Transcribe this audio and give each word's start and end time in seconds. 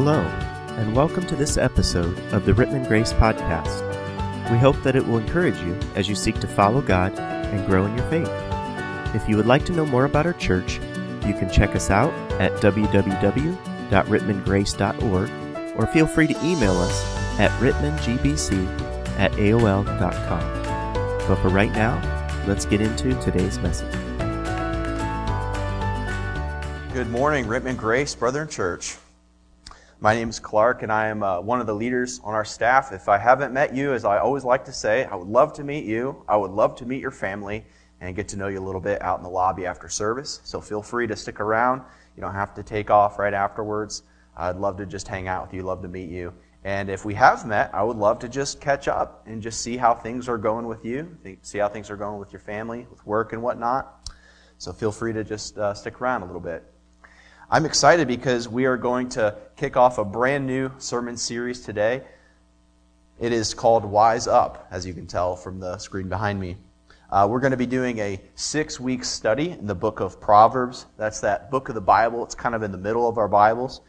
Hello, 0.00 0.20
and 0.78 0.94
welcome 0.94 1.26
to 1.26 1.34
this 1.34 1.58
episode 1.58 2.16
of 2.32 2.46
the 2.46 2.52
Rittman 2.52 2.86
Grace 2.86 3.12
Podcast. 3.12 3.82
We 4.48 4.56
hope 4.56 4.80
that 4.84 4.94
it 4.94 5.04
will 5.04 5.18
encourage 5.18 5.58
you 5.58 5.76
as 5.96 6.08
you 6.08 6.14
seek 6.14 6.38
to 6.38 6.46
follow 6.46 6.80
God 6.80 7.18
and 7.18 7.66
grow 7.66 7.84
in 7.84 7.98
your 7.98 8.08
faith. 8.08 8.30
If 9.12 9.28
you 9.28 9.36
would 9.36 9.46
like 9.46 9.64
to 9.64 9.72
know 9.72 9.84
more 9.84 10.04
about 10.04 10.24
our 10.24 10.34
church, 10.34 10.74
you 11.26 11.34
can 11.34 11.50
check 11.50 11.74
us 11.74 11.90
out 11.90 12.12
at 12.40 12.52
www.rittmangrace.org 12.62 15.30
or 15.76 15.86
feel 15.88 16.06
free 16.06 16.28
to 16.28 16.46
email 16.46 16.78
us 16.78 17.04
at 17.40 17.50
rittmangbc 17.60 19.18
at 19.18 19.32
aol.com. 19.32 21.26
But 21.26 21.42
for 21.42 21.48
right 21.48 21.72
now, 21.72 22.00
let's 22.46 22.66
get 22.66 22.80
into 22.80 23.20
today's 23.20 23.58
message. 23.58 23.92
Good 26.92 27.10
morning, 27.10 27.46
Rittman 27.46 27.76
Grace 27.76 28.14
brother 28.14 28.44
Brethren 28.44 28.54
Church. 28.54 28.96
My 30.00 30.14
name 30.14 30.28
is 30.28 30.38
Clark, 30.38 30.84
and 30.84 30.92
I 30.92 31.08
am 31.08 31.24
uh, 31.24 31.40
one 31.40 31.60
of 31.60 31.66
the 31.66 31.74
leaders 31.74 32.20
on 32.22 32.32
our 32.32 32.44
staff. 32.44 32.92
If 32.92 33.08
I 33.08 33.18
haven't 33.18 33.52
met 33.52 33.74
you, 33.74 33.94
as 33.94 34.04
I 34.04 34.18
always 34.18 34.44
like 34.44 34.64
to 34.66 34.72
say, 34.72 35.04
I 35.06 35.16
would 35.16 35.26
love 35.26 35.52
to 35.54 35.64
meet 35.64 35.86
you. 35.86 36.22
I 36.28 36.36
would 36.36 36.52
love 36.52 36.76
to 36.76 36.86
meet 36.86 37.02
your 37.02 37.10
family 37.10 37.64
and 38.00 38.14
get 38.14 38.28
to 38.28 38.36
know 38.36 38.46
you 38.46 38.60
a 38.60 38.64
little 38.64 38.80
bit 38.80 39.02
out 39.02 39.18
in 39.18 39.24
the 39.24 39.28
lobby 39.28 39.66
after 39.66 39.88
service. 39.88 40.40
So 40.44 40.60
feel 40.60 40.82
free 40.82 41.08
to 41.08 41.16
stick 41.16 41.40
around. 41.40 41.82
You 42.14 42.20
don't 42.20 42.32
have 42.32 42.54
to 42.54 42.62
take 42.62 42.92
off 42.92 43.18
right 43.18 43.34
afterwards. 43.34 44.04
I'd 44.36 44.54
love 44.54 44.76
to 44.76 44.86
just 44.86 45.08
hang 45.08 45.26
out 45.26 45.46
with 45.46 45.54
you, 45.54 45.64
love 45.64 45.82
to 45.82 45.88
meet 45.88 46.10
you. 46.10 46.32
And 46.62 46.90
if 46.90 47.04
we 47.04 47.14
have 47.14 47.44
met, 47.44 47.74
I 47.74 47.82
would 47.82 47.96
love 47.96 48.20
to 48.20 48.28
just 48.28 48.60
catch 48.60 48.86
up 48.86 49.24
and 49.26 49.42
just 49.42 49.62
see 49.62 49.76
how 49.76 49.94
things 49.94 50.28
are 50.28 50.38
going 50.38 50.68
with 50.68 50.84
you, 50.84 51.18
see 51.42 51.58
how 51.58 51.68
things 51.68 51.90
are 51.90 51.96
going 51.96 52.20
with 52.20 52.32
your 52.32 52.38
family, 52.38 52.86
with 52.88 53.04
work 53.04 53.32
and 53.32 53.42
whatnot. 53.42 54.08
So 54.58 54.72
feel 54.72 54.92
free 54.92 55.12
to 55.12 55.24
just 55.24 55.58
uh, 55.58 55.74
stick 55.74 56.00
around 56.00 56.22
a 56.22 56.26
little 56.26 56.40
bit. 56.40 56.72
I'm 57.50 57.64
excited 57.64 58.06
because 58.08 58.46
we 58.46 58.66
are 58.66 58.76
going 58.76 59.08
to 59.10 59.34
kick 59.56 59.78
off 59.78 59.96
a 59.96 60.04
brand 60.04 60.46
new 60.46 60.70
sermon 60.76 61.16
series 61.16 61.62
today. 61.62 62.02
It 63.18 63.32
is 63.32 63.54
called 63.54 63.86
Wise 63.86 64.26
Up, 64.28 64.68
as 64.70 64.84
you 64.84 64.92
can 64.92 65.06
tell 65.06 65.34
from 65.34 65.58
the 65.58 65.78
screen 65.78 66.10
behind 66.10 66.38
me. 66.38 66.58
Uh, 67.10 67.26
we're 67.30 67.40
going 67.40 67.52
to 67.52 67.56
be 67.56 67.64
doing 67.64 68.00
a 68.00 68.20
six 68.34 68.78
week 68.78 69.02
study 69.02 69.52
in 69.52 69.66
the 69.66 69.74
book 69.74 70.00
of 70.00 70.20
Proverbs. 70.20 70.84
That's 70.98 71.20
that 71.20 71.50
book 71.50 71.70
of 71.70 71.74
the 71.74 71.80
Bible. 71.80 72.22
It's 72.22 72.34
kind 72.34 72.54
of 72.54 72.62
in 72.62 72.70
the 72.70 72.76
middle 72.76 73.08
of 73.08 73.16
our 73.16 73.28
Bibles. 73.28 73.80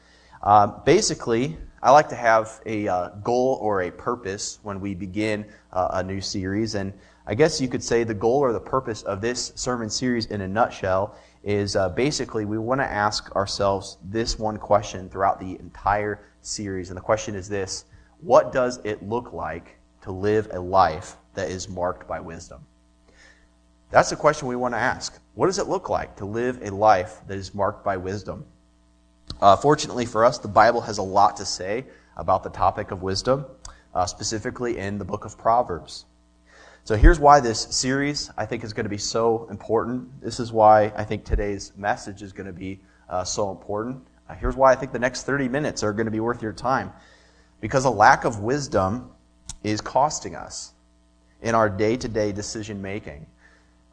Uh, 0.41 0.67
basically, 0.67 1.57
I 1.83 1.91
like 1.91 2.07
to 2.09 2.15
have 2.15 2.61
a 2.65 2.87
uh, 2.87 3.09
goal 3.09 3.57
or 3.61 3.81
a 3.81 3.91
purpose 3.91 4.59
when 4.63 4.79
we 4.79 4.95
begin 4.95 5.45
uh, 5.73 5.89
a 5.95 6.03
new 6.03 6.21
series. 6.21 6.75
And 6.75 6.93
I 7.27 7.35
guess 7.35 7.59
you 7.59 7.67
could 7.67 7.83
say 7.83 8.05
the 8.05 8.13
goal 8.13 8.39
or 8.39 8.53
the 8.53 8.59
purpose 8.61 9.01
of 9.01 9.19
this 9.19 9.51
sermon 9.55 9.89
series 9.89 10.27
in 10.27 10.39
a 10.39 10.47
nutshell 10.47 11.17
is 11.43 11.75
uh, 11.75 11.89
basically 11.89 12.45
we 12.45 12.57
want 12.57 12.81
to 12.81 12.85
ask 12.85 13.33
ourselves 13.35 13.97
this 14.03 14.37
one 14.37 14.57
question 14.57 15.09
throughout 15.09 15.39
the 15.39 15.59
entire 15.59 16.25
series. 16.41 16.89
And 16.89 16.97
the 16.97 17.01
question 17.01 17.35
is 17.35 17.47
this 17.47 17.85
What 18.21 18.51
does 18.51 18.79
it 18.83 19.03
look 19.03 19.33
like 19.33 19.77
to 20.01 20.11
live 20.11 20.49
a 20.51 20.59
life 20.59 21.17
that 21.33 21.49
is 21.49 21.69
marked 21.69 22.07
by 22.07 22.19
wisdom? 22.19 22.65
That's 23.91 24.09
the 24.09 24.15
question 24.15 24.47
we 24.47 24.55
want 24.55 24.73
to 24.73 24.79
ask. 24.79 25.19
What 25.33 25.47
does 25.47 25.57
it 25.57 25.67
look 25.67 25.89
like 25.89 26.15
to 26.17 26.25
live 26.25 26.61
a 26.61 26.69
life 26.69 27.21
that 27.27 27.37
is 27.37 27.55
marked 27.55 27.83
by 27.83 27.97
wisdom? 27.97 28.45
Uh, 29.41 29.55
fortunately 29.55 30.05
for 30.05 30.25
us, 30.25 30.37
the 30.37 30.47
Bible 30.47 30.81
has 30.81 30.97
a 30.97 31.03
lot 31.03 31.37
to 31.37 31.45
say 31.45 31.85
about 32.17 32.43
the 32.43 32.49
topic 32.49 32.91
of 32.91 33.01
wisdom, 33.01 33.45
uh, 33.95 34.05
specifically 34.05 34.77
in 34.77 34.97
the 34.97 35.05
book 35.05 35.25
of 35.25 35.37
Proverbs. 35.37 36.05
So 36.83 36.95
here's 36.95 37.19
why 37.19 37.39
this 37.39 37.61
series 37.61 38.31
I 38.37 38.45
think 38.45 38.63
is 38.63 38.73
going 38.73 38.85
to 38.85 38.89
be 38.89 38.97
so 38.97 39.47
important. 39.51 40.21
This 40.21 40.39
is 40.39 40.51
why 40.51 40.91
I 40.95 41.03
think 41.03 41.23
today's 41.23 41.71
message 41.77 42.21
is 42.21 42.33
going 42.33 42.47
to 42.47 42.53
be 42.53 42.79
uh, 43.09 43.23
so 43.23 43.51
important. 43.51 44.05
Uh, 44.27 44.35
here's 44.35 44.55
why 44.55 44.71
I 44.71 44.75
think 44.75 44.91
the 44.91 44.99
next 44.99 45.23
30 45.23 45.49
minutes 45.49 45.83
are 45.83 45.93
going 45.93 46.05
to 46.05 46.11
be 46.11 46.19
worth 46.19 46.41
your 46.41 46.53
time. 46.53 46.91
Because 47.61 47.85
a 47.85 47.89
lack 47.89 48.25
of 48.25 48.39
wisdom 48.39 49.11
is 49.63 49.81
costing 49.81 50.35
us 50.35 50.73
in 51.41 51.55
our 51.55 51.69
day 51.69 51.97
to 51.97 52.07
day 52.07 52.31
decision 52.31 52.81
making. 52.81 53.25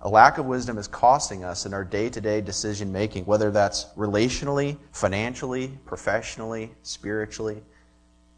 A 0.02 0.08
lack 0.08 0.38
of 0.38 0.46
wisdom 0.46 0.78
is 0.78 0.86
costing 0.86 1.42
us 1.42 1.66
in 1.66 1.74
our 1.74 1.84
day 1.84 2.08
to 2.10 2.20
day 2.20 2.40
decision 2.40 2.92
making, 2.92 3.24
whether 3.24 3.50
that's 3.50 3.86
relationally, 3.96 4.76
financially, 4.92 5.68
professionally, 5.84 6.70
spiritually, 6.82 7.62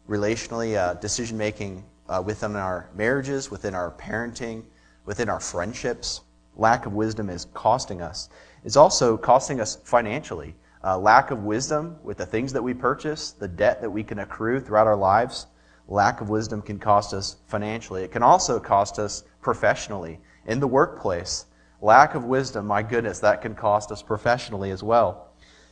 relationally, 0.09 0.75
uh, 0.77 0.95
decision 0.95 1.37
making 1.37 1.83
uh, 2.09 2.21
within 2.25 2.55
our 2.55 2.89
marriages, 2.95 3.51
within 3.51 3.75
our 3.75 3.91
parenting, 3.91 4.63
within 5.05 5.29
our 5.29 5.39
friendships. 5.39 6.21
Lack 6.55 6.85
of 6.85 6.93
wisdom 6.93 7.29
is 7.29 7.45
costing 7.53 8.01
us. 8.01 8.29
It's 8.65 8.75
also 8.75 9.15
costing 9.15 9.61
us 9.61 9.77
financially. 9.83 10.55
Uh, 10.83 10.97
lack 10.97 11.31
of 11.31 11.43
wisdom 11.43 11.97
with 12.03 12.17
the 12.17 12.25
things 12.25 12.51
that 12.53 12.63
we 12.63 12.73
purchase, 12.73 13.31
the 13.31 13.47
debt 13.47 13.81
that 13.81 13.89
we 13.89 14.03
can 14.03 14.19
accrue 14.19 14.59
throughout 14.59 14.87
our 14.87 14.95
lives. 14.95 15.47
Lack 15.87 16.21
of 16.21 16.29
wisdom 16.29 16.61
can 16.61 16.79
cost 16.79 17.13
us 17.13 17.37
financially. 17.47 18.03
It 18.03 18.11
can 18.11 18.23
also 18.23 18.59
cost 18.59 18.99
us 18.99 19.23
professionally 19.41 20.19
in 20.45 20.59
the 20.59 20.67
workplace. 20.67 21.45
Lack 21.81 22.15
of 22.15 22.25
wisdom, 22.25 22.67
my 22.67 22.83
goodness, 22.83 23.19
that 23.19 23.41
can 23.41 23.55
cost 23.55 23.91
us 23.91 24.01
professionally 24.01 24.71
as 24.71 24.83
well. 24.83 25.29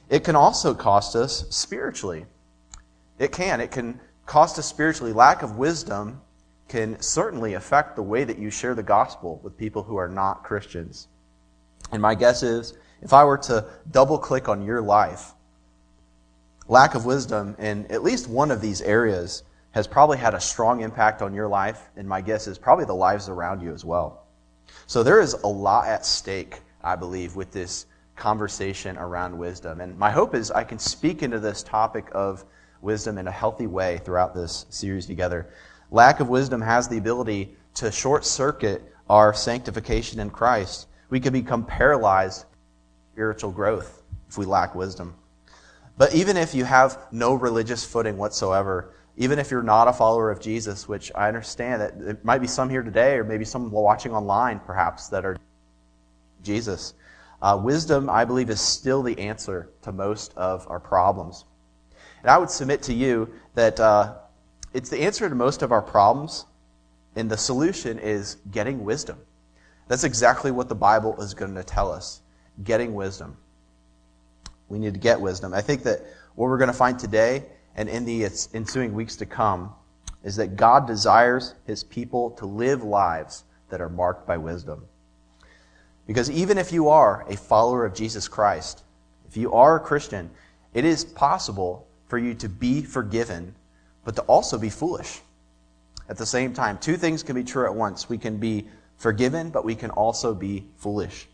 It 0.09 0.23
can 0.23 0.35
also 0.35 0.73
cost 0.73 1.15
us 1.15 1.45
spiritually. 1.49 2.25
It 3.19 3.31
can. 3.31 3.59
It 3.59 3.71
can 3.71 3.99
cost 4.25 4.57
us 4.57 4.65
spiritually. 4.65 5.13
Lack 5.13 5.41
of 5.41 5.57
wisdom 5.57 6.21
can 6.67 6.99
certainly 7.01 7.53
affect 7.53 7.95
the 7.95 8.03
way 8.03 8.23
that 8.23 8.37
you 8.37 8.49
share 8.49 8.75
the 8.75 8.83
gospel 8.83 9.39
with 9.43 9.57
people 9.57 9.83
who 9.83 9.97
are 9.97 10.09
not 10.09 10.43
Christians. 10.43 11.07
And 11.91 12.01
my 12.01 12.15
guess 12.15 12.43
is, 12.43 12.73
if 13.01 13.13
I 13.13 13.23
were 13.23 13.37
to 13.39 13.65
double 13.91 14.17
click 14.17 14.49
on 14.49 14.65
your 14.65 14.81
life, 14.81 15.33
lack 16.67 16.95
of 16.95 17.05
wisdom 17.05 17.55
in 17.59 17.85
at 17.87 18.03
least 18.03 18.27
one 18.27 18.51
of 18.51 18.61
these 18.61 18.81
areas 18.81 19.43
has 19.71 19.87
probably 19.87 20.17
had 20.17 20.33
a 20.33 20.39
strong 20.39 20.81
impact 20.81 21.21
on 21.21 21.33
your 21.33 21.47
life, 21.47 21.89
and 21.95 22.07
my 22.07 22.19
guess 22.19 22.47
is 22.47 22.57
probably 22.57 22.85
the 22.85 22.93
lives 22.93 23.29
around 23.29 23.61
you 23.61 23.73
as 23.73 23.85
well. 23.85 24.25
So 24.87 25.03
there 25.03 25.21
is 25.21 25.33
a 25.33 25.47
lot 25.47 25.87
at 25.87 26.05
stake, 26.05 26.61
I 26.83 26.95
believe, 26.95 27.35
with 27.35 27.51
this 27.51 27.85
conversation 28.15 28.97
around 28.97 29.37
wisdom. 29.37 29.79
And 29.79 29.97
my 29.97 30.09
hope 30.09 30.33
is 30.33 30.49
I 30.51 30.63
can 30.63 30.79
speak 30.79 31.21
into 31.21 31.39
this 31.39 31.61
topic 31.63 32.07
of 32.11 32.43
wisdom 32.81 33.17
in 33.17 33.27
a 33.27 33.31
healthy 33.31 33.67
way 33.67 33.99
throughout 33.99 34.33
this 34.33 34.65
series 34.69 35.05
together. 35.05 35.47
Lack 35.91 36.19
of 36.19 36.29
wisdom 36.29 36.61
has 36.61 36.87
the 36.87 36.97
ability 36.97 37.55
to 37.75 37.91
short 37.91 38.25
circuit 38.25 38.83
our 39.09 39.33
sanctification 39.33 40.19
in 40.19 40.29
Christ. 40.29 40.87
We 41.09 41.19
can 41.19 41.31
become 41.31 41.65
paralyzed 41.65 42.45
spiritual 43.13 43.51
growth 43.51 44.03
if 44.27 44.37
we 44.37 44.45
lack 44.45 44.75
wisdom. 44.75 45.15
But 45.97 46.13
even 46.13 46.37
if 46.37 46.53
you 46.53 46.65
have 46.65 46.99
no 47.11 47.33
religious 47.33 47.83
footing 47.83 48.17
whatsoever, 48.17 48.93
even 49.15 49.39
if 49.39 49.49
you're 49.49 49.63
not 49.63 49.87
a 49.87 49.93
follower 49.93 50.29
of 50.29 50.39
Jesus, 50.39 50.87
which 50.87 51.11
I 51.15 51.27
understand 51.27 51.81
that 51.81 51.99
there 51.99 52.17
might 52.23 52.39
be 52.39 52.47
some 52.47 52.69
here 52.69 52.83
today, 52.83 53.15
or 53.15 53.23
maybe 53.23 53.45
some 53.45 53.71
watching 53.71 54.13
online 54.13 54.59
perhaps 54.59 55.07
that 55.07 55.25
are 55.25 55.37
Jesus, 56.43 56.93
uh, 57.41 57.59
wisdom, 57.61 58.09
I 58.09 58.25
believe, 58.25 58.49
is 58.49 58.61
still 58.61 59.01
the 59.01 59.17
answer 59.17 59.69
to 59.83 59.91
most 59.91 60.33
of 60.37 60.67
our 60.69 60.79
problems. 60.79 61.45
And 62.21 62.29
I 62.29 62.37
would 62.37 62.49
submit 62.49 62.83
to 62.83 62.93
you 62.93 63.33
that 63.55 63.79
uh, 63.79 64.15
it's 64.73 64.89
the 64.89 65.01
answer 65.01 65.27
to 65.27 65.35
most 65.35 65.61
of 65.61 65.71
our 65.71 65.81
problems, 65.81 66.45
and 67.15 67.29
the 67.29 67.37
solution 67.37 67.99
is 67.99 68.37
getting 68.51 68.83
wisdom. 68.83 69.17
That's 69.87 70.03
exactly 70.03 70.51
what 70.51 70.69
the 70.69 70.75
Bible 70.75 71.21
is 71.21 71.33
going 71.33 71.55
to 71.55 71.63
tell 71.63 71.91
us 71.91 72.21
getting 72.63 72.93
wisdom. 72.93 73.37
We 74.69 74.79
need 74.79 74.93
to 74.93 74.99
get 74.99 75.21
wisdom. 75.21 75.53
I 75.53 75.61
think 75.61 75.83
that 75.83 76.01
what 76.35 76.49
we're 76.49 76.57
going 76.57 76.67
to 76.67 76.73
find 76.73 76.99
today 76.99 77.43
and 77.75 77.87
in 77.87 78.05
the 78.05 78.25
ensuing 78.53 78.93
weeks 78.93 79.15
to 79.17 79.25
come 79.25 79.73
is 80.23 80.35
that 80.35 80.57
God 80.57 80.87
desires 80.87 81.53
his 81.65 81.83
people 81.83 82.31
to 82.31 82.45
live 82.45 82.83
lives 82.83 83.43
that 83.69 83.81
are 83.81 83.89
marked 83.89 84.27
by 84.27 84.37
wisdom. 84.37 84.85
Because 86.05 86.29
even 86.31 86.57
if 86.57 86.71
you 86.71 86.89
are 86.89 87.25
a 87.29 87.37
follower 87.37 87.85
of 87.85 87.93
Jesus 87.93 88.27
Christ, 88.27 88.83
if 89.27 89.37
you 89.37 89.53
are 89.53 89.75
a 89.75 89.79
Christian, 89.79 90.29
it 90.73 90.85
is 90.85 91.03
possible 91.03 91.87
for 92.07 92.17
you 92.17 92.33
to 92.35 92.49
be 92.49 92.81
forgiven 92.81 93.55
but 94.07 94.15
to 94.15 94.21
also 94.21 94.57
be 94.57 94.69
foolish 94.69 95.19
at 96.07 96.15
the 96.15 96.25
same 96.25 96.53
time. 96.53 96.77
Two 96.77 96.95
things 96.95 97.23
can 97.23 97.35
be 97.35 97.43
true 97.43 97.65
at 97.65 97.75
once. 97.75 98.07
We 98.07 98.17
can 98.17 98.37
be 98.37 98.65
forgiven, 98.95 99.49
but 99.49 99.65
we 99.65 99.75
can 99.75 99.89
also 99.89 100.33
be 100.33 100.65
foolish. 100.77 101.27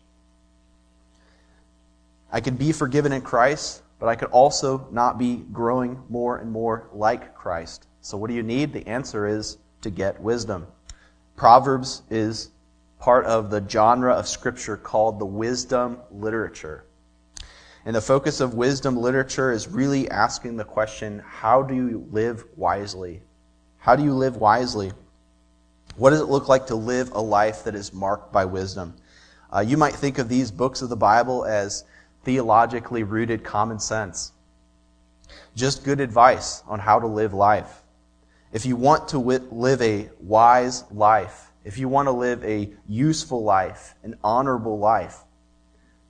I 2.32 2.40
can 2.40 2.56
be 2.56 2.72
forgiven 2.72 3.12
in 3.12 3.22
Christ, 3.22 3.82
but 4.00 4.08
I 4.08 4.16
could 4.16 4.30
also 4.30 4.88
not 4.90 5.18
be 5.18 5.36
growing 5.36 6.02
more 6.08 6.38
and 6.38 6.50
more 6.50 6.88
like 6.92 7.36
Christ. 7.36 7.86
So, 8.00 8.16
what 8.16 8.26
do 8.26 8.34
you 8.34 8.42
need? 8.42 8.72
The 8.72 8.88
answer 8.88 9.24
is 9.24 9.58
to 9.82 9.90
get 9.90 10.20
wisdom. 10.20 10.66
Proverbs 11.36 12.02
is 12.10 12.50
part 12.98 13.24
of 13.26 13.50
the 13.50 13.64
genre 13.68 14.14
of 14.14 14.26
Scripture 14.26 14.76
called 14.76 15.20
the 15.20 15.26
wisdom 15.26 16.00
literature. 16.10 16.86
And 17.84 17.94
the 17.94 18.00
focus 18.00 18.40
of 18.40 18.54
wisdom 18.54 18.96
literature 18.96 19.52
is 19.52 19.68
really 19.68 20.10
asking 20.10 20.56
the 20.56 20.64
question 20.64 21.22
how 21.26 21.62
do 21.62 21.74
you 21.74 22.06
live 22.10 22.44
wisely? 22.56 23.22
How 23.78 23.94
do 23.94 24.02
you 24.02 24.14
live 24.14 24.36
wisely? 24.36 24.92
What 25.96 26.10
does 26.10 26.20
it 26.20 26.28
look 26.28 26.48
like 26.48 26.66
to 26.68 26.74
live 26.74 27.12
a 27.12 27.20
life 27.20 27.64
that 27.64 27.74
is 27.74 27.92
marked 27.92 28.32
by 28.32 28.46
wisdom? 28.46 28.94
Uh, 29.54 29.60
you 29.60 29.76
might 29.76 29.94
think 29.94 30.18
of 30.18 30.28
these 30.28 30.50
books 30.50 30.82
of 30.82 30.88
the 30.88 30.96
Bible 30.96 31.44
as 31.44 31.84
theologically 32.24 33.02
rooted 33.02 33.44
common 33.44 33.78
sense. 33.78 34.32
just 35.54 35.84
good 35.84 36.00
advice 36.00 36.62
on 36.66 36.78
how 36.80 36.98
to 36.98 37.06
live 37.06 37.34
life. 37.34 37.82
If 38.52 38.66
you 38.66 38.76
want 38.76 39.08
to 39.08 39.18
live 39.18 39.82
a 39.82 40.08
wise 40.20 40.84
life, 40.90 41.52
if 41.64 41.78
you 41.78 41.88
want 41.88 42.06
to 42.06 42.12
live 42.12 42.44
a 42.44 42.72
useful 42.88 43.42
life, 43.42 43.94
an 44.02 44.16
honorable 44.22 44.78
life, 44.78 45.18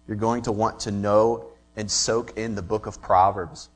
you're 0.06 0.16
going 0.16 0.42
to 0.42 0.52
want 0.52 0.80
to 0.80 0.90
know 0.90 1.53
and 1.76 1.90
soak 1.90 2.36
in 2.36 2.54
the 2.54 2.62
book 2.62 2.86
of 2.86 3.00
Proverbs. 3.02 3.68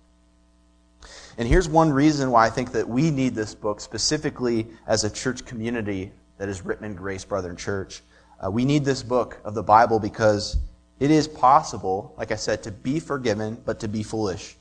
And 1.37 1.47
here's 1.47 1.69
one 1.69 1.93
reason 1.93 2.31
why 2.31 2.47
I 2.47 2.51
think 2.51 2.73
that 2.73 2.89
we 2.89 3.11
need 3.11 3.35
this 3.35 3.55
book 3.55 3.81
specifically 3.81 4.67
as 4.87 5.05
a 5.05 5.11
church 5.11 5.45
community 5.45 6.13
that 6.39 6.49
is 6.49 6.63
Rittman 6.63 6.97
Grace 6.97 7.25
Brethren 7.25 7.57
Church. 7.57 8.03
Uh, 8.45 8.51
we 8.51 8.65
need 8.65 8.85
this 8.85 9.03
book 9.03 9.41
of 9.45 9.55
the 9.55 9.63
Bible 9.63 9.99
because 9.99 10.57
it 10.99 11.11
is 11.11 11.29
possible, 11.29 12.15
like 12.19 12.33
I 12.33 12.37
said, 12.37 12.65
to 12.65 12.73
be 12.73 12.99
forgiven, 12.99 13.61
but 13.65 13.81
to 13.81 13.89
be 13.89 14.03
foolish. 14.03 14.57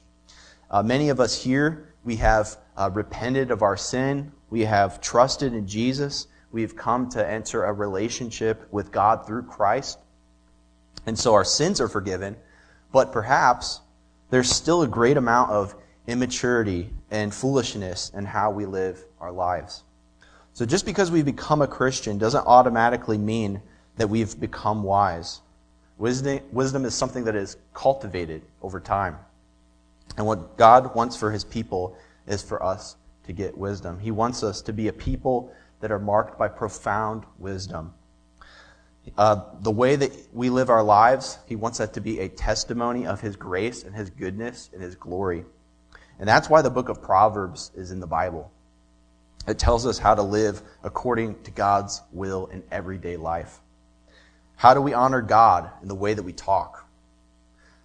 Uh, 0.69 0.83
many 0.83 1.09
of 1.09 1.19
us 1.19 1.41
here, 1.41 1.93
we 2.03 2.17
have 2.17 2.57
uh, 2.75 2.89
repented 2.93 3.51
of 3.51 3.61
our 3.61 3.77
sin. 3.77 4.31
We 4.49 4.61
have 4.65 5.01
trusted 5.01 5.53
in 5.53 5.67
Jesus. 5.67 6.27
We've 6.51 6.75
come 6.75 7.09
to 7.09 7.27
enter 7.27 7.63
a 7.63 7.73
relationship 7.73 8.67
with 8.71 8.91
God 8.91 9.25
through 9.25 9.43
Christ. 9.43 9.97
And 11.05 11.17
so 11.17 11.33
our 11.33 11.45
sins 11.45 11.81
are 11.81 11.87
forgiven, 11.87 12.35
but 12.91 13.11
perhaps 13.11 13.81
there's 14.29 14.49
still 14.49 14.81
a 14.81 14.87
great 14.87 15.17
amount 15.17 15.51
of 15.51 15.75
immaturity 16.07 16.89
and 17.11 17.33
foolishness 17.33 18.11
in 18.15 18.25
how 18.25 18.51
we 18.51 18.65
live 18.65 19.03
our 19.19 19.31
lives. 19.31 19.83
So 20.53 20.65
just 20.65 20.85
because 20.85 21.11
we've 21.11 21.25
become 21.25 21.61
a 21.61 21.67
Christian 21.67 22.17
doesn't 22.17 22.47
automatically 22.47 23.17
mean 23.17 23.61
that 23.97 24.09
we've 24.09 24.39
become 24.39 24.83
wise. 24.83 25.41
Wisdom, 25.97 26.39
wisdom 26.51 26.85
is 26.85 26.93
something 26.93 27.23
that 27.25 27.35
is 27.35 27.57
cultivated 27.73 28.41
over 28.61 28.79
time. 28.79 29.17
And 30.17 30.25
what 30.25 30.57
God 30.57 30.95
wants 30.95 31.15
for 31.15 31.31
his 31.31 31.43
people 31.43 31.97
is 32.27 32.41
for 32.41 32.63
us 32.63 32.95
to 33.25 33.33
get 33.33 33.57
wisdom. 33.57 33.99
He 33.99 34.11
wants 34.11 34.43
us 34.43 34.61
to 34.63 34.73
be 34.73 34.87
a 34.87 34.93
people 34.93 35.53
that 35.79 35.91
are 35.91 35.99
marked 35.99 36.39
by 36.39 36.47
profound 36.47 37.23
wisdom. 37.37 37.93
Uh, 39.15 39.41
the 39.61 39.71
way 39.71 39.95
that 39.95 40.11
we 40.33 40.49
live 40.49 40.69
our 40.69 40.83
lives, 40.83 41.37
he 41.45 41.55
wants 41.55 41.77
that 41.77 41.93
to 41.93 42.01
be 42.01 42.19
a 42.19 42.29
testimony 42.29 43.05
of 43.05 43.21
his 43.21 43.35
grace 43.35 43.83
and 43.83 43.95
his 43.95 44.09
goodness 44.09 44.69
and 44.73 44.81
his 44.81 44.95
glory. 44.95 45.45
And 46.19 46.27
that's 46.27 46.49
why 46.49 46.61
the 46.61 46.69
book 46.69 46.89
of 46.89 47.01
Proverbs 47.01 47.71
is 47.75 47.91
in 47.91 47.99
the 47.99 48.07
Bible. 48.07 48.51
It 49.47 49.59
tells 49.59 49.85
us 49.85 49.97
how 49.97 50.15
to 50.15 50.23
live 50.23 50.61
according 50.83 51.41
to 51.43 51.51
God's 51.51 52.01
will 52.11 52.47
in 52.47 52.63
everyday 52.71 53.17
life. 53.17 53.59
How 54.55 54.73
do 54.73 54.81
we 54.81 54.93
honor 54.93 55.21
God 55.21 55.69
in 55.81 55.87
the 55.87 55.95
way 55.95 56.13
that 56.13 56.23
we 56.23 56.33
talk? 56.33 56.85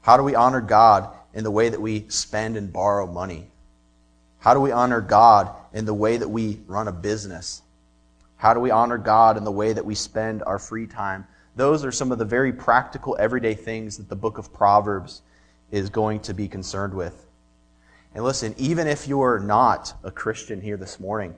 How 0.00 0.16
do 0.16 0.22
we 0.24 0.34
honor 0.34 0.60
God 0.60 1.10
in 1.34 1.44
the 1.44 1.50
way 1.50 1.68
that 1.68 1.80
we 1.80 2.08
spend 2.08 2.56
and 2.56 2.72
borrow 2.72 3.06
money? 3.06 3.48
How 4.38 4.54
do 4.54 4.60
we 4.60 4.72
honor 4.72 5.00
God 5.00 5.54
in 5.72 5.84
the 5.84 5.94
way 5.94 6.16
that 6.16 6.28
we 6.28 6.60
run 6.66 6.88
a 6.88 6.92
business? 6.92 7.62
How 8.42 8.52
do 8.54 8.58
we 8.58 8.72
honor 8.72 8.98
God 8.98 9.36
in 9.36 9.44
the 9.44 9.52
way 9.52 9.72
that 9.72 9.84
we 9.84 9.94
spend 9.94 10.42
our 10.42 10.58
free 10.58 10.88
time? 10.88 11.28
Those 11.54 11.84
are 11.84 11.92
some 11.92 12.10
of 12.10 12.18
the 12.18 12.24
very 12.24 12.52
practical, 12.52 13.16
everyday 13.20 13.54
things 13.54 13.98
that 13.98 14.08
the 14.08 14.16
book 14.16 14.36
of 14.36 14.52
Proverbs 14.52 15.22
is 15.70 15.90
going 15.90 16.18
to 16.22 16.34
be 16.34 16.48
concerned 16.48 16.92
with. 16.92 17.28
And 18.16 18.24
listen, 18.24 18.52
even 18.58 18.88
if 18.88 19.06
you're 19.06 19.38
not 19.38 19.94
a 20.02 20.10
Christian 20.10 20.60
here 20.60 20.76
this 20.76 20.98
morning, 20.98 21.36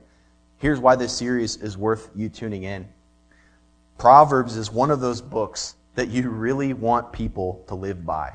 here's 0.56 0.80
why 0.80 0.96
this 0.96 1.12
series 1.12 1.56
is 1.56 1.76
worth 1.76 2.08
you 2.14 2.30
tuning 2.30 2.62
in. 2.62 2.88
Proverbs 3.98 4.56
is 4.56 4.72
one 4.72 4.90
of 4.90 5.00
those 5.00 5.20
books 5.20 5.74
that 5.96 6.08
you 6.08 6.30
really 6.30 6.72
want 6.72 7.12
people 7.12 7.62
to 7.68 7.74
live 7.74 8.06
by. 8.06 8.32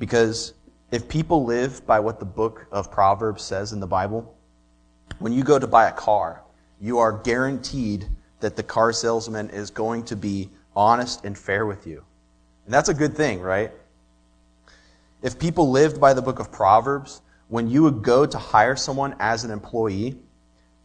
Because 0.00 0.52
if 0.90 1.08
people 1.08 1.44
live 1.44 1.86
by 1.86 2.00
what 2.00 2.18
the 2.18 2.26
book 2.26 2.66
of 2.72 2.90
Proverbs 2.90 3.44
says 3.44 3.72
in 3.72 3.78
the 3.78 3.86
Bible, 3.86 4.36
when 5.20 5.32
you 5.32 5.44
go 5.44 5.60
to 5.60 5.68
buy 5.68 5.86
a 5.86 5.92
car, 5.92 6.42
you 6.80 6.98
are 6.98 7.12
guaranteed 7.12 8.06
that 8.40 8.56
the 8.56 8.62
car 8.62 8.92
salesman 8.92 9.50
is 9.50 9.70
going 9.70 10.04
to 10.04 10.16
be 10.16 10.48
honest 10.76 11.24
and 11.24 11.36
fair 11.36 11.66
with 11.66 11.86
you. 11.86 12.04
And 12.64 12.74
that's 12.74 12.88
a 12.88 12.94
good 12.94 13.16
thing, 13.16 13.40
right? 13.40 13.72
If 15.22 15.38
people 15.38 15.70
lived 15.70 16.00
by 16.00 16.14
the 16.14 16.22
book 16.22 16.38
of 16.38 16.52
Proverbs, 16.52 17.20
when 17.48 17.68
you 17.68 17.82
would 17.82 18.02
go 18.02 18.26
to 18.26 18.38
hire 18.38 18.76
someone 18.76 19.16
as 19.18 19.44
an 19.44 19.50
employee, 19.50 20.16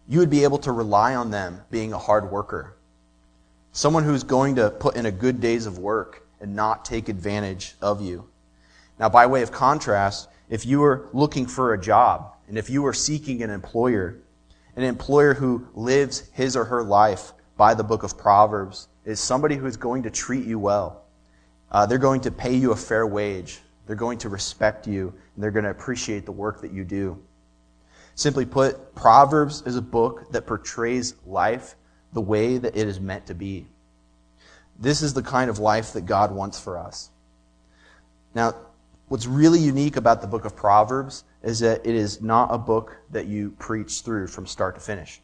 you 0.07 0.19
would 0.19 0.30
be 0.30 0.44
able 0.44 0.57
to 0.60 0.72
rely 0.72 1.13
on 1.16 1.30
them 1.30 1.62
being 1.69 1.94
a 1.94 2.00
hard 2.00 2.31
worker. 2.31 2.75
Someone 3.72 4.04
who's 4.04 4.24
going 4.24 4.56
to 4.56 4.69
put 4.69 4.96
in 4.96 5.06
a 5.06 5.12
good 5.12 5.39
days 5.39 5.66
of 5.66 5.78
work 5.78 6.25
and 6.39 6.56
not 6.56 6.86
take 6.86 7.10
advantage 7.10 7.75
of 7.81 8.01
you. 8.01 8.28
Now, 9.00 9.10
by 9.10 9.28
way 9.28 9.42
of 9.42 9.51
contrast, 9.51 10.30
if 10.50 10.66
you 10.66 10.80
were 10.80 11.07
looking 11.13 11.46
for 11.46 11.74
a 11.74 11.81
job 11.81 12.34
and 12.48 12.57
if 12.57 12.69
you 12.69 12.81
were 12.81 12.94
seeking 12.94 13.44
an 13.44 13.50
employer, 13.50 14.18
an 14.75 14.84
employer 14.84 15.34
who 15.34 15.68
lives 15.74 16.30
his 16.34 16.56
or 16.56 16.66
her 16.66 16.84
life 16.84 17.34
by 17.58 17.74
the 17.74 17.84
book 17.84 18.04
of 18.04 18.18
Proverbs 18.18 18.88
is 19.06 19.20
somebody 19.20 19.56
who's 19.56 19.78
going 19.78 20.04
to 20.04 20.10
treat 20.10 20.46
you 20.46 20.58
well. 20.58 21.04
Uh, 21.72 21.86
they're 21.86 21.98
going 21.98 22.22
to 22.22 22.31
pay 22.31 22.56
you 22.56 22.72
a 22.72 22.75
fair 22.75 23.06
wage. 23.06 23.60
They're 23.86 23.96
going 23.96 24.18
to 24.20 24.30
respect 24.30 24.88
you, 24.88 25.14
and 25.36 25.44
they're 25.44 25.52
going 25.52 25.66
to 25.66 25.72
appreciate 25.72 26.25
the 26.25 26.31
work 26.31 26.62
that 26.62 26.72
you 26.72 26.84
do. 26.84 27.22
Simply 28.16 28.46
put, 28.46 28.96
Proverbs 28.96 29.64
is 29.66 29.75
a 29.75 29.81
book 29.81 30.31
that 30.31 30.46
portrays 30.46 31.16
life 31.25 31.75
the 32.14 32.22
way 32.22 32.58
that 32.58 32.75
it 32.75 32.88
is 32.88 33.00
meant 33.00 33.25
to 33.28 33.34
be. 33.34 33.68
This 34.80 35.02
is 35.02 35.14
the 35.14 35.24
kind 35.24 35.50
of 35.50 35.60
life 35.60 35.94
that 35.94 36.06
God 36.06 36.31
wants 36.31 36.60
for 36.60 36.78
us. 36.78 37.10
Now, 38.36 38.56
what's 39.08 39.25
really 39.25 39.60
unique 39.60 39.96
about 39.96 40.22
the 40.22 40.28
book 40.28 40.46
of 40.46 40.56
Proverbs 40.56 41.24
is 41.44 41.60
that 41.60 41.86
it 41.86 41.94
is 41.94 42.22
not 42.22 42.48
a 42.51 42.57
book 42.57 42.98
that 43.12 43.28
you 43.28 43.51
preach 43.60 44.01
through 44.01 44.28
from 44.28 44.48
start 44.48 44.75
to 44.75 44.81
finish. 44.81 45.22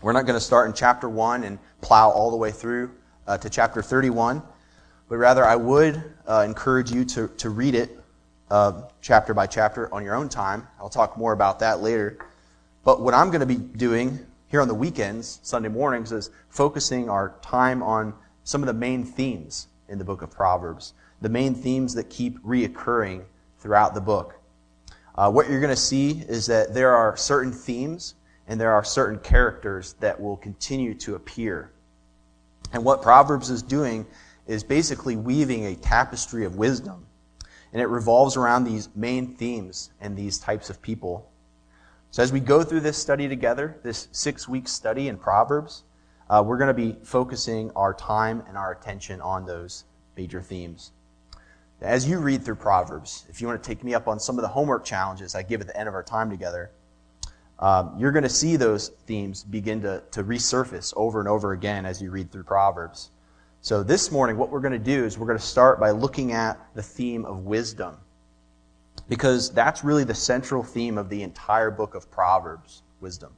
We're 0.00 0.12
not 0.12 0.26
going 0.26 0.38
to 0.38 0.44
start 0.44 0.68
in 0.68 0.74
chapter 0.74 1.08
1 1.08 1.44
and 1.44 1.58
plow 1.80 2.10
all 2.10 2.30
the 2.30 2.36
way 2.36 2.50
through 2.50 2.90
uh, 3.26 3.36
to 3.38 3.50
chapter 3.50 3.82
31, 3.82 4.42
but 5.08 5.16
rather 5.16 5.44
I 5.44 5.56
would 5.56 6.02
uh, 6.26 6.44
encourage 6.46 6.90
you 6.90 7.04
to, 7.06 7.28
to 7.28 7.50
read 7.50 7.74
it 7.74 7.98
uh, 8.50 8.82
chapter 9.02 9.34
by 9.34 9.46
chapter 9.46 9.92
on 9.92 10.04
your 10.04 10.14
own 10.14 10.28
time. 10.28 10.66
I'll 10.80 10.88
talk 10.88 11.18
more 11.18 11.32
about 11.32 11.58
that 11.60 11.80
later. 11.80 12.18
But 12.84 13.02
what 13.02 13.12
I'm 13.12 13.28
going 13.28 13.40
to 13.40 13.46
be 13.46 13.56
doing 13.56 14.24
here 14.46 14.62
on 14.62 14.68
the 14.68 14.74
weekends, 14.74 15.40
Sunday 15.42 15.68
mornings, 15.68 16.10
is 16.12 16.30
focusing 16.48 17.10
our 17.10 17.34
time 17.42 17.82
on 17.82 18.14
some 18.44 18.62
of 18.62 18.66
the 18.66 18.72
main 18.72 19.04
themes 19.04 19.66
in 19.88 19.98
the 19.98 20.04
book 20.04 20.22
of 20.22 20.30
Proverbs, 20.30 20.94
the 21.20 21.28
main 21.28 21.54
themes 21.54 21.92
that 21.94 22.08
keep 22.08 22.42
reoccurring 22.42 23.24
throughout 23.58 23.94
the 23.94 24.00
book. 24.00 24.37
Uh, 25.18 25.28
what 25.28 25.50
you're 25.50 25.58
going 25.58 25.68
to 25.68 25.76
see 25.76 26.22
is 26.28 26.46
that 26.46 26.72
there 26.72 26.94
are 26.94 27.16
certain 27.16 27.50
themes 27.50 28.14
and 28.46 28.60
there 28.60 28.70
are 28.70 28.84
certain 28.84 29.18
characters 29.18 29.94
that 29.94 30.20
will 30.20 30.36
continue 30.36 30.94
to 30.94 31.16
appear. 31.16 31.72
And 32.72 32.84
what 32.84 33.02
Proverbs 33.02 33.50
is 33.50 33.60
doing 33.60 34.06
is 34.46 34.62
basically 34.62 35.16
weaving 35.16 35.66
a 35.66 35.74
tapestry 35.74 36.44
of 36.44 36.54
wisdom. 36.54 37.04
And 37.72 37.82
it 37.82 37.86
revolves 37.86 38.36
around 38.36 38.62
these 38.62 38.90
main 38.94 39.34
themes 39.34 39.90
and 40.00 40.16
these 40.16 40.38
types 40.38 40.70
of 40.70 40.80
people. 40.80 41.28
So 42.12 42.22
as 42.22 42.32
we 42.32 42.38
go 42.38 42.62
through 42.62 42.80
this 42.80 42.96
study 42.96 43.26
together, 43.26 43.80
this 43.82 44.06
six 44.12 44.46
week 44.46 44.68
study 44.68 45.08
in 45.08 45.18
Proverbs, 45.18 45.82
uh, 46.30 46.44
we're 46.46 46.58
going 46.58 46.68
to 46.68 46.74
be 46.74 46.96
focusing 47.02 47.72
our 47.74 47.92
time 47.92 48.44
and 48.46 48.56
our 48.56 48.70
attention 48.70 49.20
on 49.20 49.46
those 49.46 49.82
major 50.16 50.40
themes. 50.40 50.92
As 51.80 52.08
you 52.08 52.18
read 52.18 52.44
through 52.44 52.56
Proverbs, 52.56 53.24
if 53.28 53.40
you 53.40 53.46
want 53.46 53.62
to 53.62 53.66
take 53.66 53.84
me 53.84 53.94
up 53.94 54.08
on 54.08 54.18
some 54.18 54.36
of 54.36 54.42
the 54.42 54.48
homework 54.48 54.84
challenges 54.84 55.36
I 55.36 55.42
give 55.42 55.60
at 55.60 55.68
the 55.68 55.78
end 55.78 55.88
of 55.88 55.94
our 55.94 56.02
time 56.02 56.28
together, 56.28 56.72
um, 57.60 57.94
you're 57.96 58.10
going 58.10 58.24
to 58.24 58.28
see 58.28 58.56
those 58.56 58.88
themes 59.06 59.44
begin 59.44 59.80
to, 59.82 60.02
to 60.10 60.24
resurface 60.24 60.92
over 60.96 61.20
and 61.20 61.28
over 61.28 61.52
again 61.52 61.86
as 61.86 62.02
you 62.02 62.10
read 62.10 62.32
through 62.32 62.44
Proverbs. 62.44 63.10
So 63.60 63.84
this 63.84 64.10
morning, 64.10 64.36
what 64.36 64.50
we're 64.50 64.60
going 64.60 64.72
to 64.72 64.78
do 64.78 65.04
is 65.04 65.18
we're 65.18 65.26
going 65.26 65.38
to 65.38 65.44
start 65.44 65.78
by 65.78 65.90
looking 65.90 66.32
at 66.32 66.58
the 66.74 66.82
theme 66.82 67.24
of 67.24 67.44
wisdom. 67.44 67.96
Because 69.08 69.50
that's 69.50 69.84
really 69.84 70.04
the 70.04 70.14
central 70.14 70.62
theme 70.64 70.98
of 70.98 71.08
the 71.08 71.22
entire 71.22 71.70
book 71.70 71.94
of 71.94 72.10
Proverbs 72.10 72.82
wisdom. 73.00 73.32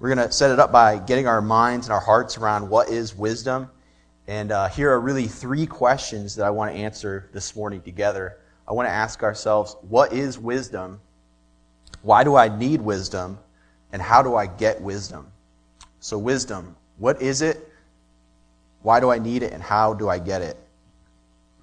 We're 0.00 0.14
going 0.14 0.26
to 0.26 0.32
set 0.32 0.50
it 0.50 0.58
up 0.58 0.72
by 0.72 0.98
getting 0.98 1.26
our 1.28 1.40
minds 1.40 1.86
and 1.86 1.92
our 1.92 2.00
hearts 2.00 2.36
around 2.36 2.68
what 2.68 2.88
is 2.88 3.14
wisdom 3.16 3.70
and 4.28 4.52
uh, 4.52 4.68
here 4.68 4.92
are 4.92 5.00
really 5.00 5.26
three 5.26 5.66
questions 5.66 6.36
that 6.36 6.44
I 6.44 6.50
want 6.50 6.70
to 6.70 6.78
answer 6.78 7.30
this 7.32 7.56
morning 7.56 7.80
together. 7.80 8.36
I 8.68 8.74
want 8.74 8.86
to 8.86 8.92
ask 8.92 9.22
ourselves 9.22 9.74
what 9.88 10.12
is 10.12 10.38
wisdom? 10.38 11.00
Why 12.02 12.24
do 12.24 12.36
I 12.36 12.54
need 12.54 12.82
wisdom? 12.82 13.38
And 13.90 14.02
how 14.02 14.22
do 14.22 14.36
I 14.36 14.46
get 14.46 14.82
wisdom? 14.82 15.32
So, 16.00 16.18
wisdom, 16.18 16.76
what 16.98 17.22
is 17.22 17.40
it? 17.40 17.72
Why 18.82 19.00
do 19.00 19.10
I 19.10 19.18
need 19.18 19.42
it? 19.42 19.54
And 19.54 19.62
how 19.62 19.94
do 19.94 20.10
I 20.10 20.18
get 20.18 20.42
it? 20.42 20.58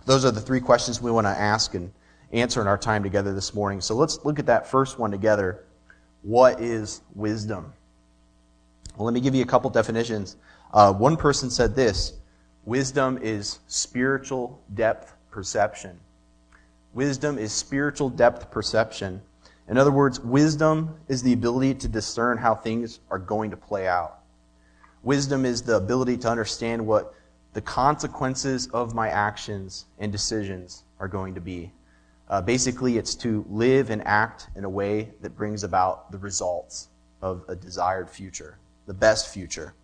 Those 0.05 0.25
are 0.25 0.31
the 0.31 0.41
three 0.41 0.59
questions 0.59 0.99
we 0.99 1.11
want 1.11 1.27
to 1.27 1.29
ask 1.29 1.75
and 1.75 1.93
answer 2.31 2.61
in 2.61 2.67
our 2.67 2.79
time 2.79 3.03
together 3.03 3.31
this 3.31 3.53
morning. 3.53 3.79
So, 3.79 3.93
let's 3.93 4.25
look 4.25 4.39
at 4.39 4.47
that 4.47 4.67
first 4.67 4.97
one 4.97 5.11
together. 5.11 5.63
What 6.23 6.59
is 6.59 7.01
wisdom? 7.13 7.73
Well, 8.97 9.05
let 9.05 9.13
me 9.13 9.21
give 9.21 9.35
you 9.35 9.43
a 9.43 9.47
couple 9.47 9.69
definitions. 9.69 10.35
Uh, 10.73 10.91
one 10.91 11.15
person 11.15 11.51
said 11.51 11.75
this 11.75 12.13
Wisdom 12.65 13.19
is 13.21 13.59
spiritual 13.67 14.59
depth 14.73 15.13
perception. 15.29 15.99
Wisdom 16.93 17.37
is 17.37 17.51
spiritual 17.51 18.09
depth 18.09 18.49
perception. 18.49 19.21
In 19.67 19.77
other 19.77 19.91
words, 19.91 20.19
wisdom 20.19 20.95
is 21.07 21.21
the 21.21 21.33
ability 21.33 21.75
to 21.75 21.87
discern 21.87 22.37
how 22.37 22.55
things 22.55 22.99
are 23.11 23.19
going 23.19 23.51
to 23.51 23.57
play 23.57 23.87
out. 23.87 24.19
Wisdom 25.03 25.45
is 25.45 25.61
the 25.61 25.75
ability 25.75 26.17
to 26.17 26.29
understand 26.29 26.85
what 26.85 27.13
the 27.53 27.61
consequences 27.61 28.67
of 28.73 28.95
my 28.95 29.09
actions 29.09 29.85
and 29.99 30.11
decisions 30.11 30.83
are 30.99 31.07
going 31.07 31.35
to 31.35 31.41
be. 31.41 31.71
Uh, 32.27 32.41
basically, 32.41 32.97
it's 32.97 33.13
to 33.13 33.45
live 33.47 33.91
and 33.91 34.01
act 34.07 34.47
in 34.55 34.63
a 34.63 34.69
way 34.69 35.11
that 35.21 35.37
brings 35.37 35.63
about 35.63 36.11
the 36.11 36.17
results 36.17 36.87
of 37.21 37.43
a 37.47 37.55
desired 37.55 38.09
future, 38.09 38.57
the 38.87 38.93
best 38.93 39.31
future. 39.31 39.75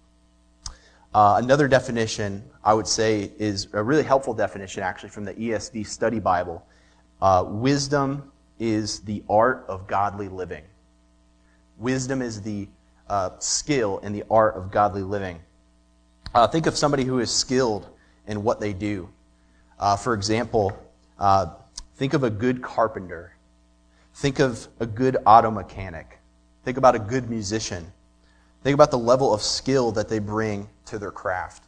Uh, 1.13 1.35
another 1.43 1.67
definition 1.67 2.43
I 2.63 2.73
would 2.73 2.87
say 2.87 3.31
is 3.37 3.67
a 3.73 3.83
really 3.83 4.03
helpful 4.03 4.33
definition, 4.33 4.83
actually, 4.83 5.09
from 5.09 5.25
the 5.25 5.33
ESV 5.33 5.85
Study 5.85 6.19
Bible. 6.19 6.65
Uh, 7.21 7.43
wisdom 7.47 8.31
is 8.59 9.01
the 9.01 9.23
art 9.29 9.65
of 9.67 9.87
godly 9.87 10.29
living. 10.29 10.63
Wisdom 11.77 12.21
is 12.21 12.41
the 12.41 12.67
uh, 13.09 13.31
skill 13.39 13.99
and 14.03 14.15
the 14.15 14.23
art 14.29 14.55
of 14.55 14.71
godly 14.71 15.01
living. 15.01 15.39
Uh, 16.33 16.47
think 16.47 16.65
of 16.65 16.77
somebody 16.77 17.03
who 17.03 17.19
is 17.19 17.29
skilled 17.29 17.89
in 18.27 18.43
what 18.43 18.59
they 18.59 18.71
do. 18.71 19.09
Uh, 19.79 19.97
for 19.97 20.13
example, 20.13 20.71
uh, 21.19 21.47
think 21.95 22.13
of 22.13 22.23
a 22.23 22.29
good 22.29 22.61
carpenter. 22.61 23.35
Think 24.13 24.39
of 24.39 24.67
a 24.79 24.85
good 24.85 25.17
auto 25.25 25.51
mechanic. 25.51 26.19
Think 26.63 26.77
about 26.77 26.95
a 26.95 26.99
good 26.99 27.29
musician. 27.29 27.91
Think 28.63 28.75
about 28.75 28.91
the 28.91 28.99
level 28.99 29.33
of 29.33 29.41
skill 29.41 29.91
that 29.93 30.07
they 30.07 30.19
bring 30.19 30.69
to 30.85 30.99
their 30.99 31.11
craft. 31.11 31.63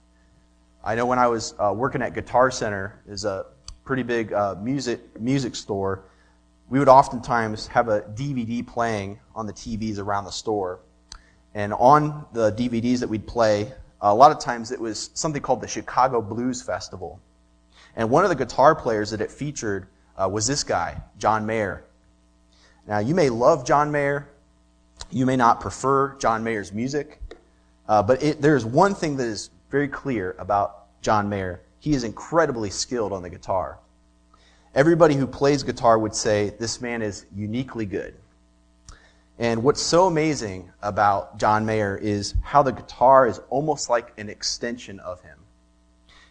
I 0.83 0.93
know 0.93 1.07
when 1.07 1.17
I 1.17 1.27
was 1.27 1.55
uh, 1.57 1.73
working 1.75 2.03
at 2.03 2.13
Guitar 2.13 2.51
Center, 2.51 3.01
is 3.07 3.25
a 3.25 3.47
pretty 3.83 4.03
big 4.03 4.31
uh, 4.31 4.55
music 4.61 5.19
music 5.19 5.55
store. 5.55 6.03
We 6.69 6.77
would 6.77 6.89
oftentimes 6.89 7.67
have 7.67 7.87
a 7.87 8.01
DVD 8.01 8.65
playing 8.65 9.19
on 9.35 9.47
the 9.47 9.53
TVs 9.53 9.97
around 9.97 10.25
the 10.25 10.31
store, 10.31 10.79
and 11.55 11.73
on 11.73 12.25
the 12.31 12.51
DVDs 12.51 12.99
that 12.99 13.09
we'd 13.09 13.25
play, 13.25 13.73
a 13.99 14.13
lot 14.13 14.31
of 14.31 14.39
times 14.39 14.71
it 14.71 14.79
was 14.79 15.09
something 15.15 15.41
called 15.41 15.61
the 15.61 15.67
Chicago 15.67 16.21
Blues 16.21 16.61
Festival, 16.61 17.19
and 17.95 18.09
one 18.11 18.23
of 18.23 18.29
the 18.29 18.35
guitar 18.35 18.75
players 18.75 19.09
that 19.11 19.21
it 19.21 19.31
featured 19.31 19.87
uh, 20.15 20.29
was 20.29 20.45
this 20.45 20.63
guy, 20.63 21.01
John 21.17 21.47
Mayer. 21.47 21.85
Now 22.87 22.99
you 22.99 23.15
may 23.15 23.29
love 23.29 23.65
John 23.65 23.91
Mayer, 23.91 24.29
you 25.13 25.25
may 25.27 25.35
not 25.35 25.59
prefer 25.59 26.15
John 26.15 26.43
Mayer's 26.43 26.73
music, 26.73 27.19
uh, 27.87 28.01
but 28.01 28.23
it, 28.23 28.41
there 28.41 28.55
is 28.55 28.65
one 28.65 28.95
thing 28.95 29.15
that 29.17 29.27
is 29.27 29.51
very 29.69 29.87
clear 29.87 30.35
about 30.39 31.01
John 31.01 31.29
Mayer. 31.29 31.61
He 31.79 31.93
is 31.93 32.03
incredibly 32.03 32.71
skilled 32.71 33.13
on 33.13 33.21
the 33.21 33.29
guitar. 33.29 33.77
Everybody 34.73 35.13
who 35.13 35.27
plays 35.27 35.61
guitar 35.61 35.99
would 35.99 36.15
say 36.15 36.55
this 36.59 36.81
man 36.81 37.03
is 37.03 37.27
uniquely 37.35 37.85
good. 37.85 38.15
And 39.37 39.63
what's 39.63 39.81
so 39.81 40.07
amazing 40.07 40.71
about 40.81 41.37
John 41.37 41.65
Mayer 41.65 41.95
is 41.95 42.33
how 42.41 42.63
the 42.63 42.71
guitar 42.71 43.27
is 43.27 43.39
almost 43.49 43.89
like 43.89 44.13
an 44.17 44.29
extension 44.29 44.99
of 44.99 45.21
him. 45.21 45.37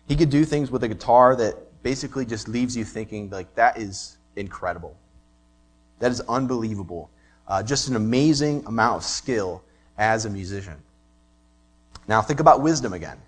He 0.08 0.16
could 0.16 0.30
do 0.30 0.44
things 0.44 0.70
with 0.70 0.82
a 0.82 0.88
guitar 0.88 1.36
that 1.36 1.82
basically 1.84 2.26
just 2.26 2.48
leaves 2.48 2.76
you 2.76 2.84
thinking, 2.84 3.30
like, 3.30 3.54
that 3.54 3.78
is 3.78 4.18
incredible. 4.34 4.96
That 6.00 6.10
is 6.10 6.20
unbelievable 6.22 7.10
uh, 7.52 7.62
just 7.62 7.88
an 7.88 7.96
amazing 7.96 8.64
amount 8.64 8.96
of 8.96 9.04
skill 9.04 9.62
as 9.98 10.24
a 10.24 10.30
musician. 10.30 10.76
Now, 12.08 12.22
think 12.22 12.40
about 12.40 12.62
wisdom 12.62 12.94
again. 12.94 13.18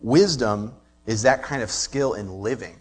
Wisdom 0.00 0.74
is 1.06 1.22
that 1.22 1.44
kind 1.44 1.62
of 1.62 1.70
skill 1.70 2.14
in 2.14 2.40
living. 2.40 2.74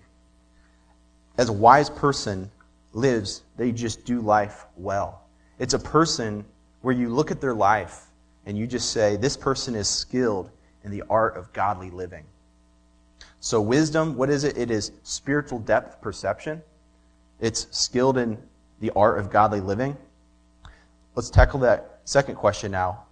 As 1.38 1.50
a 1.50 1.54
wise 1.54 1.92
person 1.92 2.50
lives, 2.94 3.44
they 3.58 3.72
just 3.72 4.06
do 4.06 4.22
life 4.22 4.66
well. 4.76 5.22
It's 5.60 5.76
a 5.76 5.80
person 5.80 6.44
where 6.82 6.96
you 6.96 7.10
look 7.10 7.30
at 7.30 7.40
their 7.40 7.54
life 7.54 8.08
and 8.48 8.58
you 8.58 8.66
just 8.66 8.90
say, 8.90 9.18
this 9.18 9.38
person 9.38 9.76
is 9.76 9.88
skilled 9.88 10.50
in 10.84 10.90
the 10.90 11.04
art 11.12 11.38
of 11.38 11.54
godly 11.54 11.92
living. 11.92 12.24
So, 13.40 13.62
wisdom, 13.62 14.16
what 14.16 14.32
is 14.32 14.44
it? 14.44 14.58
It 14.58 14.72
is 14.72 14.94
spiritual 15.04 15.60
depth 15.60 16.02
perception. 16.02 16.64
It's 17.40 17.68
skilled 17.70 18.18
in 18.18 18.40
the 18.80 18.90
art 18.96 19.20
of 19.20 19.30
godly 19.30 19.62
living. 19.62 19.96
Let's 21.16 21.30
tackle 21.30 21.62
that 21.62 22.02
second 22.04 22.36
question 22.36 22.72
now. 22.72 23.06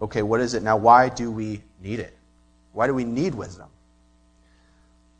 Okay, 0.00 0.22
what 0.22 0.40
is 0.40 0.54
it 0.54 0.62
now? 0.62 0.76
Why 0.76 1.10
do 1.10 1.30
we 1.30 1.62
need 1.82 2.00
it? 2.00 2.16
Why 2.72 2.86
do 2.86 2.94
we 2.94 3.04
need 3.04 3.34
wisdom? 3.34 3.68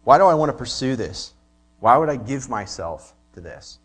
Why 0.05 0.19
do 0.19 0.25
I 0.25 0.35
want 0.35 0.51
to 0.51 0.57
pursue 0.57 0.97
this? 0.97 1.35
Why 1.81 1.97
would 1.97 2.09
I 2.09 2.17
give 2.17 2.49
myself 2.49 3.15
to 3.35 3.41
this? 3.41 3.79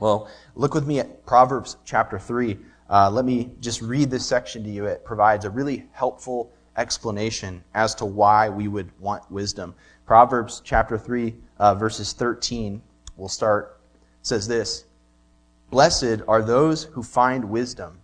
Well, 0.00 0.28
look 0.54 0.72
with 0.72 0.86
me 0.86 0.98
at 0.98 1.26
Proverbs 1.26 1.76
chapter 1.84 2.18
3. 2.18 2.58
Uh, 2.88 3.10
let 3.10 3.24
me 3.24 3.50
just 3.60 3.82
read 3.82 4.10
this 4.10 4.26
section 4.26 4.64
to 4.64 4.70
you. 4.70 4.86
It 4.86 5.04
provides 5.04 5.44
a 5.44 5.50
really 5.50 5.86
helpful 5.92 6.52
explanation 6.76 7.62
as 7.74 7.94
to 7.96 8.06
why 8.06 8.48
we 8.48 8.68
would 8.68 8.90
want 8.98 9.30
wisdom. 9.30 9.74
Proverbs 10.06 10.62
chapter 10.64 10.96
3, 10.96 11.34
uh, 11.58 11.74
verses 11.74 12.12
13, 12.12 12.80
we'll 13.16 13.28
start, 13.28 13.80
says 14.22 14.48
this 14.48 14.85
Blessed 15.70 16.22
are 16.28 16.42
those 16.42 16.84
who 16.84 17.02
find 17.02 17.50
wisdom, 17.50 17.98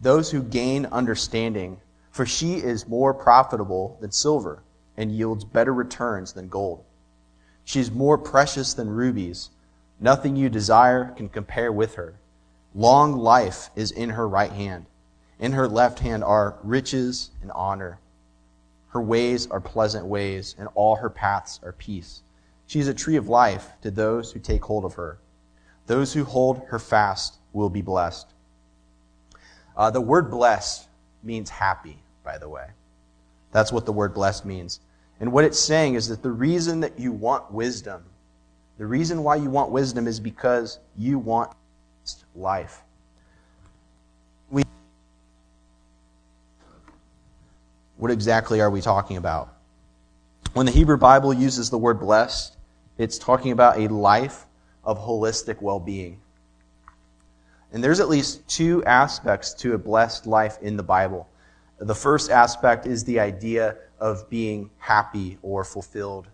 those 0.00 0.30
who 0.30 0.42
gain 0.42 0.86
understanding, 0.86 1.80
for 2.10 2.24
she 2.24 2.54
is 2.54 2.86
more 2.86 3.12
profitable 3.12 3.96
than 4.00 4.12
silver 4.12 4.62
and 4.96 5.10
yields 5.10 5.44
better 5.44 5.74
returns 5.74 6.32
than 6.32 6.48
gold. 6.48 6.84
She 7.64 7.80
is 7.80 7.90
more 7.90 8.16
precious 8.16 8.74
than 8.74 8.88
rubies. 8.90 9.50
Nothing 9.98 10.36
you 10.36 10.48
desire 10.48 11.06
can 11.16 11.28
compare 11.28 11.72
with 11.72 11.96
her. 11.96 12.14
Long 12.74 13.16
life 13.16 13.70
is 13.74 13.90
in 13.90 14.10
her 14.10 14.28
right 14.28 14.52
hand. 14.52 14.86
In 15.38 15.52
her 15.52 15.66
left 15.66 15.98
hand 15.98 16.22
are 16.22 16.58
riches 16.62 17.30
and 17.42 17.50
honor. 17.52 17.98
Her 18.90 19.02
ways 19.02 19.48
are 19.48 19.60
pleasant 19.60 20.06
ways, 20.06 20.54
and 20.56 20.68
all 20.74 20.96
her 20.96 21.10
paths 21.10 21.58
are 21.64 21.72
peace. 21.72 22.22
She 22.66 22.78
is 22.78 22.86
a 22.86 22.94
tree 22.94 23.16
of 23.16 23.28
life 23.28 23.72
to 23.82 23.90
those 23.90 24.30
who 24.32 24.38
take 24.38 24.64
hold 24.64 24.84
of 24.84 24.94
her. 24.94 25.18
Those 25.86 26.12
who 26.12 26.24
hold 26.24 26.62
her 26.68 26.78
fast 26.78 27.38
will 27.52 27.70
be 27.70 27.82
blessed. 27.82 28.26
Uh, 29.76 29.90
the 29.90 30.00
word 30.00 30.30
blessed 30.30 30.86
means 31.22 31.50
happy, 31.50 31.98
by 32.22 32.38
the 32.38 32.48
way. 32.48 32.66
That's 33.52 33.72
what 33.72 33.86
the 33.86 33.92
word 33.92 34.14
blessed 34.14 34.44
means. 34.44 34.80
And 35.20 35.32
what 35.32 35.44
it's 35.44 35.58
saying 35.58 35.94
is 35.94 36.08
that 36.08 36.22
the 36.22 36.30
reason 36.30 36.80
that 36.80 36.98
you 36.98 37.12
want 37.12 37.52
wisdom, 37.52 38.02
the 38.78 38.86
reason 38.86 39.22
why 39.22 39.36
you 39.36 39.50
want 39.50 39.70
wisdom 39.70 40.06
is 40.06 40.18
because 40.18 40.78
you 40.96 41.18
want 41.18 41.52
life. 42.34 42.82
We, 44.50 44.64
what 47.96 48.10
exactly 48.10 48.60
are 48.60 48.70
we 48.70 48.80
talking 48.80 49.16
about? 49.16 49.54
When 50.52 50.66
the 50.66 50.72
Hebrew 50.72 50.96
Bible 50.96 51.32
uses 51.32 51.70
the 51.70 51.78
word 51.78 52.00
blessed, 52.00 52.56
it's 52.98 53.18
talking 53.18 53.52
about 53.52 53.78
a 53.78 53.88
life 53.88 54.46
of 54.84 54.98
holistic 54.98 55.60
well 55.60 55.80
being. 55.80 56.20
And 57.72 57.82
there's 57.82 58.00
at 58.00 58.08
least 58.08 58.46
two 58.48 58.84
aspects 58.84 59.52
to 59.54 59.74
a 59.74 59.78
blessed 59.78 60.26
life 60.26 60.58
in 60.62 60.76
the 60.76 60.82
Bible. 60.82 61.28
The 61.78 61.94
first 61.94 62.30
aspect 62.30 62.86
is 62.86 63.02
the 63.04 63.18
idea 63.18 63.76
of 63.98 64.30
being 64.30 64.70
happy 64.78 65.38
or 65.42 65.64
fulfilled. 65.64 66.28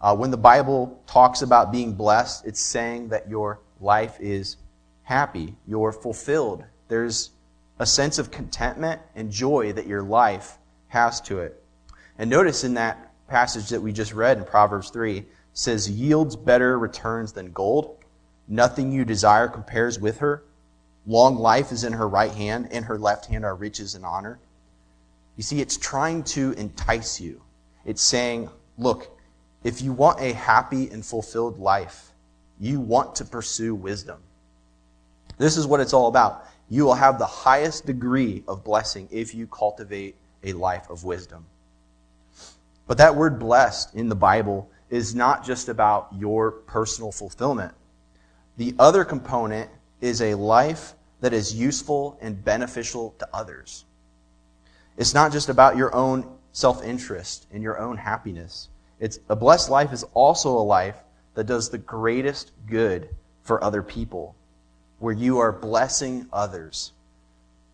Uh, 0.00 0.14
when 0.14 0.30
the 0.30 0.36
Bible 0.36 1.00
talks 1.06 1.42
about 1.42 1.72
being 1.72 1.94
blessed, 1.94 2.44
it's 2.44 2.60
saying 2.60 3.08
that 3.08 3.28
your 3.28 3.60
life 3.80 4.16
is 4.20 4.56
happy, 5.02 5.56
you're 5.66 5.92
fulfilled. 5.92 6.64
There's 6.88 7.30
a 7.78 7.86
sense 7.86 8.18
of 8.18 8.30
contentment 8.30 9.00
and 9.14 9.30
joy 9.30 9.72
that 9.72 9.86
your 9.86 10.02
life 10.02 10.58
has 10.88 11.20
to 11.22 11.40
it. 11.40 11.62
And 12.18 12.28
notice 12.28 12.64
in 12.64 12.74
that 12.74 13.12
passage 13.28 13.70
that 13.70 13.80
we 13.80 13.92
just 13.92 14.12
read 14.12 14.36
in 14.36 14.44
Proverbs 14.44 14.90
3, 14.90 15.24
says, 15.52 15.90
yields 15.90 16.36
better 16.36 16.78
returns 16.78 17.32
than 17.32 17.52
gold. 17.52 17.98
Nothing 18.48 18.92
you 18.92 19.04
desire 19.04 19.48
compares 19.48 19.98
with 19.98 20.18
her. 20.18 20.44
Long 21.06 21.36
life 21.36 21.72
is 21.72 21.84
in 21.84 21.92
her 21.92 22.08
right 22.08 22.30
hand, 22.30 22.68
in 22.70 22.84
her 22.84 22.98
left 22.98 23.26
hand 23.26 23.44
are 23.44 23.54
riches 23.54 23.94
and 23.94 24.04
honor. 24.04 24.38
You 25.36 25.42
see, 25.42 25.60
it's 25.60 25.76
trying 25.76 26.22
to 26.24 26.52
entice 26.52 27.20
you. 27.20 27.42
It's 27.84 28.02
saying, 28.02 28.48
look, 28.78 29.18
if 29.64 29.82
you 29.82 29.92
want 29.92 30.20
a 30.20 30.32
happy 30.32 30.88
and 30.90 31.04
fulfilled 31.04 31.58
life, 31.58 32.12
you 32.60 32.80
want 32.80 33.16
to 33.16 33.24
pursue 33.24 33.74
wisdom. 33.74 34.20
This 35.38 35.56
is 35.56 35.66
what 35.66 35.80
it's 35.80 35.92
all 35.92 36.08
about. 36.08 36.44
You 36.68 36.84
will 36.84 36.94
have 36.94 37.18
the 37.18 37.26
highest 37.26 37.86
degree 37.86 38.44
of 38.46 38.64
blessing 38.64 39.08
if 39.10 39.34
you 39.34 39.46
cultivate 39.46 40.16
a 40.44 40.52
life 40.52 40.88
of 40.90 41.04
wisdom. 41.04 41.46
But 42.86 42.98
that 42.98 43.16
word 43.16 43.38
blessed 43.38 43.94
in 43.94 44.08
the 44.08 44.14
Bible 44.14 44.70
is 44.92 45.14
not 45.14 45.42
just 45.42 45.70
about 45.70 46.08
your 46.18 46.50
personal 46.50 47.10
fulfillment. 47.10 47.72
The 48.58 48.74
other 48.78 49.06
component 49.06 49.70
is 50.02 50.20
a 50.20 50.34
life 50.34 50.92
that 51.22 51.32
is 51.32 51.54
useful 51.54 52.18
and 52.20 52.44
beneficial 52.44 53.14
to 53.18 53.26
others. 53.32 53.86
It's 54.98 55.14
not 55.14 55.32
just 55.32 55.48
about 55.48 55.78
your 55.78 55.94
own 55.94 56.30
self 56.52 56.84
interest 56.84 57.46
and 57.50 57.62
your 57.62 57.78
own 57.78 57.96
happiness. 57.96 58.68
It's 59.00 59.18
a 59.30 59.34
blessed 59.34 59.70
life 59.70 59.94
is 59.94 60.04
also 60.12 60.50
a 60.58 60.60
life 60.60 60.98
that 61.32 61.46
does 61.46 61.70
the 61.70 61.78
greatest 61.78 62.52
good 62.66 63.08
for 63.40 63.64
other 63.64 63.82
people, 63.82 64.36
where 64.98 65.14
you 65.14 65.38
are 65.38 65.52
blessing 65.52 66.26
others. 66.30 66.92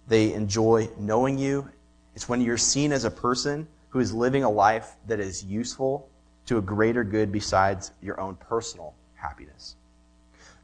They 0.06 0.32
enjoy 0.34 0.88
knowing 0.96 1.36
you. 1.36 1.68
It's 2.14 2.28
when 2.28 2.42
you're 2.42 2.56
seen 2.58 2.92
as 2.92 3.04
a 3.04 3.10
person 3.10 3.66
who 3.88 3.98
is 3.98 4.14
living 4.14 4.44
a 4.44 4.50
life 4.50 4.94
that 5.08 5.18
is 5.18 5.42
useful 5.44 6.08
to 6.48 6.58
a 6.58 6.62
greater 6.62 7.04
good 7.04 7.30
besides 7.30 7.92
your 8.02 8.18
own 8.20 8.34
personal 8.36 8.94
happiness. 9.14 9.76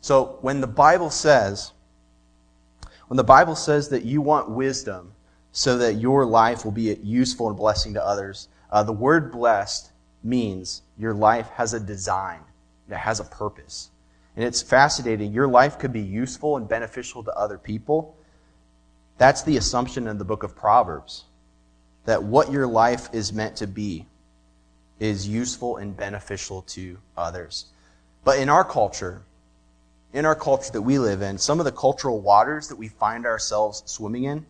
So 0.00 0.38
when 0.40 0.60
the 0.60 0.66
Bible 0.66 1.10
says, 1.10 1.72
when 3.08 3.16
the 3.16 3.24
Bible 3.24 3.54
says 3.54 3.90
that 3.90 4.04
you 4.04 4.20
want 4.20 4.50
wisdom 4.50 5.12
so 5.52 5.78
that 5.78 5.94
your 5.94 6.24
life 6.24 6.64
will 6.64 6.72
be 6.72 6.94
useful 7.02 7.48
and 7.48 7.56
blessing 7.56 7.94
to 7.94 8.04
others, 8.04 8.48
uh, 8.70 8.82
the 8.82 8.92
word 8.92 9.30
blessed 9.30 9.92
means 10.22 10.82
your 10.98 11.14
life 11.14 11.48
has 11.50 11.74
a 11.74 11.80
design, 11.80 12.40
it 12.90 12.96
has 12.96 13.20
a 13.20 13.24
purpose. 13.24 13.90
And 14.36 14.44
it's 14.44 14.62
fascinating. 14.62 15.32
Your 15.32 15.46
life 15.46 15.78
could 15.78 15.92
be 15.92 16.00
useful 16.00 16.56
and 16.56 16.68
beneficial 16.68 17.22
to 17.22 17.32
other 17.32 17.56
people. 17.56 18.16
That's 19.16 19.42
the 19.42 19.58
assumption 19.58 20.08
in 20.08 20.18
the 20.18 20.24
book 20.24 20.42
of 20.42 20.56
Proverbs 20.56 21.24
that 22.04 22.22
what 22.22 22.50
your 22.50 22.66
life 22.66 23.08
is 23.12 23.32
meant 23.32 23.56
to 23.56 23.66
be 23.66 24.06
is 24.98 25.28
useful 25.28 25.76
and 25.76 25.96
beneficial 25.96 26.62
to 26.62 26.98
others. 27.16 27.66
But 28.24 28.38
in 28.38 28.48
our 28.48 28.64
culture, 28.64 29.22
in 30.12 30.24
our 30.24 30.34
culture 30.34 30.72
that 30.72 30.82
we 30.82 30.98
live 30.98 31.22
in, 31.22 31.38
some 31.38 31.58
of 31.58 31.64
the 31.64 31.72
cultural 31.72 32.20
waters 32.20 32.68
that 32.68 32.76
we 32.76 32.88
find 32.88 33.26
ourselves 33.26 33.82
swimming 33.86 34.24
in, 34.24 34.46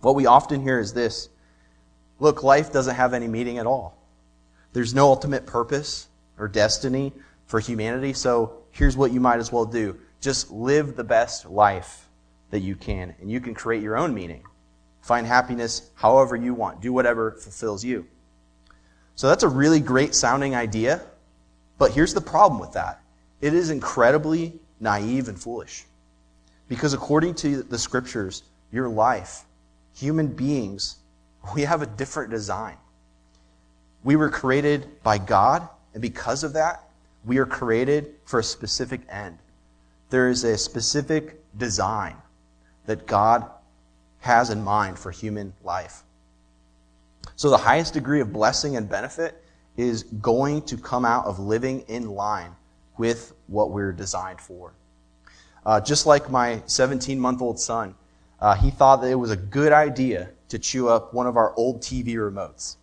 what 0.00 0.14
we 0.14 0.26
often 0.26 0.62
hear 0.62 0.78
is 0.78 0.92
this 0.92 1.28
look, 2.20 2.42
life 2.42 2.72
doesn't 2.72 2.94
have 2.94 3.14
any 3.14 3.28
meaning 3.28 3.58
at 3.58 3.66
all. 3.66 3.96
There's 4.72 4.94
no 4.94 5.06
ultimate 5.06 5.46
purpose 5.46 6.08
or 6.38 6.48
destiny 6.48 7.12
for 7.46 7.60
humanity, 7.60 8.12
so 8.12 8.58
here's 8.70 8.96
what 8.96 9.12
you 9.12 9.20
might 9.20 9.38
as 9.38 9.52
well 9.52 9.64
do 9.64 9.98
just 10.20 10.50
live 10.50 10.96
the 10.96 11.04
best 11.04 11.46
life 11.46 12.08
that 12.50 12.60
you 12.60 12.74
can, 12.74 13.14
and 13.20 13.30
you 13.30 13.40
can 13.40 13.54
create 13.54 13.82
your 13.82 13.96
own 13.96 14.14
meaning. 14.14 14.42
Find 15.00 15.26
happiness 15.26 15.90
however 15.94 16.34
you 16.36 16.54
want. 16.54 16.80
Do 16.80 16.92
whatever 16.92 17.32
fulfills 17.32 17.84
you. 17.84 18.06
So 19.18 19.26
that's 19.26 19.42
a 19.42 19.48
really 19.48 19.80
great 19.80 20.14
sounding 20.14 20.54
idea, 20.54 21.02
but 21.76 21.90
here's 21.90 22.14
the 22.14 22.20
problem 22.20 22.60
with 22.60 22.74
that 22.74 23.00
it 23.40 23.52
is 23.52 23.70
incredibly 23.70 24.60
naive 24.78 25.26
and 25.26 25.36
foolish. 25.36 25.86
Because 26.68 26.92
according 26.92 27.34
to 27.36 27.64
the 27.64 27.80
scriptures, 27.80 28.44
your 28.70 28.88
life, 28.88 29.42
human 29.92 30.28
beings, 30.28 30.98
we 31.52 31.62
have 31.62 31.82
a 31.82 31.86
different 31.86 32.30
design. 32.30 32.76
We 34.04 34.14
were 34.14 34.30
created 34.30 35.02
by 35.02 35.18
God, 35.18 35.68
and 35.94 36.00
because 36.00 36.44
of 36.44 36.52
that, 36.52 36.88
we 37.24 37.38
are 37.38 37.46
created 37.46 38.14
for 38.24 38.38
a 38.38 38.44
specific 38.44 39.00
end. 39.08 39.38
There 40.10 40.28
is 40.28 40.44
a 40.44 40.56
specific 40.56 41.42
design 41.58 42.14
that 42.86 43.04
God 43.08 43.50
has 44.20 44.50
in 44.50 44.62
mind 44.62 44.96
for 44.96 45.10
human 45.10 45.54
life. 45.64 46.04
So, 47.36 47.50
the 47.50 47.58
highest 47.58 47.94
degree 47.94 48.20
of 48.20 48.32
blessing 48.32 48.76
and 48.76 48.88
benefit 48.88 49.42
is 49.76 50.02
going 50.02 50.62
to 50.62 50.76
come 50.76 51.04
out 51.04 51.26
of 51.26 51.38
living 51.38 51.80
in 51.88 52.10
line 52.10 52.54
with 52.96 53.32
what 53.46 53.70
we're 53.70 53.92
designed 53.92 54.40
for. 54.40 54.74
Uh, 55.64 55.80
just 55.80 56.06
like 56.06 56.30
my 56.30 56.62
17 56.66 57.18
month 57.18 57.40
old 57.40 57.60
son, 57.60 57.94
uh, 58.40 58.54
he 58.54 58.70
thought 58.70 59.00
that 59.02 59.10
it 59.10 59.14
was 59.14 59.30
a 59.30 59.36
good 59.36 59.72
idea 59.72 60.30
to 60.48 60.58
chew 60.58 60.88
up 60.88 61.14
one 61.14 61.26
of 61.26 61.36
our 61.36 61.54
old 61.56 61.80
TV 61.80 62.14
remotes. 62.14 62.76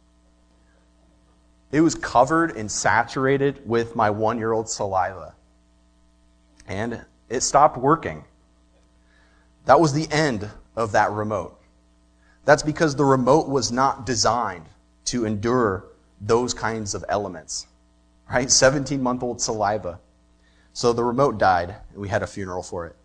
It 1.72 1.82
was 1.82 1.96
covered 1.96 2.56
and 2.56 2.72
saturated 2.72 3.68
with 3.68 3.96
my 3.96 4.10
one 4.10 4.38
year 4.38 4.54
old 4.54 4.70
saliva. 4.70 5.36
And 6.68 7.04
it 7.30 7.42
stopped 7.42 7.78
working. 7.78 8.24
That 9.66 9.80
was 9.80 9.94
the 9.94 10.08
end 10.12 10.50
of 10.76 10.92
that 10.94 11.12
remote. 11.12 11.60
That's 12.46 12.64
because 12.64 12.96
the 12.96 13.06
remote 13.06 13.50
was 13.50 13.72
not 13.72 14.06
designed 14.06 14.66
to 15.06 15.26
endure 15.26 15.86
those 16.22 16.54
kinds 16.54 16.94
of 16.94 17.04
elements. 17.10 17.68
Right? 18.32 18.50
17 18.50 19.02
month 19.02 19.24
old 19.24 19.42
saliva. 19.42 20.00
So 20.74 20.94
the 20.94 21.04
remote 21.04 21.38
died, 21.38 21.76
and 21.92 22.02
we 22.02 22.10
had 22.10 22.24
a 22.24 22.28
funeral 22.28 22.64
for 22.64 22.86
it. 22.86 22.96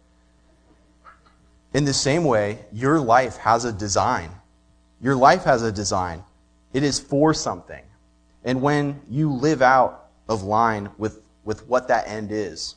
In 1.73 1.85
the 1.85 1.95
same 1.95 2.25
way, 2.25 2.59
your 2.73 2.99
life 2.99 3.37
has 3.37 3.65
a 3.65 3.73
design. 3.73 4.31
Your 5.01 5.15
life 5.15 5.45
has 5.45 5.63
a 5.63 5.71
design. 5.71 6.25
It 6.73 6.83
is 6.83 6.99
for 6.99 7.33
something. 7.33 7.83
And 8.45 8.61
when 8.61 9.01
you 9.09 9.33
live 9.33 9.63
out 9.63 10.09
of 10.29 10.43
line 10.43 10.91
with, 10.99 11.23
with 11.45 11.67
what 11.69 11.89
that 11.89 12.09
end 12.09 12.33
is, 12.33 12.77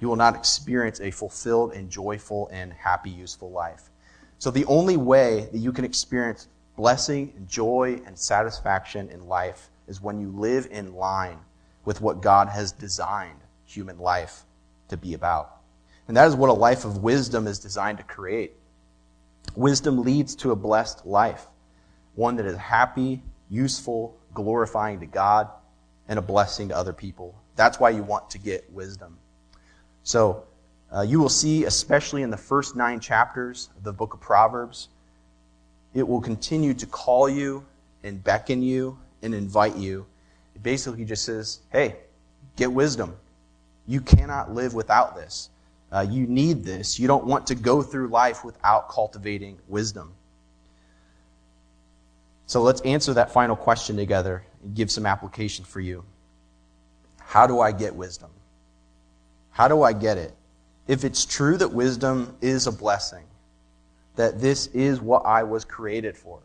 you 0.00 0.08
will 0.08 0.16
not 0.16 0.34
experience 0.34 1.00
a 1.00 1.10
fulfilled 1.10 1.72
and 1.72 1.90
joyful 1.90 2.48
and 2.52 2.72
happy, 2.72 3.10
useful 3.10 3.50
life. 3.50 3.87
So 4.38 4.50
the 4.50 4.64
only 4.66 4.96
way 4.96 5.48
that 5.52 5.58
you 5.58 5.72
can 5.72 5.84
experience 5.84 6.48
blessing 6.76 7.32
and 7.36 7.48
joy 7.48 8.00
and 8.06 8.16
satisfaction 8.16 9.08
in 9.10 9.26
life 9.26 9.68
is 9.88 10.00
when 10.00 10.20
you 10.20 10.30
live 10.30 10.68
in 10.70 10.94
line 10.94 11.38
with 11.84 12.00
what 12.00 12.20
God 12.20 12.48
has 12.48 12.70
designed 12.72 13.40
human 13.64 13.98
life 13.98 14.44
to 14.88 14.96
be 14.96 15.14
about. 15.14 15.56
And 16.06 16.16
that 16.16 16.28
is 16.28 16.36
what 16.36 16.50
a 16.50 16.54
life 16.54 16.84
of 16.84 17.02
wisdom 17.02 17.46
is 17.46 17.58
designed 17.58 17.98
to 17.98 18.04
create. 18.04 18.52
Wisdom 19.56 20.02
leads 20.02 20.34
to 20.36 20.52
a 20.52 20.56
blessed 20.56 21.04
life, 21.04 21.46
one 22.14 22.36
that 22.36 22.46
is 22.46 22.56
happy, 22.56 23.22
useful, 23.50 24.16
glorifying 24.34 25.00
to 25.00 25.06
God, 25.06 25.48
and 26.06 26.18
a 26.18 26.22
blessing 26.22 26.68
to 26.68 26.76
other 26.76 26.92
people. 26.92 27.34
That's 27.56 27.80
why 27.80 27.90
you 27.90 28.02
want 28.02 28.30
to 28.30 28.38
get 28.38 28.70
wisdom. 28.72 29.18
So, 30.04 30.44
uh, 30.94 31.02
you 31.02 31.20
will 31.20 31.28
see, 31.28 31.64
especially 31.64 32.22
in 32.22 32.30
the 32.30 32.36
first 32.36 32.74
nine 32.74 33.00
chapters 33.00 33.68
of 33.76 33.84
the 33.84 33.92
book 33.92 34.14
of 34.14 34.20
Proverbs, 34.20 34.88
it 35.94 36.06
will 36.06 36.20
continue 36.20 36.74
to 36.74 36.86
call 36.86 37.28
you 37.28 37.64
and 38.04 38.22
beckon 38.22 38.62
you 38.62 38.98
and 39.22 39.34
invite 39.34 39.76
you. 39.76 40.06
It 40.54 40.62
basically 40.62 41.04
just 41.04 41.24
says, 41.24 41.60
hey, 41.70 41.96
get 42.56 42.72
wisdom. 42.72 43.16
You 43.86 44.00
cannot 44.00 44.54
live 44.54 44.74
without 44.74 45.16
this. 45.16 45.50
Uh, 45.90 46.06
you 46.08 46.26
need 46.26 46.64
this. 46.64 46.98
You 46.98 47.06
don't 47.06 47.24
want 47.24 47.46
to 47.48 47.54
go 47.54 47.82
through 47.82 48.08
life 48.08 48.44
without 48.44 48.88
cultivating 48.88 49.58
wisdom. 49.68 50.12
So 52.46 52.62
let's 52.62 52.80
answer 52.82 53.14
that 53.14 53.30
final 53.30 53.56
question 53.56 53.96
together 53.96 54.44
and 54.62 54.74
give 54.74 54.90
some 54.90 55.06
application 55.06 55.64
for 55.64 55.80
you. 55.80 56.04
How 57.18 57.46
do 57.46 57.60
I 57.60 57.72
get 57.72 57.94
wisdom? 57.94 58.30
How 59.50 59.68
do 59.68 59.82
I 59.82 59.92
get 59.92 60.16
it? 60.16 60.34
If 60.88 61.04
it's 61.04 61.26
true 61.26 61.56
that 61.58 61.72
wisdom 61.72 62.34
is 62.40 62.66
a 62.66 62.72
blessing, 62.72 63.24
that 64.16 64.40
this 64.40 64.66
is 64.68 65.00
what 65.00 65.24
I 65.24 65.44
was 65.44 65.64
created 65.64 66.16
for, 66.16 66.40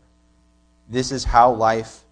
this 0.88 1.10
is 1.10 1.24
how 1.24 1.50
life, 1.52 2.04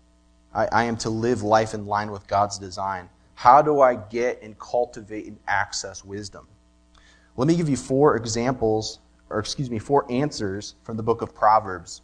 I, 0.54 0.66
I, 0.72 0.84
am 0.84 0.96
to 0.98 1.10
live 1.10 1.42
life 1.42 1.74
in 1.74 1.86
line 1.86 2.10
with 2.10 2.26
God's 2.26 2.58
design, 2.58 3.08
how 3.34 3.60
do 3.60 3.80
I 3.80 3.96
get 3.96 4.42
and 4.42 4.58
cultivate 4.58 5.26
and 5.26 5.38
access 5.46 6.04
wisdom? 6.04 6.48
Let 7.36 7.48
me 7.48 7.54
give 7.54 7.68
you 7.68 7.76
four 7.76 8.16
examples, 8.16 8.98
or 9.28 9.38
excuse 9.38 9.70
me, 9.70 9.78
four 9.78 10.10
answers 10.10 10.74
from 10.82 10.96
the 10.96 11.02
book 11.02 11.22
of 11.22 11.34
Proverbs. 11.34 12.00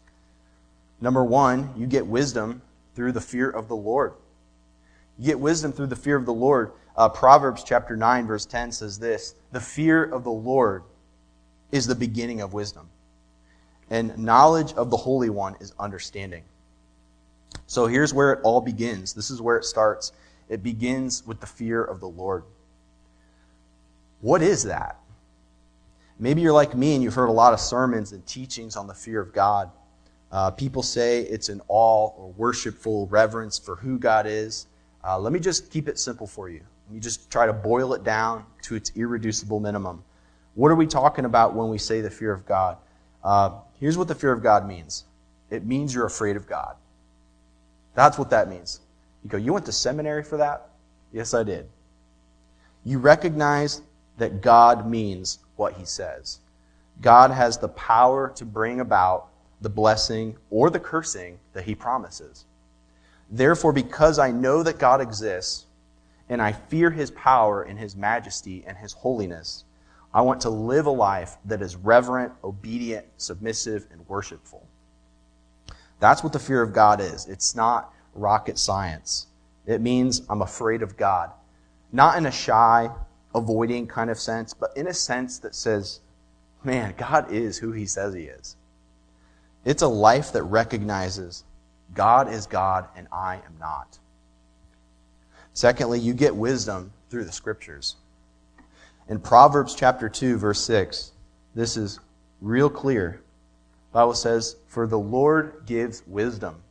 Number 1.01 1.25
one, 1.25 1.73
you 1.77 1.87
get 1.87 2.07
wisdom 2.07 2.61
through 2.95 3.13
the 3.13 3.21
fear 3.21 3.49
of 3.49 3.69
the 3.69 3.77
Lord. 3.77 4.13
You 5.19 5.27
get 5.27 5.41
wisdom 5.41 5.73
through 5.73 5.87
the 5.87 5.97
fear 5.97 6.17
of 6.17 6.27
the 6.27 6.33
Lord. 6.33 6.73
Uh, 6.99 7.09
Proverbs 7.09 7.63
chapter 7.63 7.97
9, 7.97 8.27
verse 8.27 8.45
10 8.45 8.73
says 8.73 8.99
this 8.99 9.37
The 9.53 9.61
fear 9.61 10.03
of 10.03 10.25
the 10.25 10.33
Lord 10.33 10.83
is 11.71 11.87
the 11.87 11.95
beginning 11.95 12.41
of 12.41 12.53
wisdom, 12.53 12.89
and 13.89 14.19
knowledge 14.19 14.73
of 14.73 14.91
the 14.91 14.97
Holy 14.97 15.31
One 15.31 15.55
is 15.61 15.73
understanding. 15.79 16.43
So 17.69 17.87
here's 17.87 18.13
where 18.13 18.33
it 18.33 18.41
all 18.43 18.61
begins. 18.61 19.15
This 19.15 19.31
is 19.31 19.41
where 19.41 19.57
it 19.57 19.65
starts. 19.65 20.11
It 20.49 20.65
begins 20.65 21.25
with 21.25 21.39
the 21.39 21.47
fear 21.47 21.85
of 21.85 22.01
the 22.01 22.09
Lord. 22.09 22.43
What 24.21 24.43
is 24.43 24.65
that? 24.65 24.99
Maybe 26.19 26.41
you're 26.41 26.53
like 26.53 26.75
me 26.75 26.95
and 26.95 27.05
you've 27.05 27.15
heard 27.15 27.29
a 27.29 27.33
lot 27.33 27.53
of 27.53 27.61
sermons 27.61 28.11
and 28.11 28.27
teachings 28.27 28.75
on 28.75 28.89
the 28.89 28.95
fear 28.95 29.21
of 29.21 29.33
God. 29.33 29.71
Uh, 30.33 30.51
people 30.51 30.83
say 30.83 31.21
it's 31.21 31.49
an 31.49 31.61
awe 31.69 32.09
or 32.09 32.33
worshipful 32.33 33.07
reverence 33.07 33.57
for 33.57 33.77
who 33.77 34.01
God 34.01 34.27
is. 34.27 34.67
Uh, 35.05 35.17
let 35.17 35.33
me 35.33 35.39
just 35.39 35.71
keep 35.71 35.89
it 35.89 35.97
simple 35.97 36.27
for 36.27 36.49
you. 36.49 36.63
You 36.93 37.01
just 37.01 37.31
try 37.31 37.47
to 37.47 37.53
boil 37.53 37.95
it 37.95 38.05
down 38.05 38.45
to 38.63 38.75
its 38.75 38.93
irreducible 38.97 39.61
minimum. 39.61 40.03
What 40.55 40.71
are 40.71 40.77
we 40.77 40.87
talking 40.87 41.25
about 41.25 41.55
when 41.55 41.69
we 41.69 41.79
say 41.79 42.01
the 42.01 42.11
fear 42.11 42.33
of 42.33 42.47
God? 42.47 42.79
Uh, 43.23 43.61
here's 43.79 43.99
what 43.99 44.09
the 44.09 44.15
fear 44.15 44.33
of 44.33 44.43
God 44.43 44.67
means 44.67 45.05
it 45.51 45.65
means 45.65 45.95
you're 45.95 46.07
afraid 46.07 46.37
of 46.37 46.47
God. 46.47 46.77
That's 47.95 48.19
what 48.19 48.31
that 48.31 48.49
means. 48.49 48.81
You 49.23 49.31
go, 49.31 49.39
You 49.39 49.53
went 49.53 49.67
to 49.67 49.73
seminary 49.73 50.23
for 50.23 50.37
that? 50.39 50.69
Yes, 51.13 51.35
I 51.35 51.43
did. 51.43 51.69
You 52.85 52.99
recognize 52.99 53.83
that 54.19 54.41
God 54.41 54.89
means 54.89 55.39
what 55.57 55.75
he 55.75 55.85
says. 55.85 56.41
God 57.01 57.31
has 57.31 57.59
the 57.59 57.69
power 57.69 58.33
to 58.37 58.45
bring 58.45 58.81
about 58.81 59.29
the 59.61 59.69
blessing 59.69 60.37
or 60.51 60.71
the 60.71 60.81
cursing 60.81 61.39
that 61.53 61.65
he 61.65 61.75
promises. 61.75 62.45
Therefore, 63.31 63.73
because 63.73 64.19
I 64.19 64.31
know 64.31 64.63
that 64.63 64.79
God 64.79 65.01
exists, 65.01 65.67
and 66.29 66.43
I 66.43 66.53
fear 66.53 66.91
his 66.91 67.11
power 67.13 67.63
and 67.63 67.79
his 67.79 67.97
majesty 67.97 68.65
and 68.67 68.77
his 68.77 68.93
holiness. 68.93 69.65
I 70.13 70.23
want 70.23 70.41
to 70.43 70.51
live 70.51 70.87
a 70.87 70.91
life 70.91 71.37
that 71.45 71.63
is 71.63 71.77
reverent, 71.77 72.33
obedient, 72.43 73.07
submissive, 73.17 73.87
and 73.91 74.07
worshipful. 74.09 74.67
That's 76.01 76.23
what 76.23 76.33
the 76.33 76.39
fear 76.39 76.63
of 76.63 76.73
God 76.73 77.01
is. 77.01 77.27
It's 77.27 77.55
not 77.55 77.93
rocket 78.15 78.59
science. 78.59 79.27
It 79.67 79.81
means 79.81 80.23
I'm 80.29 80.43
afraid 80.43 80.83
of 80.83 80.97
God. 80.97 81.31
Not 81.93 82.17
in 82.17 82.27
a 82.27 82.31
shy, 82.31 82.91
avoiding 83.35 83.87
kind 83.87 84.11
of 84.11 84.19
sense, 84.19 84.55
but 84.55 84.77
in 84.77 84.87
a 84.87 84.95
sense 84.95 85.39
that 85.41 85.55
says, 85.55 86.01
man, 86.65 86.95
God 86.97 87.31
is 87.31 87.59
who 87.59 87.73
he 87.73 87.87
says 87.87 88.15
he 88.15 88.25
is. 88.25 88.57
It's 89.65 89.83
a 89.83 89.89
life 89.89 90.33
that 90.33 90.45
recognizes 90.45 91.45
God 91.95 92.33
is 92.33 92.47
God 92.47 92.89
and 92.97 93.09
I 93.13 93.37
am 93.37 93.57
not. 93.59 93.99
Secondly, 95.59 95.99
you 95.99 96.15
get 96.15 96.37
wisdom 96.37 96.93
through 97.11 97.25
the 97.25 97.33
scriptures. 97.33 97.97
In 99.09 99.19
Proverbs 99.19 99.75
chapter 99.75 100.09
2 100.09 100.37
verse 100.39 100.61
6, 100.61 101.11
this 101.53 101.77
is 101.77 101.99
real 102.41 102.71
clear. 102.71 103.21
The 103.91 103.95
Bible 103.95 104.15
says, 104.15 104.55
"For 104.69 104.87
the 104.87 105.01
Lord 105.01 105.65
gives 105.67 106.07
wisdom; 106.07 106.63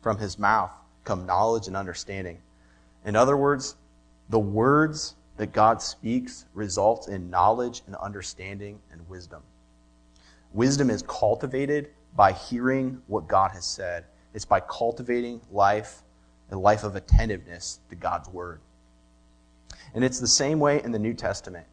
from 0.00 0.16
his 0.16 0.38
mouth 0.38 0.70
come 1.04 1.26
knowledge 1.26 1.66
and 1.66 1.76
understanding." 1.76 2.40
In 3.04 3.14
other 3.14 3.36
words, 3.36 3.76
the 4.30 4.40
words 4.40 5.16
that 5.36 5.52
God 5.52 5.82
speaks 5.82 6.46
result 6.54 7.08
in 7.08 7.28
knowledge 7.28 7.82
and 7.86 7.94
understanding 7.96 8.80
and 8.90 9.06
wisdom. 9.06 9.42
Wisdom 10.54 10.88
is 10.88 11.02
cultivated 11.02 11.90
by 12.16 12.32
hearing 12.32 13.02
what 13.06 13.28
God 13.28 13.50
has 13.50 13.66
said. 13.66 14.06
It's 14.32 14.46
by 14.46 14.60
cultivating 14.60 15.42
life 15.50 16.02
a 16.50 16.56
life 16.56 16.84
of 16.84 16.96
attentiveness 16.96 17.80
to 17.88 17.94
God's 17.94 18.28
word. 18.28 18.60
And 19.94 20.04
it's 20.04 20.20
the 20.20 20.26
same 20.26 20.60
way 20.60 20.82
in 20.82 20.92
the 20.92 20.98
New 20.98 21.14
Testament. 21.14 21.66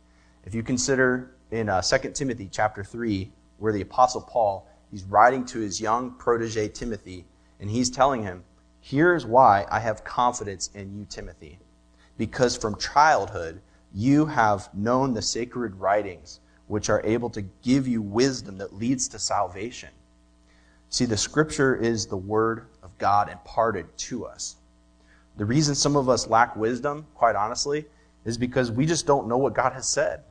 If 0.45 0.55
you 0.55 0.63
consider 0.63 1.31
in 1.51 1.69
uh, 1.69 1.81
2 1.81 2.11
Timothy 2.11 2.49
chapter 2.51 2.83
3, 2.83 3.31
where 3.57 3.73
the 3.73 3.81
Apostle 3.81 4.21
Paul, 4.21 4.67
he's 4.91 5.03
writing 5.03 5.45
to 5.45 5.59
his 5.59 5.81
young 5.81 6.11
protege 6.11 6.69
Timothy, 6.69 7.25
and 7.59 7.69
he's 7.69 7.89
telling 7.89 8.23
him, 8.23 8.43
Here's 8.79 9.25
why 9.25 9.65
I 9.69 9.79
have 9.79 10.03
confidence 10.03 10.69
in 10.73 10.97
you, 10.97 11.05
Timothy. 11.05 11.59
Because 12.17 12.55
from 12.55 12.77
childhood, 12.77 13.61
you 13.93 14.25
have 14.25 14.69
known 14.73 15.13
the 15.13 15.21
sacred 15.21 15.75
writings, 15.75 16.39
which 16.67 16.89
are 16.89 17.01
able 17.03 17.29
to 17.31 17.41
give 17.41 17.87
you 17.87 18.01
wisdom 18.01 18.57
that 18.59 18.73
leads 18.73 19.07
to 19.09 19.19
salvation. 19.19 19.89
See, 20.89 21.05
the 21.05 21.17
scripture 21.17 21.75
is 21.75 22.05
the 22.05 22.17
word 22.17 22.67
of 22.81 22.97
God 22.97 23.29
imparted 23.29 23.85
to 23.97 24.25
us. 24.25 24.55
The 25.37 25.45
reason 25.45 25.75
some 25.75 25.95
of 25.95 26.09
us 26.09 26.27
lack 26.27 26.55
wisdom, 26.55 27.05
quite 27.15 27.35
honestly, 27.35 27.85
is 28.25 28.37
because 28.37 28.71
we 28.71 28.85
just 28.85 29.05
don't 29.05 29.27
know 29.27 29.37
what 29.37 29.53
God 29.53 29.73
has 29.73 29.87
said. 29.87 30.23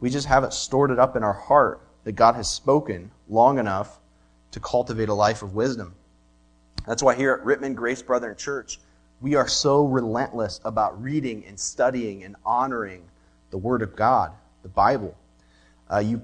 We 0.00 0.10
just 0.10 0.26
haven't 0.26 0.52
stored 0.52 0.90
it 0.90 0.98
up 0.98 1.16
in 1.16 1.22
our 1.22 1.32
heart 1.32 1.80
that 2.04 2.12
God 2.12 2.36
has 2.36 2.48
spoken 2.48 3.10
long 3.28 3.58
enough 3.58 3.98
to 4.52 4.60
cultivate 4.60 5.08
a 5.08 5.14
life 5.14 5.42
of 5.42 5.54
wisdom. 5.54 5.94
That's 6.86 7.02
why 7.02 7.14
here 7.14 7.32
at 7.32 7.44
Rittman 7.44 7.74
Grace 7.74 8.02
Brethren 8.02 8.36
Church, 8.36 8.78
we 9.20 9.34
are 9.34 9.48
so 9.48 9.86
relentless 9.86 10.60
about 10.64 11.02
reading 11.02 11.44
and 11.46 11.58
studying 11.58 12.22
and 12.22 12.36
honoring 12.44 13.02
the 13.50 13.58
Word 13.58 13.82
of 13.82 13.96
God, 13.96 14.32
the 14.62 14.68
Bible. 14.68 15.16
Uh, 15.90 15.98
you 15.98 16.22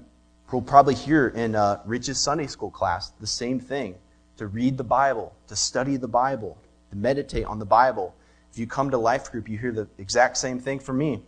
will 0.51 0.61
probably 0.61 0.93
hear 0.93 1.29
in 1.29 1.55
uh, 1.55 1.81
Rich's 1.85 2.19
Sunday 2.19 2.47
school 2.47 2.69
class 2.69 3.09
the 3.19 3.27
same 3.27 3.59
thing 3.59 3.95
to 4.37 4.47
read 4.47 4.77
the 4.77 4.83
Bible, 4.83 5.33
to 5.47 5.55
study 5.55 5.97
the 5.97 6.07
Bible, 6.07 6.57
meditate 6.95 7.45
on 7.45 7.59
the 7.59 7.65
Bible. 7.65 8.15
If 8.51 8.59
you 8.59 8.67
come 8.67 8.91
to 8.91 8.97
life 8.97 9.31
group, 9.31 9.49
you 9.49 9.57
hear 9.57 9.71
the 9.71 9.87
exact 9.97 10.37
same 10.37 10.59
thing 10.59 10.79
from 10.79 10.97
me. 10.97 11.21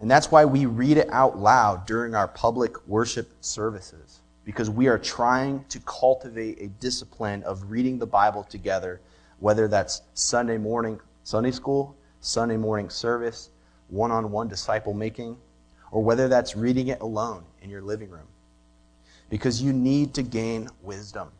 And 0.00 0.10
that's 0.10 0.30
why 0.30 0.44
we 0.44 0.66
read 0.66 0.98
it 0.98 1.08
out 1.10 1.38
loud 1.38 1.86
during 1.86 2.14
our 2.14 2.28
public 2.28 2.86
worship 2.86 3.30
services, 3.40 4.20
because 4.44 4.68
we 4.68 4.88
are 4.88 4.98
trying 4.98 5.64
to 5.70 5.80
cultivate 5.80 6.60
a 6.60 6.68
discipline 6.68 7.42
of 7.44 7.70
reading 7.70 7.98
the 7.98 8.06
Bible 8.06 8.44
together, 8.44 9.00
whether 9.38 9.68
that's 9.68 10.02
Sunday 10.14 10.58
morning 10.58 11.00
Sunday 11.26 11.50
school, 11.50 11.96
Sunday 12.20 12.56
morning 12.56 12.88
service, 12.88 13.50
one 13.88 14.12
on 14.12 14.30
one 14.30 14.46
disciple 14.46 14.94
making, 14.94 15.36
or 15.90 16.00
whether 16.00 16.28
that's 16.28 16.54
reading 16.54 16.86
it 16.86 17.00
alone 17.00 17.42
in 17.62 17.68
your 17.68 17.82
living 17.82 18.10
room. 18.10 18.28
Because 19.28 19.60
you 19.60 19.72
need 19.72 20.14
to 20.14 20.22
gain 20.22 20.68
wisdom. 20.82 21.32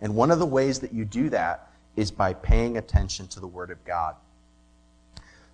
And 0.00 0.14
one 0.14 0.30
of 0.30 0.38
the 0.38 0.46
ways 0.46 0.78
that 0.78 0.94
you 0.94 1.04
do 1.04 1.28
that 1.28 1.67
is 1.98 2.12
by 2.12 2.32
paying 2.32 2.76
attention 2.76 3.26
to 3.26 3.40
the 3.40 3.46
Word 3.46 3.72
of 3.72 3.84
God. 3.84 4.14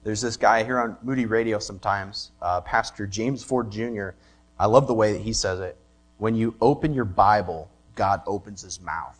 There's 0.03 0.21
this 0.21 0.37
guy 0.37 0.63
here 0.63 0.79
on 0.79 0.99
Moody 1.03 1.25
Radio 1.25 1.59
sometimes, 1.59 2.33
uh, 2.43 2.61
Pastor 2.61 3.07
James 3.07 3.43
Ford 3.43 3.73
Jr. 3.73 4.11
I 4.59 4.67
love 4.67 4.87
the 4.87 4.93
way 4.93 5.15
that 5.15 5.23
he 5.23 5.33
says 5.33 5.61
it. 5.61 5.79
When 6.19 6.35
you 6.35 6.55
open 6.61 6.93
your 6.93 7.07
Bible, 7.07 7.71
God 7.95 8.21
opens 8.27 8.61
his 8.61 8.79
mouth. 8.79 9.19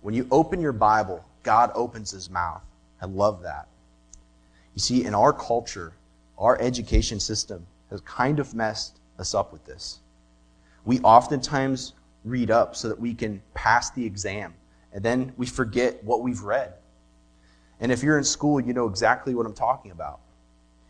When 0.00 0.14
you 0.14 0.28
open 0.30 0.60
your 0.60 0.72
Bible, 0.72 1.24
God 1.42 1.72
opens 1.74 2.12
his 2.12 2.30
mouth. 2.30 2.62
I 3.02 3.06
love 3.06 3.42
that. 3.42 3.66
You 4.74 4.80
see, 4.80 5.04
in 5.04 5.16
our 5.16 5.32
culture, 5.32 5.92
our 6.38 6.56
education 6.60 7.18
system 7.18 7.66
has 7.90 8.00
kind 8.02 8.38
of 8.38 8.54
messed 8.54 9.00
us 9.18 9.34
up 9.34 9.52
with 9.52 9.64
this. 9.64 9.98
We 10.84 11.00
oftentimes 11.00 11.94
read 12.24 12.52
up 12.52 12.76
so 12.76 12.88
that 12.88 13.00
we 13.00 13.12
can 13.12 13.42
pass 13.54 13.90
the 13.90 14.06
exam 14.06 14.54
and 14.92 15.02
then 15.02 15.32
we 15.36 15.46
forget 15.46 16.02
what 16.04 16.22
we've 16.22 16.42
read. 16.42 16.74
And 17.80 17.92
if 17.92 18.02
you're 18.02 18.18
in 18.18 18.24
school, 18.24 18.60
you 18.60 18.72
know 18.72 18.88
exactly 18.88 19.34
what 19.34 19.46
I'm 19.46 19.54
talking 19.54 19.90
about. 19.90 20.20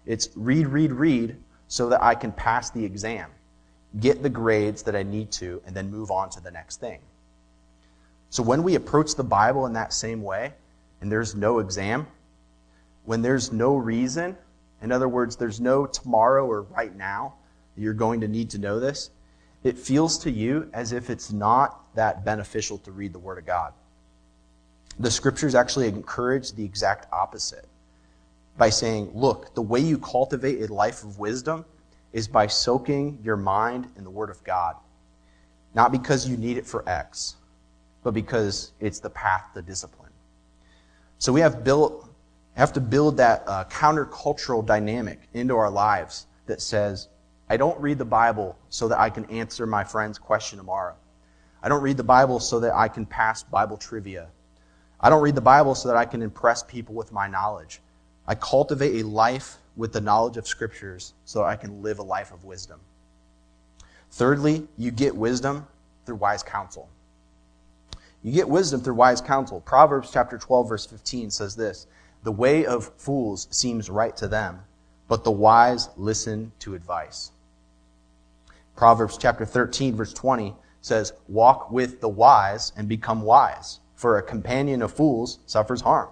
It's 0.06 0.30
read, 0.34 0.68
read, 0.68 0.92
read 0.92 1.36
so 1.68 1.88
that 1.90 2.02
I 2.02 2.14
can 2.14 2.32
pass 2.32 2.70
the 2.70 2.84
exam, 2.84 3.30
get 4.00 4.22
the 4.22 4.30
grades 4.30 4.82
that 4.84 4.96
I 4.96 5.02
need 5.02 5.30
to, 5.32 5.60
and 5.66 5.76
then 5.76 5.90
move 5.90 6.10
on 6.10 6.30
to 6.30 6.40
the 6.40 6.50
next 6.50 6.80
thing. 6.80 7.00
So 8.30 8.42
when 8.42 8.62
we 8.62 8.74
approach 8.74 9.14
the 9.14 9.24
Bible 9.24 9.66
in 9.66 9.74
that 9.74 9.92
same 9.92 10.22
way, 10.22 10.54
and 11.00 11.12
there's 11.12 11.34
no 11.34 11.58
exam, 11.58 12.06
when 13.04 13.22
there's 13.22 13.52
no 13.52 13.76
reason, 13.76 14.36
in 14.82 14.92
other 14.92 15.08
words, 15.08 15.36
there's 15.36 15.60
no 15.60 15.86
tomorrow 15.86 16.46
or 16.46 16.62
right 16.62 16.94
now, 16.94 17.34
you're 17.76 17.94
going 17.94 18.20
to 18.20 18.28
need 18.28 18.50
to 18.50 18.58
know 18.58 18.80
this, 18.80 19.10
it 19.64 19.78
feels 19.78 20.18
to 20.18 20.30
you 20.30 20.68
as 20.72 20.92
if 20.92 21.10
it's 21.10 21.32
not 21.32 21.94
that 21.94 22.24
beneficial 22.24 22.78
to 22.78 22.92
read 22.92 23.12
the 23.12 23.18
Word 23.18 23.38
of 23.38 23.46
God. 23.46 23.72
The 25.00 25.10
scriptures 25.10 25.54
actually 25.54 25.86
encourage 25.86 26.52
the 26.52 26.64
exact 26.64 27.06
opposite 27.12 27.66
by 28.56 28.70
saying, 28.70 29.12
look, 29.14 29.54
the 29.54 29.62
way 29.62 29.78
you 29.78 29.96
cultivate 29.98 30.68
a 30.68 30.72
life 30.72 31.04
of 31.04 31.18
wisdom 31.20 31.64
is 32.12 32.26
by 32.26 32.48
soaking 32.48 33.18
your 33.22 33.36
mind 33.36 33.88
in 33.96 34.02
the 34.02 34.10
Word 34.10 34.28
of 34.28 34.42
God. 34.42 34.74
Not 35.74 35.92
because 35.92 36.28
you 36.28 36.36
need 36.36 36.56
it 36.56 36.66
for 36.66 36.88
X, 36.88 37.36
but 38.02 38.12
because 38.12 38.72
it's 38.80 38.98
the 38.98 39.10
path 39.10 39.50
to 39.54 39.62
discipline. 39.62 40.10
So 41.18 41.32
we 41.32 41.40
have 41.40 41.62
built, 41.62 42.08
have 42.54 42.72
to 42.72 42.80
build 42.80 43.18
that 43.18 43.44
uh, 43.46 43.64
countercultural 43.70 44.66
dynamic 44.66 45.20
into 45.32 45.56
our 45.56 45.70
lives 45.70 46.26
that 46.46 46.60
says, 46.60 47.08
I 47.48 47.56
don't 47.56 47.78
read 47.80 47.98
the 47.98 48.04
Bible 48.04 48.58
so 48.68 48.88
that 48.88 48.98
I 48.98 49.10
can 49.10 49.26
answer 49.26 49.64
my 49.64 49.84
friend's 49.84 50.18
question 50.18 50.58
tomorrow. 50.58 50.96
I 51.62 51.68
don't 51.68 51.82
read 51.82 51.96
the 51.96 52.04
Bible 52.04 52.40
so 52.40 52.58
that 52.60 52.74
I 52.74 52.88
can 52.88 53.06
pass 53.06 53.44
Bible 53.44 53.76
trivia 53.76 54.28
I 55.00 55.10
don't 55.10 55.22
read 55.22 55.36
the 55.36 55.40
Bible 55.40 55.74
so 55.74 55.88
that 55.88 55.96
I 55.96 56.04
can 56.04 56.22
impress 56.22 56.62
people 56.62 56.94
with 56.94 57.12
my 57.12 57.28
knowledge. 57.28 57.80
I 58.26 58.34
cultivate 58.34 59.00
a 59.00 59.06
life 59.06 59.58
with 59.76 59.92
the 59.92 60.00
knowledge 60.00 60.36
of 60.36 60.46
scriptures 60.46 61.14
so 61.24 61.44
I 61.44 61.56
can 61.56 61.82
live 61.82 61.98
a 61.98 62.02
life 62.02 62.32
of 62.32 62.44
wisdom. 62.44 62.80
Thirdly, 64.10 64.66
you 64.76 64.90
get 64.90 65.14
wisdom 65.14 65.66
through 66.04 66.16
wise 66.16 66.42
counsel. 66.42 66.88
You 68.22 68.32
get 68.32 68.48
wisdom 68.48 68.80
through 68.80 68.94
wise 68.94 69.20
counsel. 69.20 69.60
Proverbs 69.60 70.10
chapter 70.10 70.36
12 70.36 70.68
verse 70.68 70.86
15 70.86 71.30
says 71.30 71.54
this, 71.54 71.86
"The 72.24 72.32
way 72.32 72.66
of 72.66 72.92
fools 72.96 73.46
seems 73.50 73.88
right 73.88 74.16
to 74.16 74.26
them, 74.26 74.64
but 75.06 75.22
the 75.22 75.30
wise 75.30 75.90
listen 75.96 76.52
to 76.58 76.74
advice." 76.74 77.30
Proverbs 78.74 79.16
chapter 79.16 79.44
13 79.44 79.94
verse 79.94 80.12
20 80.12 80.56
says, 80.80 81.12
"Walk 81.28 81.70
with 81.70 82.00
the 82.00 82.08
wise 82.08 82.72
and 82.76 82.88
become 82.88 83.22
wise." 83.22 83.78
For 83.98 84.16
a 84.16 84.22
companion 84.22 84.80
of 84.80 84.92
fools 84.92 85.40
suffers 85.46 85.80
harm. 85.80 86.08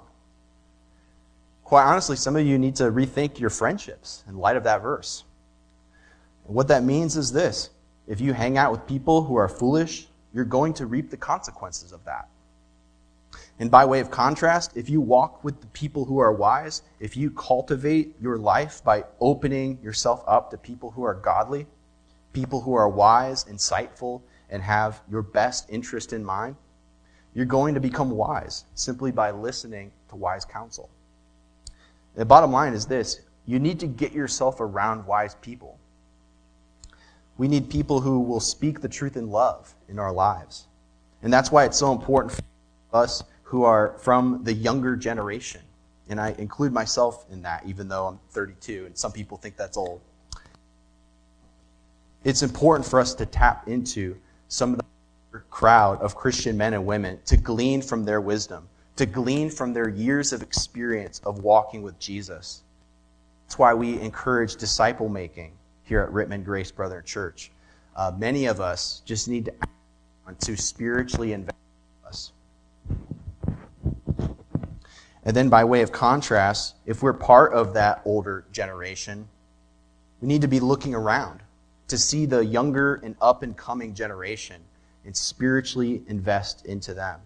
Quite 1.63 1.85
honestly, 1.85 2.17
some 2.17 2.35
of 2.35 2.45
you 2.45 2.59
need 2.59 2.75
to 2.77 2.91
rethink 2.91 3.39
your 3.39 3.49
friendships 3.49 4.25
in 4.29 4.37
light 4.37 4.57
of 4.57 4.65
that 4.65 4.83
verse. 4.83 5.23
what 6.43 6.67
that 6.67 6.83
means 6.83 7.17
is 7.17 7.31
this 7.31 7.71
if 8.09 8.21
you 8.21 8.33
hang 8.33 8.59
out 8.59 8.73
with 8.73 8.89
people 8.89 9.23
who 9.23 9.37
are 9.37 9.49
foolish, 9.49 10.09
you're 10.35 10.45
going 10.45 10.75
to 10.75 10.87
reap 10.87 11.11
the 11.11 11.17
consequences 11.17 11.93
of 11.93 12.05
that. 12.07 12.29
And 13.61 13.71
by 13.71 13.85
way 13.85 14.01
of 14.01 14.11
contrast, 14.11 14.77
if 14.77 14.91
you 14.91 15.01
walk 15.01 15.45
with 15.45 15.61
the 15.61 15.69
people 15.69 16.07
who 16.07 16.19
are 16.19 16.33
wise, 16.33 16.83
if 16.99 17.17
you 17.17 17.31
cultivate 17.31 18.17
your 18.21 18.37
life 18.37 18.83
by 18.83 19.05
opening 19.21 19.79
yourself 19.81 20.25
up 20.27 20.51
to 20.51 20.59
people 20.59 20.91
who 20.91 21.05
are 21.05 21.15
godly, 21.15 21.69
people 22.33 22.63
who 22.63 22.75
are 22.75 22.89
wise, 22.89 23.45
insightful, 23.45 24.23
and 24.51 24.61
have 24.61 25.03
your 25.09 25.23
best 25.23 25.71
interest 25.71 26.13
in 26.13 26.25
mind, 26.25 26.57
you're 27.37 27.45
going 27.45 27.75
to 27.75 27.81
become 27.81 28.11
wise 28.11 28.65
simply 28.75 29.13
by 29.13 29.31
listening 29.31 29.93
to 30.09 30.17
wise 30.17 30.47
counsel. 30.47 30.89
The 32.15 32.25
bottom 32.25 32.51
line 32.51 32.73
is 32.73 32.87
this 32.87 33.21
you 33.45 33.59
need 33.59 33.79
to 33.81 33.87
get 33.87 34.13
yourself 34.13 34.59
around 34.59 35.07
wise 35.07 35.35
people. 35.43 35.79
We 37.37 37.47
need 37.47 37.69
people 37.69 38.01
who 38.01 38.21
will 38.21 38.41
speak 38.41 38.81
the 38.81 38.89
truth 38.89 39.19
in 39.19 39.29
love 39.29 39.75
in 39.87 39.99
our 39.99 40.13
lives. 40.13 40.67
And 41.23 41.31
that's 41.31 41.53
why 41.53 41.67
it's 41.67 41.77
so 41.77 41.93
important 41.93 42.33
for 42.33 42.43
us 42.95 43.23
who 43.43 43.65
are 43.65 43.99
from 43.99 44.43
the 44.45 44.55
younger 44.55 44.97
generation. 44.97 45.61
And 46.09 46.19
I 46.19 46.35
include 46.39 46.73
myself 46.73 47.27
in 47.31 47.43
that, 47.43 47.67
even 47.67 47.87
though 47.87 48.07
I'm 48.07 48.19
32, 48.31 48.87
and 48.87 48.97
some 48.97 49.13
people 49.13 49.37
think 49.37 49.59
that's 49.59 49.77
old. 49.77 50.01
It's 52.25 52.43
important 52.43 52.89
for 52.89 52.99
us 52.99 53.15
to 53.17 53.27
tap 53.27 53.69
into 53.69 54.17
some 54.49 54.73
of 54.73 54.79
the 54.79 54.86
crowd 55.51 56.01
of 56.01 56.15
Christian 56.15 56.57
men 56.57 56.75
and 56.75 56.87
women 56.87 57.19
to 57.27 57.37
glean 57.37 57.83
from 57.83 58.05
their 58.05 58.21
wisdom, 58.21 58.69
to 58.97 59.07
glean 59.07 59.51
from 59.51 59.73
their 59.73 59.89
years 59.89 60.33
of 60.33 60.43
experience 60.43 61.21
of 61.25 61.43
walking 61.43 61.83
with 61.83 61.99
Jesus. 61.99 62.63
That's 63.45 63.59
why 63.59 63.75
we 63.75 64.01
encourage 64.01 64.57
disciple 64.57 65.09
making 65.09 65.53
here 65.85 66.01
at 66.01 66.11
Rittman 66.11 66.45
Grace 66.45 66.71
Brethren 66.71 67.05
Church. 67.05 67.51
Uh, 67.95 68.13
many 68.17 68.47
of 68.47 68.61
us 68.61 69.03
just 69.05 69.29
need 69.29 69.47
to, 69.47 69.53
to 70.47 70.57
spiritually 70.57 71.33
invest 71.33 71.57
in 72.03 72.09
us. 72.09 72.33
And 75.25 75.35
then, 75.35 75.49
by 75.49 75.65
way 75.65 75.83
of 75.83 75.93
contrast, 75.93 76.77
if 76.87 77.03
we're 77.03 77.13
part 77.13 77.53
of 77.53 77.75
that 77.75 78.03
older 78.05 78.45
generation, 78.53 79.29
we 80.21 80.29
need 80.29 80.43
to 80.43 80.49
be 80.49 80.61
looking 80.61 80.95
around 80.95 81.41
to 81.89 81.99
see 81.99 82.27
the 82.27 82.45
younger 82.45 82.97
and 82.97 83.17
up 83.21 83.43
and 83.43 83.57
coming 83.57 83.95
generation 83.95 84.61
and 85.07 85.17
spiritually 85.17 86.03
invest 86.09 86.67
into 86.67 86.93
them. 86.93 87.21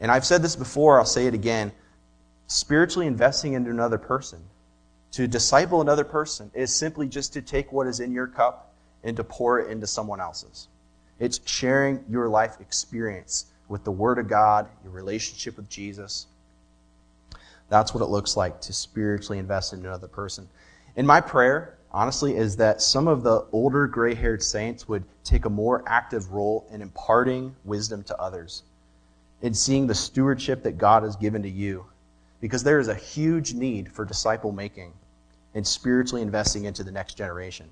And 0.00 0.10
I've 0.10 0.26
said 0.26 0.42
this 0.42 0.56
before, 0.56 0.98
I'll 0.98 1.06
say 1.06 1.26
it 1.26 1.34
again. 1.34 1.72
Spiritually 2.46 3.06
investing 3.06 3.54
into 3.54 3.70
another 3.70 3.96
person, 3.96 4.40
to 5.12 5.26
disciple 5.26 5.80
another 5.80 6.04
person, 6.04 6.50
is 6.52 6.74
simply 6.74 7.08
just 7.08 7.32
to 7.32 7.40
take 7.40 7.72
what 7.72 7.86
is 7.86 8.00
in 8.00 8.12
your 8.12 8.26
cup 8.26 8.74
and 9.02 9.16
to 9.16 9.24
pour 9.24 9.60
it 9.60 9.70
into 9.70 9.86
someone 9.86 10.20
else's. 10.20 10.68
It's 11.18 11.40
sharing 11.46 12.04
your 12.10 12.28
life 12.28 12.56
experience 12.60 13.46
with 13.68 13.84
the 13.84 13.92
Word 13.92 14.18
of 14.18 14.28
God, 14.28 14.68
your 14.82 14.92
relationship 14.92 15.56
with 15.56 15.70
Jesus, 15.70 16.26
that's 17.68 17.94
what 17.94 18.02
it 18.02 18.06
looks 18.06 18.36
like 18.36 18.60
to 18.62 18.72
spiritually 18.72 19.38
invest 19.38 19.72
in 19.72 19.80
another 19.80 20.08
person. 20.08 20.48
In 20.96 21.06
my 21.06 21.20
prayer, 21.20 21.76
honestly, 21.94 22.36
is 22.36 22.56
that 22.56 22.82
some 22.82 23.06
of 23.06 23.22
the 23.22 23.46
older 23.52 23.86
gray 23.86 24.14
haired 24.14 24.42
saints 24.42 24.88
would 24.88 25.04
take 25.22 25.44
a 25.44 25.50
more 25.50 25.84
active 25.86 26.32
role 26.32 26.66
in 26.72 26.82
imparting 26.82 27.54
wisdom 27.64 28.02
to 28.02 28.20
others, 28.20 28.64
in 29.42 29.54
seeing 29.54 29.86
the 29.86 29.94
stewardship 29.94 30.64
that 30.64 30.76
God 30.76 31.04
has 31.04 31.14
given 31.14 31.40
to 31.42 31.48
you. 31.48 31.86
Because 32.40 32.64
there 32.64 32.80
is 32.80 32.88
a 32.88 32.94
huge 32.94 33.54
need 33.54 33.90
for 33.90 34.04
disciple 34.04 34.50
making 34.50 34.92
and 35.54 35.64
spiritually 35.64 36.20
investing 36.20 36.64
into 36.64 36.82
the 36.82 36.90
next 36.90 37.14
generation. 37.14 37.68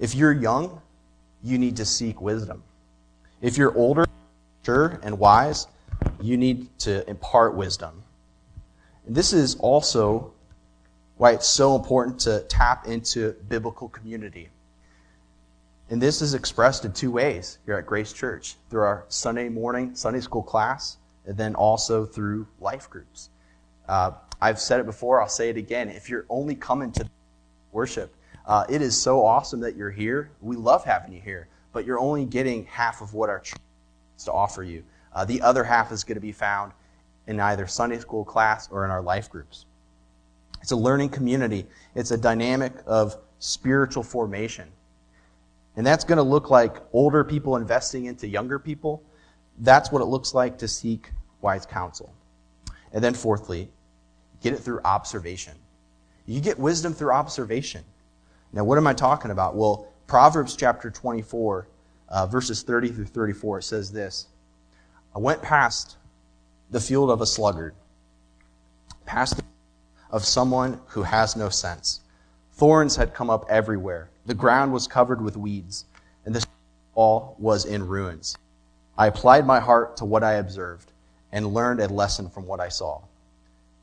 If 0.00 0.16
you're 0.16 0.32
young, 0.32 0.82
you 1.44 1.58
need 1.58 1.76
to 1.76 1.84
seek 1.84 2.20
wisdom. 2.20 2.64
If 3.40 3.56
you're 3.56 3.74
older, 3.76 4.04
mature, 4.60 4.98
and 5.04 5.16
wise, 5.18 5.68
you 6.20 6.36
need 6.36 6.76
to 6.80 7.08
impart 7.08 7.54
wisdom. 7.54 8.02
And 9.06 9.14
this 9.14 9.32
is 9.32 9.54
also 9.56 10.31
why 11.22 11.30
it's 11.30 11.46
so 11.46 11.76
important 11.76 12.18
to 12.18 12.40
tap 12.48 12.84
into 12.88 13.30
biblical 13.48 13.88
community. 13.88 14.48
And 15.88 16.02
this 16.02 16.20
is 16.20 16.34
expressed 16.34 16.84
in 16.84 16.92
two 16.92 17.12
ways 17.12 17.60
here 17.64 17.76
at 17.76 17.86
Grace 17.86 18.12
Church 18.12 18.56
through 18.68 18.80
our 18.80 19.04
Sunday 19.06 19.48
morning 19.48 19.94
Sunday 19.94 20.18
school 20.18 20.42
class, 20.42 20.96
and 21.24 21.36
then 21.36 21.54
also 21.54 22.04
through 22.04 22.48
life 22.58 22.90
groups. 22.90 23.30
Uh, 23.88 24.10
I've 24.40 24.58
said 24.58 24.80
it 24.80 24.86
before, 24.86 25.22
I'll 25.22 25.28
say 25.28 25.48
it 25.48 25.56
again. 25.56 25.90
If 25.90 26.08
you're 26.08 26.26
only 26.28 26.56
coming 26.56 26.90
to 26.90 27.08
worship, 27.70 28.12
uh, 28.44 28.64
it 28.68 28.82
is 28.82 29.00
so 29.00 29.24
awesome 29.24 29.60
that 29.60 29.76
you're 29.76 29.92
here. 29.92 30.28
We 30.40 30.56
love 30.56 30.84
having 30.84 31.12
you 31.12 31.20
here, 31.20 31.46
but 31.72 31.86
you're 31.86 32.00
only 32.00 32.24
getting 32.24 32.64
half 32.64 33.00
of 33.00 33.14
what 33.14 33.30
our 33.30 33.38
church 33.38 33.60
has 34.16 34.24
to 34.24 34.32
offer 34.32 34.64
you. 34.64 34.82
Uh, 35.14 35.24
the 35.24 35.40
other 35.42 35.62
half 35.62 35.92
is 35.92 36.02
going 36.02 36.16
to 36.16 36.20
be 36.20 36.32
found 36.32 36.72
in 37.28 37.38
either 37.38 37.68
Sunday 37.68 38.00
school 38.00 38.24
class 38.24 38.68
or 38.72 38.84
in 38.84 38.90
our 38.90 39.02
life 39.02 39.30
groups. 39.30 39.66
It's 40.62 40.72
a 40.72 40.76
learning 40.76 41.10
community, 41.10 41.66
it's 41.94 42.12
a 42.12 42.16
dynamic 42.16 42.72
of 42.86 43.16
spiritual 43.38 44.02
formation. 44.02 44.68
And 45.76 45.86
that's 45.86 46.04
going 46.04 46.18
to 46.18 46.22
look 46.22 46.50
like 46.50 46.76
older 46.92 47.24
people 47.24 47.56
investing 47.56 48.04
into 48.04 48.28
younger 48.28 48.58
people. 48.58 49.02
That's 49.58 49.90
what 49.90 50.02
it 50.02 50.06
looks 50.06 50.34
like 50.34 50.58
to 50.58 50.68
seek 50.68 51.10
wise 51.40 51.66
counsel. 51.66 52.14
And 52.92 53.02
then, 53.02 53.14
fourthly, 53.14 53.70
get 54.42 54.52
it 54.52 54.58
through 54.58 54.80
observation. 54.84 55.54
You 56.26 56.40
get 56.40 56.58
wisdom 56.58 56.92
through 56.92 57.12
observation. 57.12 57.84
Now, 58.52 58.64
what 58.64 58.78
am 58.78 58.86
I 58.86 58.92
talking 58.92 59.30
about? 59.30 59.56
Well, 59.56 59.88
Proverbs 60.06 60.56
chapter 60.56 60.90
24, 60.90 61.68
uh, 62.08 62.26
verses 62.26 62.62
30 62.62 62.88
through 62.90 63.06
34 63.06 63.58
it 63.58 63.62
says 63.62 63.90
this 63.90 64.28
I 65.16 65.18
went 65.18 65.42
past 65.42 65.96
the 66.70 66.80
field 66.80 67.10
of 67.10 67.20
a 67.20 67.26
sluggard, 67.26 67.74
past 69.06 69.36
the 69.36 69.42
of 70.12 70.24
someone 70.24 70.80
who 70.88 71.02
has 71.02 71.34
no 71.34 71.48
sense. 71.48 72.00
Thorns 72.52 72.96
had 72.96 73.14
come 73.14 73.30
up 73.30 73.46
everywhere. 73.48 74.10
The 74.26 74.34
ground 74.34 74.72
was 74.72 74.86
covered 74.86 75.22
with 75.22 75.36
weeds, 75.36 75.86
and 76.24 76.34
the 76.34 76.44
wall 76.94 77.34
was 77.38 77.64
in 77.64 77.88
ruins. 77.88 78.36
I 78.96 79.06
applied 79.06 79.46
my 79.46 79.58
heart 79.58 79.96
to 79.96 80.04
what 80.04 80.22
I 80.22 80.34
observed 80.34 80.92
and 81.32 81.54
learned 81.54 81.80
a 81.80 81.88
lesson 81.88 82.28
from 82.28 82.46
what 82.46 82.60
I 82.60 82.68
saw. 82.68 83.00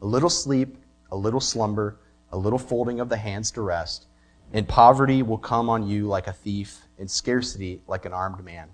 A 0.02 0.06
little 0.06 0.30
sleep, 0.30 0.78
a 1.12 1.18
little 1.18 1.42
slumber, 1.42 1.98
a 2.32 2.38
little 2.38 2.60
folding 2.60 3.00
of 3.00 3.10
the 3.10 3.18
hands 3.18 3.50
to 3.52 3.62
rest, 3.62 4.06
and 4.54 4.68
poverty 4.68 5.24
will 5.24 5.38
come 5.38 5.70
on 5.70 5.88
you 5.88 6.08
like 6.08 6.28
a 6.28 6.34
thief, 6.34 6.82
and 7.00 7.10
scarcity 7.10 7.82
like 7.88 8.06
an 8.06 8.14
armed 8.14 8.44
man. 8.44 8.68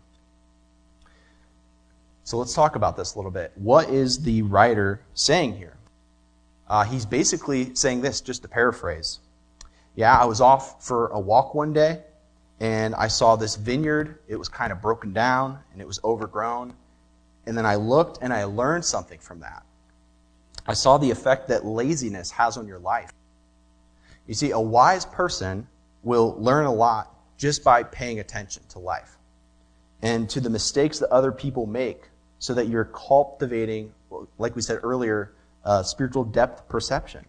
So 2.23 2.37
let's 2.37 2.53
talk 2.53 2.75
about 2.75 2.97
this 2.97 3.13
a 3.13 3.17
little 3.17 3.31
bit. 3.31 3.51
What 3.55 3.89
is 3.89 4.23
the 4.23 4.41
writer 4.41 5.01
saying 5.13 5.57
here? 5.57 5.74
Uh, 6.67 6.83
he's 6.83 7.05
basically 7.05 7.75
saying 7.75 8.01
this, 8.01 8.21
just 8.21 8.41
to 8.41 8.47
paraphrase. 8.47 9.19
Yeah, 9.95 10.17
I 10.17 10.25
was 10.25 10.41
off 10.41 10.83
for 10.83 11.07
a 11.07 11.19
walk 11.19 11.53
one 11.53 11.73
day, 11.73 12.01
and 12.59 12.95
I 12.95 13.07
saw 13.07 13.35
this 13.35 13.55
vineyard. 13.55 14.19
It 14.27 14.35
was 14.35 14.49
kind 14.49 14.71
of 14.71 14.81
broken 14.81 15.13
down, 15.13 15.59
and 15.71 15.81
it 15.81 15.87
was 15.87 15.99
overgrown. 16.03 16.73
And 17.45 17.57
then 17.57 17.65
I 17.65 17.75
looked 17.75 18.19
and 18.21 18.33
I 18.33 18.45
learned 18.45 18.83
something 18.83 19.19
from 19.19 19.41
that. 19.41 19.63
I 20.67 20.73
saw 20.73 20.97
the 20.97 21.11
effect 21.11 21.47
that 21.49 21.63
laziness 21.65 22.31
has 22.31 22.57
on 22.57 22.67
your 22.67 22.79
life. 22.79 23.11
You 24.25 24.33
see, 24.33 24.51
a 24.51 24.59
wise 24.59 25.05
person 25.05 25.67
will 26.01 26.35
learn 26.39 26.65
a 26.65 26.73
lot 26.73 27.15
just 27.37 27.63
by 27.63 27.83
paying 27.83 28.19
attention 28.19 28.63
to 28.69 28.79
life 28.79 29.17
and 30.01 30.27
to 30.31 30.39
the 30.39 30.49
mistakes 30.49 30.97
that 30.99 31.09
other 31.09 31.31
people 31.31 31.67
make 31.67 32.09
so 32.39 32.55
that 32.55 32.67
you're 32.67 32.85
cultivating, 32.85 33.93
like 34.39 34.55
we 34.55 34.61
said 34.61 34.79
earlier, 34.81 35.34
uh, 35.65 35.83
spiritual 35.83 36.23
depth 36.23 36.67
perception. 36.69 37.25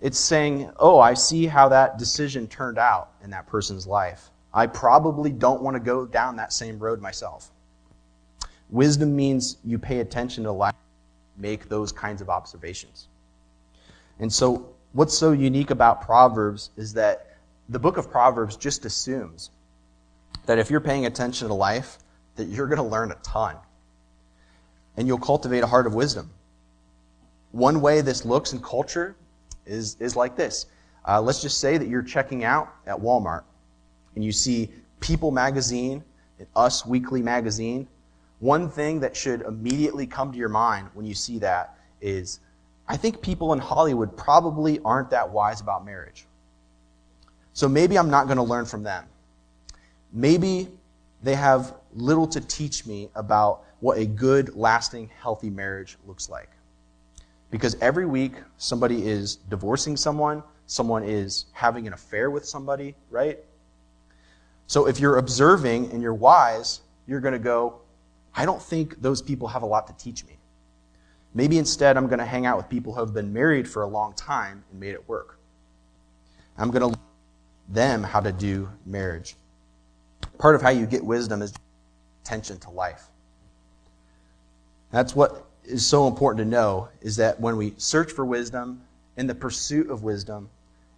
It's 0.00 0.18
saying, 0.18 0.70
oh, 0.78 1.00
I 1.00 1.14
see 1.14 1.46
how 1.46 1.70
that 1.70 1.98
decision 1.98 2.46
turned 2.46 2.78
out 2.78 3.10
in 3.24 3.30
that 3.30 3.46
person's 3.46 3.86
life. 3.86 4.30
I 4.52 4.66
probably 4.66 5.32
don't 5.32 5.62
want 5.62 5.74
to 5.74 5.80
go 5.80 6.06
down 6.06 6.36
that 6.36 6.52
same 6.52 6.78
road 6.78 7.00
myself. 7.00 7.50
Wisdom 8.68 9.14
means 9.16 9.56
you 9.64 9.78
pay 9.78 10.00
attention 10.00 10.44
to 10.44 10.52
life, 10.52 10.74
make 11.36 11.68
those 11.68 11.92
kinds 11.92 12.20
of 12.20 12.28
observations. 12.28 13.08
And 14.18 14.32
so, 14.32 14.74
what's 14.92 15.16
so 15.16 15.32
unique 15.32 15.70
about 15.70 16.02
Proverbs 16.02 16.70
is 16.76 16.94
that 16.94 17.36
the 17.68 17.78
book 17.78 17.96
of 17.96 18.10
Proverbs 18.10 18.56
just 18.56 18.84
assumes 18.84 19.50
that 20.46 20.58
if 20.58 20.70
you're 20.70 20.80
paying 20.80 21.06
attention 21.06 21.48
to 21.48 21.54
life, 21.54 21.98
that 22.36 22.44
you're 22.44 22.66
going 22.66 22.78
to 22.78 22.84
learn 22.84 23.12
a 23.12 23.16
ton. 23.16 23.56
And 24.96 25.06
you'll 25.06 25.18
cultivate 25.18 25.60
a 25.60 25.66
heart 25.66 25.86
of 25.86 25.94
wisdom. 25.94 26.30
One 27.52 27.80
way 27.80 28.00
this 28.00 28.24
looks 28.24 28.52
in 28.52 28.60
culture 28.60 29.16
is, 29.64 29.96
is 30.00 30.16
like 30.16 30.36
this. 30.36 30.66
Uh, 31.06 31.20
let's 31.20 31.40
just 31.40 31.58
say 31.58 31.78
that 31.78 31.88
you're 31.88 32.02
checking 32.02 32.44
out 32.44 32.74
at 32.86 32.96
Walmart 32.96 33.44
and 34.14 34.24
you 34.24 34.32
see 34.32 34.70
People 35.00 35.30
magazine 35.30 36.02
and 36.38 36.48
Us 36.56 36.84
Weekly 36.84 37.22
magazine. 37.22 37.86
One 38.40 38.68
thing 38.68 39.00
that 39.00 39.16
should 39.16 39.42
immediately 39.42 40.06
come 40.06 40.32
to 40.32 40.38
your 40.38 40.48
mind 40.48 40.88
when 40.94 41.06
you 41.06 41.14
see 41.14 41.38
that 41.38 41.78
is 42.00 42.40
I 42.88 42.96
think 42.96 43.20
people 43.20 43.52
in 43.52 43.58
Hollywood 43.58 44.16
probably 44.16 44.80
aren't 44.84 45.10
that 45.10 45.30
wise 45.30 45.60
about 45.60 45.84
marriage. 45.84 46.26
So 47.52 47.68
maybe 47.68 47.98
I'm 47.98 48.10
not 48.10 48.26
going 48.26 48.36
to 48.36 48.42
learn 48.42 48.66
from 48.66 48.82
them. 48.82 49.04
Maybe 50.12 50.68
they 51.22 51.34
have 51.34 51.74
little 51.94 52.26
to 52.28 52.40
teach 52.40 52.86
me 52.86 53.08
about 53.14 53.64
what 53.80 53.98
a 53.98 54.06
good, 54.06 54.54
lasting, 54.54 55.10
healthy 55.20 55.50
marriage 55.50 55.96
looks 56.06 56.28
like. 56.28 56.50
Because 57.50 57.76
every 57.80 58.06
week, 58.06 58.34
somebody 58.58 59.06
is 59.06 59.36
divorcing 59.36 59.96
someone, 59.96 60.42
someone 60.66 61.04
is 61.04 61.46
having 61.52 61.86
an 61.86 61.92
affair 61.92 62.30
with 62.30 62.44
somebody, 62.44 62.94
right? 63.10 63.38
So 64.66 64.86
if 64.86 64.98
you're 64.98 65.18
observing 65.18 65.92
and 65.92 66.02
you're 66.02 66.14
wise, 66.14 66.80
you're 67.06 67.20
going 67.20 67.32
to 67.32 67.38
go, 67.38 67.80
I 68.34 68.44
don't 68.44 68.60
think 68.60 69.00
those 69.00 69.22
people 69.22 69.48
have 69.48 69.62
a 69.62 69.66
lot 69.66 69.86
to 69.86 69.92
teach 70.04 70.24
me. 70.26 70.38
Maybe 71.34 71.58
instead 71.58 71.96
I'm 71.96 72.06
going 72.06 72.18
to 72.18 72.26
hang 72.26 72.46
out 72.46 72.56
with 72.56 72.68
people 72.68 72.94
who 72.94 73.00
have 73.00 73.14
been 73.14 73.32
married 73.32 73.68
for 73.68 73.82
a 73.82 73.86
long 73.86 74.12
time 74.14 74.64
and 74.70 74.80
made 74.80 74.94
it 74.94 75.08
work. 75.08 75.38
I'm 76.58 76.70
going 76.70 76.92
to 76.92 76.98
them 77.68 78.02
how 78.02 78.20
to 78.20 78.32
do 78.32 78.68
marriage. 78.84 79.36
Part 80.38 80.54
of 80.54 80.62
how 80.62 80.70
you 80.70 80.86
get 80.86 81.04
wisdom 81.04 81.42
is 81.42 81.52
attention 82.24 82.58
to 82.60 82.70
life. 82.70 83.04
That's 84.90 85.14
what 85.14 85.45
is 85.66 85.86
so 85.86 86.08
important 86.08 86.38
to 86.38 86.50
know 86.50 86.88
is 87.00 87.16
that 87.16 87.40
when 87.40 87.56
we 87.56 87.74
search 87.76 88.12
for 88.12 88.24
wisdom, 88.24 88.82
in 89.16 89.26
the 89.26 89.34
pursuit 89.34 89.90
of 89.90 90.02
wisdom, 90.02 90.48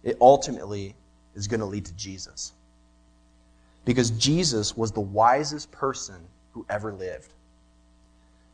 it 0.03 0.17
ultimately 0.21 0.95
is 1.35 1.47
going 1.47 1.59
to 1.59 1.65
lead 1.65 1.85
to 1.85 1.93
Jesus. 1.93 2.53
Because 3.85 4.11
Jesus 4.11 4.75
was 4.75 4.91
the 4.91 4.99
wisest 4.99 5.71
person 5.71 6.27
who 6.51 6.65
ever 6.69 6.93
lived. 6.93 7.33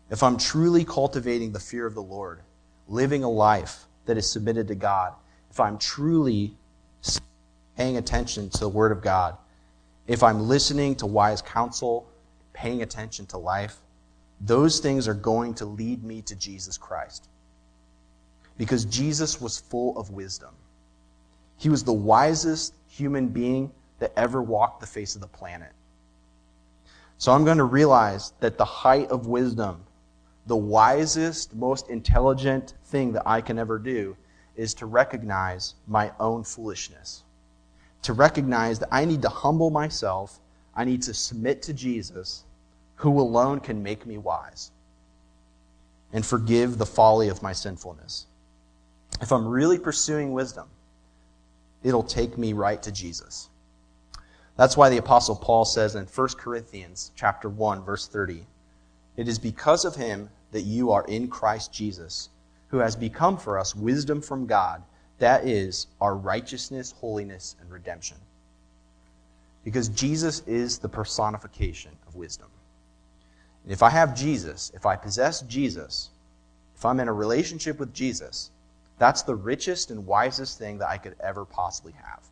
If 0.09 0.21
I'm 0.21 0.37
truly 0.37 0.85
cultivating 0.85 1.51
the 1.51 1.59
fear 1.59 1.85
of 1.85 1.95
the 1.95 2.03
Lord, 2.03 2.41
living 2.87 3.23
a 3.23 3.29
life 3.29 3.85
that 4.05 4.17
is 4.17 4.29
submitted 4.29 4.67
to 4.67 4.75
God, 4.75 5.13
if 5.49 5.59
I'm 5.59 5.77
truly 5.77 6.55
paying 7.75 7.97
attention 7.97 8.49
to 8.51 8.59
the 8.59 8.69
Word 8.69 8.91
of 8.91 9.01
God, 9.01 9.37
if 10.07 10.21
I'm 10.21 10.47
listening 10.47 10.95
to 10.95 11.07
wise 11.07 11.41
counsel, 11.41 12.07
paying 12.53 12.83
attention 12.83 13.25
to 13.27 13.37
life, 13.37 13.77
those 14.45 14.79
things 14.79 15.07
are 15.07 15.15
going 15.15 15.55
to 15.55 15.65
lead 15.65 16.03
me 16.03 16.21
to 16.23 16.35
Jesus 16.35 16.77
Christ. 16.77 17.27
Because 18.57 18.85
Jesus 18.85 19.41
was 19.41 19.57
full 19.57 19.97
of 19.97 20.11
wisdom. 20.11 20.53
He 21.57 21.69
was 21.69 21.83
the 21.83 21.93
wisest 21.93 22.73
human 22.87 23.27
being 23.27 23.71
that 23.99 24.13
ever 24.15 24.41
walked 24.41 24.81
the 24.81 24.87
face 24.87 25.15
of 25.15 25.21
the 25.21 25.27
planet. 25.27 25.71
So 27.17 27.31
I'm 27.31 27.45
going 27.45 27.57
to 27.57 27.63
realize 27.63 28.33
that 28.39 28.57
the 28.57 28.65
height 28.65 29.09
of 29.09 29.27
wisdom, 29.27 29.83
the 30.47 30.55
wisest, 30.55 31.55
most 31.55 31.89
intelligent 31.89 32.75
thing 32.85 33.13
that 33.13 33.23
I 33.25 33.41
can 33.41 33.57
ever 33.57 33.79
do 33.79 34.15
is 34.55 34.73
to 34.75 34.85
recognize 34.85 35.75
my 35.87 36.11
own 36.19 36.43
foolishness. 36.43 37.23
To 38.03 38.13
recognize 38.13 38.79
that 38.79 38.89
I 38.91 39.05
need 39.05 39.21
to 39.23 39.29
humble 39.29 39.69
myself, 39.69 40.39
I 40.75 40.85
need 40.85 41.01
to 41.03 41.13
submit 41.13 41.61
to 41.63 41.73
Jesus, 41.73 42.44
who 42.95 43.19
alone 43.19 43.59
can 43.59 43.83
make 43.83 44.05
me 44.05 44.17
wise, 44.17 44.71
and 46.13 46.25
forgive 46.25 46.77
the 46.77 46.85
folly 46.85 47.29
of 47.29 47.43
my 47.43 47.53
sinfulness. 47.53 48.25
If 49.21 49.31
I'm 49.31 49.47
really 49.47 49.79
pursuing 49.79 50.33
wisdom, 50.33 50.67
it'll 51.83 52.03
take 52.03 52.37
me 52.37 52.53
right 52.53 52.81
to 52.83 52.91
Jesus. 52.91 53.49
That's 54.57 54.77
why 54.77 54.89
the 54.89 54.97
apostle 54.97 55.35
Paul 55.35 55.65
says 55.65 55.95
in 55.95 56.05
1 56.05 56.27
Corinthians 56.37 57.11
chapter 57.15 57.49
1 57.49 57.83
verse 57.83 58.07
30, 58.07 58.45
it 59.17 59.27
is 59.27 59.39
because 59.39 59.85
of 59.85 59.95
him 59.95 60.29
that 60.51 60.61
you 60.61 60.91
are 60.91 61.05
in 61.05 61.27
Christ 61.27 61.73
Jesus, 61.73 62.29
who 62.67 62.77
has 62.77 62.95
become 62.95 63.37
for 63.37 63.59
us 63.59 63.75
wisdom 63.75 64.21
from 64.21 64.45
God, 64.45 64.83
that 65.19 65.47
is 65.47 65.87
our 66.01 66.15
righteousness, 66.15 66.93
holiness 66.97 67.55
and 67.61 67.71
redemption. 67.71 68.17
Because 69.63 69.89
Jesus 69.89 70.41
is 70.45 70.77
the 70.77 70.89
personification 70.89 71.91
of 72.07 72.15
wisdom. 72.15 72.47
And 73.65 73.73
if 73.73 73.81
I 73.81 73.89
have 73.89 74.15
Jesus, 74.15 74.71
if 74.75 74.85
I 74.85 74.95
possess 74.95 75.41
Jesus, 75.41 76.11
if 76.75 76.85
I'm 76.85 76.99
in 76.99 77.07
a 77.07 77.13
relationship 77.13 77.79
with 77.79 77.93
Jesus, 77.93 78.51
that's 78.99 79.23
the 79.23 79.35
richest 79.35 79.89
and 79.89 80.05
wisest 80.05 80.59
thing 80.59 80.77
that 80.77 80.87
I 80.87 80.99
could 80.99 81.15
ever 81.19 81.45
possibly 81.45 81.93
have. 81.93 82.23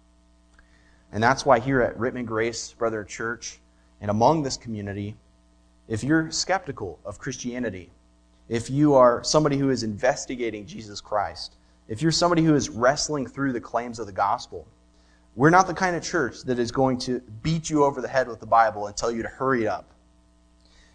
And 1.11 1.21
that's 1.21 1.43
why 1.43 1.59
here 1.59 1.81
at 1.81 1.97
Rittman 1.97 2.27
Grace 2.27 2.73
Brethren 2.73 3.07
Church 3.07 3.59
and 3.99 4.11
among 4.11 4.43
this 4.43 4.57
community, 4.57 5.15
if 5.87 6.03
you're 6.03 6.29
skeptical 6.29 6.99
of 7.03 7.17
Christianity, 7.17 7.89
if 8.47 8.69
you 8.69 8.93
are 8.93 9.23
somebody 9.23 9.57
who 9.57 9.71
is 9.71 9.81
investigating 9.81 10.67
Jesus 10.67 11.01
Christ, 11.01 11.55
if 11.87 12.01
you're 12.01 12.11
somebody 12.11 12.43
who 12.43 12.53
is 12.53 12.69
wrestling 12.69 13.25
through 13.25 13.53
the 13.53 13.61
claims 13.61 13.97
of 13.97 14.05
the 14.05 14.13
gospel, 14.13 14.67
we're 15.35 15.49
not 15.49 15.65
the 15.65 15.73
kind 15.73 15.95
of 15.95 16.03
church 16.03 16.41
that 16.43 16.59
is 16.59 16.71
going 16.71 16.99
to 16.99 17.21
beat 17.41 17.71
you 17.71 17.83
over 17.83 18.01
the 18.01 18.07
head 18.07 18.27
with 18.27 18.39
the 18.39 18.45
Bible 18.45 18.85
and 18.85 18.95
tell 18.95 19.11
you 19.11 19.23
to 19.23 19.29
hurry 19.29 19.67
up. 19.67 19.92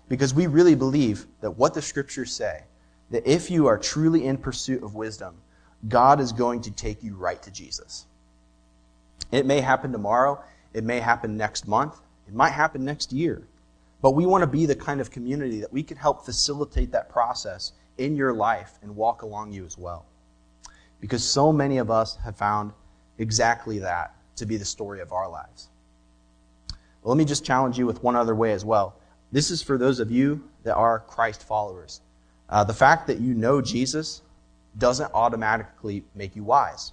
Because 0.08 0.32
we 0.32 0.46
really 0.46 0.74
believe 0.74 1.26
that 1.40 1.50
what 1.50 1.74
the 1.74 1.82
scriptures 1.82 2.32
say, 2.32 2.64
that 3.10 3.26
if 3.26 3.50
you 3.50 3.66
are 3.66 3.78
truly 3.78 4.26
in 4.26 4.36
pursuit 4.36 4.82
of 4.82 4.94
wisdom, 4.94 5.36
God 5.86 6.20
is 6.20 6.32
going 6.32 6.62
to 6.62 6.70
take 6.70 7.02
you 7.02 7.14
right 7.14 7.40
to 7.42 7.50
Jesus. 7.50 8.06
It 9.30 9.46
may 9.46 9.60
happen 9.60 9.92
tomorrow. 9.92 10.42
It 10.72 10.84
may 10.84 11.00
happen 11.00 11.36
next 11.36 11.68
month. 11.68 12.00
It 12.26 12.34
might 12.34 12.50
happen 12.50 12.84
next 12.84 13.12
year. 13.12 13.46
But 14.00 14.12
we 14.12 14.26
want 14.26 14.42
to 14.42 14.46
be 14.46 14.66
the 14.66 14.76
kind 14.76 15.00
of 15.00 15.10
community 15.10 15.60
that 15.60 15.72
we 15.72 15.82
can 15.82 15.96
help 15.96 16.24
facilitate 16.24 16.92
that 16.92 17.08
process 17.08 17.72
in 17.98 18.16
your 18.16 18.32
life 18.32 18.78
and 18.82 18.94
walk 18.94 19.22
along 19.22 19.52
you 19.52 19.64
as 19.64 19.76
well. 19.76 20.06
Because 21.00 21.24
so 21.24 21.52
many 21.52 21.78
of 21.78 21.90
us 21.90 22.16
have 22.24 22.36
found 22.36 22.72
exactly 23.18 23.78
that 23.80 24.14
to 24.36 24.46
be 24.46 24.56
the 24.56 24.64
story 24.64 25.00
of 25.00 25.12
our 25.12 25.28
lives. 25.28 25.68
Well, 27.02 27.14
let 27.14 27.18
me 27.18 27.24
just 27.24 27.44
challenge 27.44 27.78
you 27.78 27.86
with 27.86 28.02
one 28.02 28.16
other 28.16 28.34
way 28.34 28.52
as 28.52 28.64
well. 28.64 28.97
This 29.30 29.50
is 29.50 29.62
for 29.62 29.76
those 29.76 30.00
of 30.00 30.10
you 30.10 30.48
that 30.64 30.74
are 30.74 31.00
Christ 31.00 31.42
followers. 31.46 32.00
Uh, 32.48 32.64
the 32.64 32.74
fact 32.74 33.06
that 33.08 33.20
you 33.20 33.34
know 33.34 33.60
Jesus 33.60 34.22
doesn't 34.76 35.10
automatically 35.12 36.04
make 36.14 36.34
you 36.36 36.44
wise. 36.44 36.92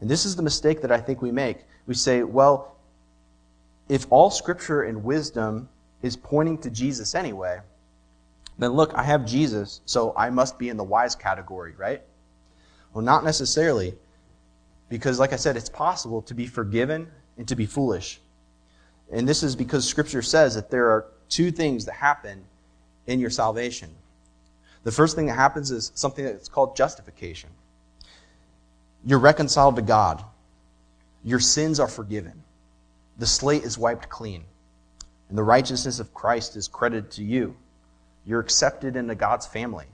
And 0.00 0.08
this 0.08 0.24
is 0.24 0.36
the 0.36 0.42
mistake 0.42 0.82
that 0.82 0.92
I 0.92 1.00
think 1.00 1.22
we 1.22 1.32
make. 1.32 1.58
We 1.86 1.94
say, 1.94 2.22
well, 2.22 2.76
if 3.88 4.06
all 4.10 4.30
scripture 4.30 4.82
and 4.82 5.02
wisdom 5.02 5.68
is 6.02 6.16
pointing 6.16 6.58
to 6.58 6.70
Jesus 6.70 7.14
anyway, 7.14 7.60
then 8.58 8.72
look, 8.72 8.92
I 8.94 9.02
have 9.02 9.24
Jesus, 9.24 9.80
so 9.86 10.12
I 10.16 10.30
must 10.30 10.58
be 10.58 10.68
in 10.68 10.76
the 10.76 10.84
wise 10.84 11.14
category, 11.14 11.74
right? 11.76 12.02
Well, 12.92 13.04
not 13.04 13.24
necessarily. 13.24 13.94
Because, 14.88 15.18
like 15.18 15.32
I 15.32 15.36
said, 15.36 15.56
it's 15.56 15.68
possible 15.68 16.22
to 16.22 16.34
be 16.34 16.46
forgiven 16.46 17.10
and 17.36 17.46
to 17.48 17.56
be 17.56 17.66
foolish. 17.66 18.20
And 19.10 19.28
this 19.28 19.42
is 19.42 19.56
because 19.56 19.86
Scripture 19.86 20.22
says 20.22 20.54
that 20.54 20.70
there 20.70 20.90
are 20.90 21.06
two 21.28 21.50
things 21.50 21.86
that 21.86 21.94
happen 21.94 22.44
in 23.06 23.20
your 23.20 23.30
salvation. 23.30 23.90
The 24.84 24.92
first 24.92 25.16
thing 25.16 25.26
that 25.26 25.34
happens 25.34 25.70
is 25.70 25.92
something 25.94 26.24
that's 26.24 26.48
called 26.48 26.76
justification. 26.76 27.50
You're 29.04 29.18
reconciled 29.18 29.76
to 29.76 29.82
God. 29.82 30.22
Your 31.24 31.40
sins 31.40 31.80
are 31.80 31.88
forgiven. 31.88 32.42
The 33.18 33.26
slate 33.26 33.64
is 33.64 33.78
wiped 33.78 34.08
clean. 34.08 34.44
And 35.28 35.36
the 35.36 35.42
righteousness 35.42 36.00
of 36.00 36.14
Christ 36.14 36.56
is 36.56 36.68
credited 36.68 37.10
to 37.12 37.24
you. 37.24 37.56
You're 38.24 38.40
accepted 38.40 38.96
into 38.96 39.14
God's 39.14 39.46
family. 39.46 39.86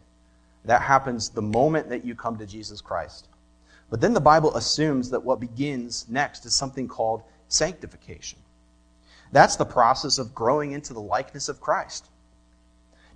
That 0.65 0.83
happens 0.83 1.29
the 1.29 1.43
moment 1.43 1.89
that 1.91 2.05
you 2.05 2.15
come 2.15 2.39
to 2.39 2.47
Jesus 2.47 2.81
Christ. 2.81 3.29
But 3.91 4.01
then 4.01 4.15
the 4.15 4.21
Bible 4.21 4.57
assumes 4.57 5.11
that 5.11 5.23
what 5.23 5.41
begins 5.41 6.07
next 6.09 6.47
is 6.47 6.55
something 6.55 6.89
called 6.89 7.23
sanctification. 7.49 8.39
That's 9.33 9.57
the 9.57 9.65
process 9.65 10.19
of 10.19 10.35
growing 10.35 10.73
into 10.73 10.95
the 10.95 11.01
likeness 11.01 11.49
of 11.49 11.61
Christ, 11.61 12.09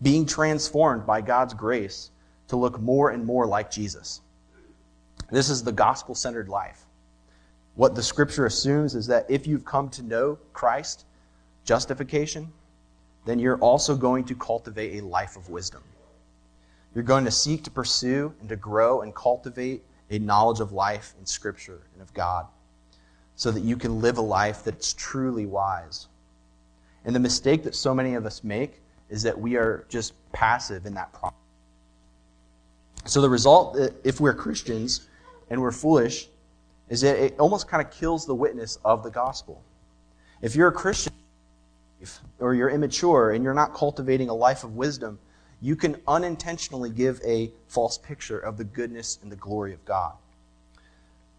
being 0.02 0.26
transformed 0.26 1.06
by 1.06 1.20
God's 1.20 1.54
grace 1.54 2.10
to 2.48 2.56
look 2.56 2.80
more 2.80 3.10
and 3.10 3.24
more 3.24 3.46
like 3.46 3.70
Jesus. 3.70 4.20
This 5.30 5.50
is 5.50 5.62
the 5.62 5.72
gospel 5.72 6.14
centered 6.14 6.48
life. 6.48 6.84
What 7.74 7.94
the 7.94 8.02
scripture 8.02 8.46
assumes 8.46 8.94
is 8.94 9.06
that 9.06 9.26
if 9.28 9.46
you've 9.46 9.64
come 9.64 9.88
to 9.90 10.02
know 10.02 10.38
Christ, 10.52 11.04
justification, 11.64 12.52
then 13.24 13.38
you're 13.38 13.58
also 13.58 13.94
going 13.94 14.24
to 14.24 14.34
cultivate 14.34 14.98
a 14.98 15.06
life 15.06 15.36
of 15.36 15.50
wisdom. 15.50 15.82
You're 16.94 17.04
going 17.04 17.26
to 17.26 17.30
seek 17.30 17.64
to 17.64 17.70
pursue 17.70 18.34
and 18.40 18.48
to 18.48 18.56
grow 18.56 19.02
and 19.02 19.14
cultivate 19.14 19.84
a 20.10 20.18
knowledge 20.18 20.60
of 20.60 20.72
life 20.72 21.14
in 21.20 21.26
Scripture 21.26 21.82
and 21.92 22.02
of 22.02 22.12
God 22.14 22.46
so 23.38 23.50
that 23.50 23.62
you 23.62 23.78
can 23.78 24.02
live 24.02 24.18
a 24.18 24.22
life 24.22 24.62
that's 24.62 24.92
truly 24.92 25.46
wise. 25.46 26.08
And 27.06 27.16
the 27.16 27.20
mistake 27.20 27.62
that 27.62 27.74
so 27.74 27.94
many 27.94 28.14
of 28.14 28.26
us 28.26 28.44
make 28.44 28.82
is 29.08 29.22
that 29.22 29.40
we 29.40 29.56
are 29.56 29.86
just 29.88 30.12
passive 30.32 30.84
in 30.84 30.92
that 30.94 31.10
process. 31.14 31.38
So 33.06 33.22
the 33.22 33.30
result, 33.30 33.78
if 34.04 34.20
we're 34.20 34.34
Christians, 34.34 35.08
and 35.50 35.60
we're 35.60 35.72
foolish 35.72 36.28
is 36.88 37.02
that 37.02 37.16
it 37.16 37.38
almost 37.38 37.68
kind 37.68 37.84
of 37.84 37.92
kills 37.92 38.26
the 38.26 38.34
witness 38.34 38.78
of 38.84 39.02
the 39.02 39.10
gospel. 39.10 39.62
If 40.40 40.56
you're 40.56 40.68
a 40.68 40.72
Christian 40.72 41.12
or 42.38 42.54
you're 42.54 42.70
immature 42.70 43.32
and 43.32 43.44
you're 43.44 43.54
not 43.54 43.74
cultivating 43.74 44.28
a 44.28 44.34
life 44.34 44.64
of 44.64 44.76
wisdom, 44.76 45.18
you 45.60 45.76
can 45.76 46.00
unintentionally 46.06 46.90
give 46.90 47.20
a 47.24 47.50
false 47.66 47.98
picture 47.98 48.38
of 48.38 48.56
the 48.56 48.64
goodness 48.64 49.18
and 49.22 49.30
the 49.30 49.36
glory 49.36 49.72
of 49.74 49.84
God. 49.84 50.12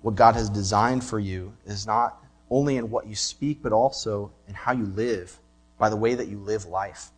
What 0.02 0.16
God 0.16 0.36
has 0.36 0.50
designed 0.50 1.04
for 1.04 1.20
you 1.20 1.54
is 1.66 1.86
not 1.86 2.24
only 2.50 2.78
in 2.78 2.90
what 2.90 3.08
you 3.08 3.16
speak, 3.16 3.62
but 3.62 3.74
also 3.74 4.32
in 4.48 4.54
how 4.54 4.72
you 4.72 4.86
live, 4.86 5.38
by 5.78 5.90
the 5.90 5.96
way 5.96 6.16
that 6.16 6.28
you 6.28 6.38
live 6.40 6.66
life. 6.66 7.12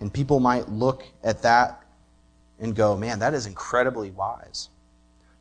And 0.00 0.12
people 0.12 0.40
might 0.40 0.68
look 0.68 1.04
at 1.22 1.42
that 1.42 1.84
and 2.58 2.74
go, 2.74 2.96
man, 2.96 3.20
that 3.20 3.34
is 3.34 3.46
incredibly 3.46 4.10
wise. 4.10 4.68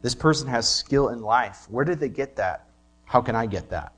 This 0.01 0.15
person 0.15 0.47
has 0.47 0.67
skill 0.67 1.09
in 1.09 1.21
life. 1.21 1.65
Where 1.69 1.85
did 1.85 1.99
they 1.99 2.09
get 2.09 2.35
that? 2.37 2.67
How 3.05 3.21
can 3.21 3.35
I 3.35 3.45
get 3.45 3.69
that? 3.69 3.93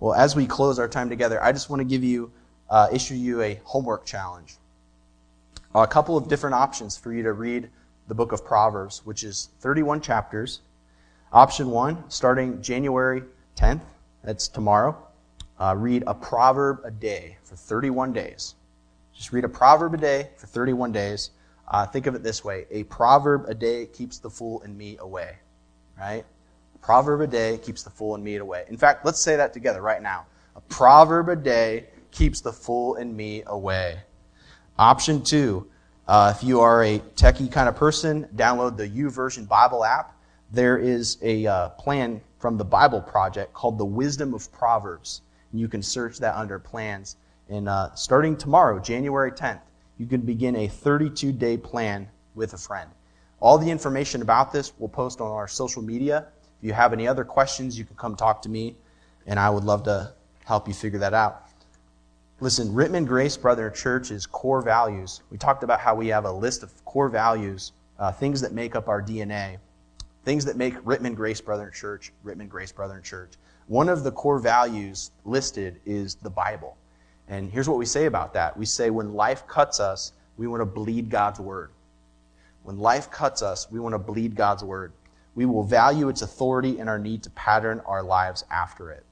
Well, 0.00 0.14
as 0.14 0.34
we 0.34 0.46
close 0.46 0.78
our 0.78 0.88
time 0.88 1.08
together, 1.08 1.42
I 1.42 1.52
just 1.52 1.70
want 1.70 1.80
to 1.80 1.84
give 1.84 2.02
you, 2.04 2.32
uh, 2.68 2.88
issue 2.92 3.14
you 3.14 3.40
a 3.42 3.60
homework 3.64 4.04
challenge. 4.04 4.56
a 5.74 5.86
couple 5.88 6.16
of 6.16 6.28
different 6.28 6.54
options 6.54 6.96
for 6.96 7.12
you 7.12 7.24
to 7.24 7.32
read 7.32 7.68
the 8.06 8.14
book 8.14 8.30
of 8.30 8.44
Proverbs, 8.44 9.04
which 9.04 9.24
is 9.24 9.48
31 9.58 10.00
chapters. 10.00 10.60
Option 11.34 11.70
one, 11.70 12.08
starting 12.08 12.62
January 12.62 13.24
10th, 13.56 13.80
that's 14.22 14.46
tomorrow, 14.46 14.96
uh, 15.58 15.74
read 15.76 16.04
a 16.06 16.14
proverb 16.14 16.82
a 16.84 16.92
day 16.92 17.36
for 17.42 17.56
31 17.56 18.12
days. 18.12 18.54
Just 19.12 19.32
read 19.32 19.42
a 19.42 19.48
proverb 19.48 19.94
a 19.94 19.96
day 19.96 20.30
for 20.36 20.46
31 20.46 20.92
days. 20.92 21.30
Uh, 21.66 21.86
think 21.86 22.06
of 22.06 22.14
it 22.14 22.22
this 22.22 22.44
way 22.44 22.66
a 22.70 22.84
proverb 22.84 23.46
a 23.48 23.54
day 23.54 23.86
keeps 23.86 24.18
the 24.18 24.30
fool 24.30 24.62
and 24.62 24.78
me 24.78 24.96
away, 25.00 25.36
right? 25.98 26.24
A 26.76 26.78
proverb 26.78 27.20
a 27.20 27.26
day 27.26 27.58
keeps 27.58 27.82
the 27.82 27.90
fool 27.90 28.14
and 28.14 28.22
me 28.22 28.36
away. 28.36 28.64
In 28.68 28.76
fact, 28.76 29.04
let's 29.04 29.20
say 29.20 29.34
that 29.34 29.52
together 29.52 29.82
right 29.82 30.02
now. 30.02 30.26
A 30.54 30.60
proverb 30.60 31.28
a 31.30 31.36
day 31.36 31.88
keeps 32.12 32.42
the 32.42 32.52
fool 32.52 32.94
and 32.94 33.16
me 33.16 33.42
away. 33.48 33.98
Option 34.78 35.20
two, 35.20 35.66
uh, 36.06 36.32
if 36.36 36.44
you 36.44 36.60
are 36.60 36.84
a 36.84 37.00
techie 37.16 37.50
kind 37.50 37.68
of 37.68 37.74
person, 37.74 38.28
download 38.36 38.76
the 38.76 38.88
YouVersion 38.88 39.48
Bible 39.48 39.84
app. 39.84 40.13
There 40.54 40.78
is 40.78 41.18
a 41.20 41.44
uh, 41.44 41.68
plan 41.70 42.20
from 42.38 42.56
the 42.56 42.64
Bible 42.64 43.00
Project 43.00 43.52
called 43.54 43.76
the 43.76 43.84
Wisdom 43.84 44.34
of 44.34 44.52
Proverbs. 44.52 45.22
And 45.50 45.60
you 45.60 45.66
can 45.66 45.82
search 45.82 46.18
that 46.20 46.36
under 46.36 46.60
plans. 46.60 47.16
And 47.48 47.68
uh, 47.68 47.92
starting 47.96 48.36
tomorrow, 48.36 48.78
January 48.78 49.32
10th, 49.32 49.62
you 49.98 50.06
can 50.06 50.20
begin 50.20 50.54
a 50.54 50.68
32 50.68 51.32
day 51.32 51.56
plan 51.56 52.08
with 52.36 52.52
a 52.52 52.56
friend. 52.56 52.88
All 53.40 53.58
the 53.58 53.68
information 53.68 54.22
about 54.22 54.52
this 54.52 54.72
we'll 54.78 54.88
post 54.88 55.20
on 55.20 55.28
our 55.32 55.48
social 55.48 55.82
media. 55.82 56.28
If 56.60 56.68
you 56.68 56.72
have 56.72 56.92
any 56.92 57.08
other 57.08 57.24
questions, 57.24 57.76
you 57.76 57.84
can 57.84 57.96
come 57.96 58.14
talk 58.14 58.40
to 58.42 58.48
me, 58.48 58.76
and 59.26 59.40
I 59.40 59.50
would 59.50 59.64
love 59.64 59.82
to 59.84 60.12
help 60.44 60.68
you 60.68 60.74
figure 60.74 61.00
that 61.00 61.14
out. 61.14 61.48
Listen, 62.38 62.68
Rittman 62.68 63.08
Grace 63.08 63.36
Brethren 63.36 63.72
Church's 63.74 64.24
core 64.24 64.62
values. 64.62 65.22
We 65.30 65.36
talked 65.36 65.64
about 65.64 65.80
how 65.80 65.96
we 65.96 66.06
have 66.08 66.26
a 66.26 66.32
list 66.32 66.62
of 66.62 66.84
core 66.84 67.08
values, 67.08 67.72
uh, 67.98 68.12
things 68.12 68.40
that 68.40 68.52
make 68.52 68.76
up 68.76 68.86
our 68.86 69.02
DNA, 69.02 69.58
things 70.24 70.44
that 70.46 70.56
make 70.56 70.74
Rittman 70.84 71.14
Grace 71.14 71.40
Brethren 71.40 71.70
Church 71.72 72.12
Rittman 72.24 72.48
Grace 72.48 72.72
Brethren 72.72 73.02
Church. 73.02 73.34
One 73.66 73.88
of 73.88 74.04
the 74.04 74.12
core 74.12 74.38
values 74.38 75.10
listed 75.24 75.80
is 75.86 76.16
the 76.16 76.30
Bible. 76.30 76.76
And 77.28 77.50
here's 77.50 77.68
what 77.68 77.78
we 77.78 77.86
say 77.86 78.06
about 78.06 78.34
that. 78.34 78.56
We 78.56 78.66
say 78.66 78.90
when 78.90 79.14
life 79.14 79.46
cuts 79.46 79.80
us, 79.80 80.12
we 80.36 80.46
want 80.46 80.60
to 80.60 80.66
bleed 80.66 81.08
God's 81.10 81.40
word. 81.40 81.70
When 82.62 82.78
life 82.78 83.10
cuts 83.10 83.42
us, 83.42 83.70
we 83.70 83.80
want 83.80 83.94
to 83.94 83.98
bleed 83.98 84.34
God's 84.34 84.64
word. 84.64 84.92
We 85.34 85.46
will 85.46 85.62
value 85.62 86.08
its 86.08 86.22
authority 86.22 86.78
and 86.78 86.88
our 86.88 86.98
need 86.98 87.22
to 87.24 87.30
pattern 87.30 87.80
our 87.86 88.02
lives 88.02 88.44
after 88.50 88.90
it. 88.90 89.04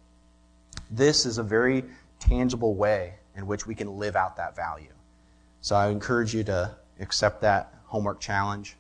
This 0.91 1.27
is 1.27 1.39
a 1.39 1.43
very 1.43 1.85
tangible 2.19 2.75
way 2.75 3.15
in 3.37 3.47
which 3.47 3.67
we 3.67 3.75
can 3.75 3.99
live 3.99 4.17
out 4.17 4.37
that 4.37 4.55
value. 4.55 4.93
So 5.61 5.77
I 5.77 5.89
encourage 5.89 6.35
you 6.35 6.45
to 6.45 6.75
accept 7.01 7.41
that 7.43 7.75
homework 7.87 8.21
challenge. 8.21 8.77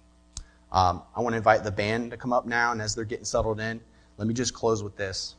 Um, 0.72 1.02
I 1.14 1.20
want 1.20 1.34
to 1.34 1.36
invite 1.36 1.64
the 1.64 1.70
band 1.70 2.10
to 2.10 2.16
come 2.16 2.32
up 2.32 2.46
now, 2.46 2.72
and 2.72 2.80
as 2.80 2.94
they're 2.94 3.04
getting 3.04 3.26
settled 3.26 3.60
in, 3.60 3.80
let 4.16 4.26
me 4.26 4.34
just 4.34 4.54
close 4.54 4.82
with 4.82 4.96
this. 4.96 5.36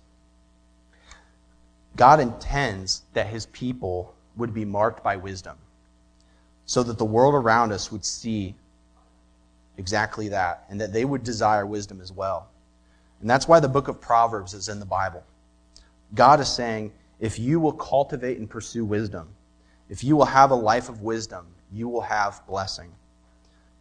God 1.96 2.20
intends 2.20 3.02
that 3.14 3.28
his 3.28 3.48
people 3.48 4.14
would 4.36 4.54
be 4.54 4.66
marked 4.66 5.04
by 5.04 5.16
wisdom 5.16 5.58
so 6.66 6.84
that 6.84 6.98
the 6.98 7.06
world 7.06 7.36
around 7.36 7.72
us 7.72 7.92
would 7.92 8.06
see 8.06 8.56
exactly 9.78 10.30
that 10.30 10.66
and 10.70 10.80
that 10.80 10.94
they 10.94 11.06
would 11.06 11.24
desire 11.24 11.66
wisdom 11.66 12.00
as 12.00 12.12
well. 12.12 12.50
And 13.22 13.30
that's 13.30 13.48
why 13.48 13.60
the 13.60 13.68
book 13.68 13.88
of 13.88 14.00
Proverbs 14.00 14.54
is 14.54 14.70
in 14.70 14.80
the 14.80 14.86
Bible. 14.86 15.24
God 16.14 16.40
is 16.40 16.52
saying, 16.52 16.92
if 17.20 17.40
you 17.40 17.60
will 17.60 17.74
cultivate 17.74 18.38
and 18.38 18.50
pursue 18.50 18.86
wisdom, 18.86 19.30
if 19.90 20.04
you 20.04 20.16
will 20.16 20.26
have 20.26 20.52
a 20.52 20.56
life 20.56 20.90
of 20.90 21.02
wisdom, 21.02 21.48
you 21.72 21.88
will 21.88 22.02
have 22.02 22.46
blessing. 22.48 22.92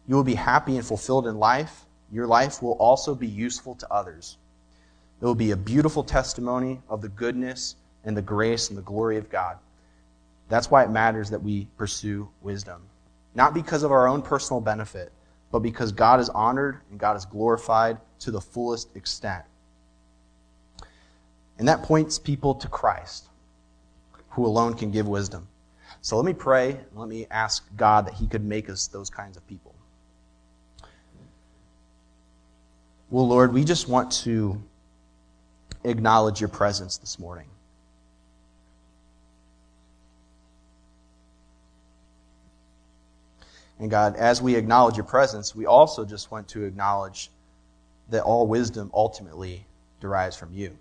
You 0.07 0.15
will 0.15 0.23
be 0.23 0.35
happy 0.35 0.77
and 0.77 0.85
fulfilled 0.85 1.27
in 1.27 1.39
life. 1.39 1.85
Your 2.11 2.27
life 2.27 2.61
will 2.61 2.73
also 2.73 3.15
be 3.15 3.27
useful 3.27 3.75
to 3.75 3.91
others. 3.91 4.37
It 5.21 5.25
will 5.25 5.35
be 5.35 5.51
a 5.51 5.57
beautiful 5.57 6.03
testimony 6.03 6.81
of 6.89 7.01
the 7.01 7.09
goodness 7.09 7.75
and 8.03 8.15
the 8.15 8.21
grace 8.21 8.69
and 8.69 8.77
the 8.77 8.83
glory 8.83 9.17
of 9.17 9.29
God. 9.29 9.57
That's 10.49 10.69
why 10.69 10.83
it 10.83 10.91
matters 10.91 11.29
that 11.29 11.41
we 11.41 11.67
pursue 11.77 12.29
wisdom. 12.41 12.81
Not 13.33 13.53
because 13.53 13.83
of 13.83 13.91
our 13.91 14.07
own 14.07 14.21
personal 14.21 14.61
benefit, 14.61 15.11
but 15.51 15.59
because 15.59 15.91
God 15.91 16.19
is 16.19 16.29
honored 16.29 16.81
and 16.91 16.99
God 16.99 17.15
is 17.15 17.25
glorified 17.25 17.97
to 18.19 18.31
the 18.31 18.41
fullest 18.41 18.95
extent. 18.95 19.45
And 21.57 21.67
that 21.67 21.83
points 21.83 22.19
people 22.19 22.55
to 22.55 22.67
Christ, 22.67 23.27
who 24.29 24.45
alone 24.45 24.73
can 24.73 24.91
give 24.91 25.07
wisdom. 25.07 25.47
So 26.01 26.17
let 26.17 26.25
me 26.25 26.33
pray 26.33 26.71
and 26.71 26.95
let 26.95 27.07
me 27.07 27.27
ask 27.31 27.63
God 27.77 28.07
that 28.07 28.15
He 28.15 28.27
could 28.27 28.43
make 28.43 28.69
us 28.69 28.87
those 28.87 29.09
kinds 29.09 29.37
of 29.37 29.47
people. 29.47 29.72
Well, 33.13 33.27
Lord, 33.27 33.53
we 33.53 33.63
just 33.63 33.87
want 33.87 34.11
to 34.23 34.59
acknowledge 35.83 36.41
your 36.41 36.49
presence 36.49 36.97
this 36.97 37.19
morning. 37.19 37.45
And 43.77 43.91
God, 43.91 44.15
as 44.15 44.41
we 44.41 44.55
acknowledge 44.55 44.97
your 44.97 45.05
presence, 45.05 45.53
we 45.55 45.67
also 45.67 46.05
just 46.05 46.31
want 46.31 46.47
to 46.47 46.63
acknowledge 46.63 47.29
that 48.09 48.23
all 48.23 48.47
wisdom 48.47 48.89
ultimately 48.95 49.63
derives 49.99 50.35
from 50.35 50.51
you. 50.51 50.75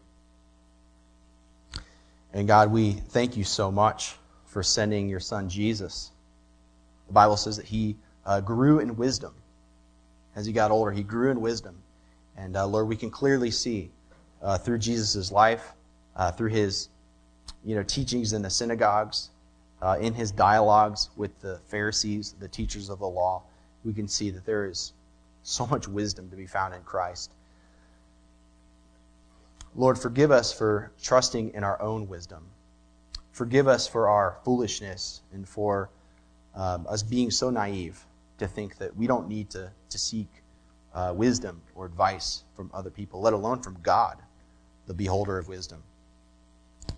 And 2.32 2.48
God, 2.48 2.72
we 2.72 2.92
thank 2.92 3.36
you 3.36 3.44
so 3.44 3.70
much 3.70 4.16
for 4.46 4.62
sending 4.62 5.06
your 5.06 5.20
son 5.20 5.50
Jesus. 5.50 6.10
The 7.08 7.12
Bible 7.12 7.36
says 7.36 7.58
that 7.58 7.66
he 7.66 7.96
uh, 8.24 8.40
grew 8.40 8.78
in 8.78 8.96
wisdom. 8.96 9.34
As 10.34 10.46
he 10.46 10.54
got 10.54 10.70
older, 10.70 10.92
he 10.92 11.02
grew 11.02 11.30
in 11.30 11.42
wisdom. 11.42 11.76
And 12.36 12.56
uh, 12.56 12.66
Lord, 12.66 12.88
we 12.88 12.96
can 12.96 13.10
clearly 13.10 13.50
see 13.50 13.90
uh, 14.42 14.58
through 14.58 14.78
Jesus' 14.78 15.30
life, 15.30 15.72
uh, 16.16 16.32
through 16.32 16.50
his 16.50 16.88
you 17.64 17.74
know, 17.74 17.82
teachings 17.82 18.32
in 18.32 18.42
the 18.42 18.50
synagogues, 18.50 19.30
uh, 19.80 19.98
in 20.00 20.14
his 20.14 20.30
dialogues 20.30 21.10
with 21.16 21.38
the 21.40 21.58
Pharisees, 21.66 22.34
the 22.38 22.48
teachers 22.48 22.88
of 22.88 22.98
the 22.98 23.06
law, 23.06 23.42
we 23.84 23.92
can 23.92 24.08
see 24.08 24.30
that 24.30 24.44
there 24.44 24.66
is 24.66 24.92
so 25.42 25.66
much 25.66 25.88
wisdom 25.88 26.30
to 26.30 26.36
be 26.36 26.46
found 26.46 26.74
in 26.74 26.82
Christ. 26.82 27.32
Lord, 29.74 29.98
forgive 29.98 30.30
us 30.30 30.52
for 30.52 30.92
trusting 31.02 31.54
in 31.54 31.64
our 31.64 31.80
own 31.80 32.06
wisdom. 32.06 32.46
Forgive 33.32 33.66
us 33.66 33.88
for 33.88 34.08
our 34.08 34.38
foolishness 34.44 35.22
and 35.32 35.48
for 35.48 35.88
um, 36.54 36.86
us 36.88 37.02
being 37.02 37.30
so 37.30 37.48
naive 37.48 38.04
to 38.38 38.46
think 38.46 38.76
that 38.76 38.94
we 38.94 39.06
don't 39.06 39.28
need 39.28 39.48
to, 39.50 39.72
to 39.88 39.98
seek 39.98 40.28
uh, 40.94 41.12
wisdom 41.14 41.62
or 41.74 41.86
advice 41.86 42.44
from 42.54 42.70
other 42.74 42.90
people, 42.90 43.20
let 43.20 43.32
alone 43.32 43.62
from 43.62 43.78
God, 43.82 44.18
the 44.86 44.94
beholder 44.94 45.38
of 45.38 45.48
wisdom. 45.48 45.82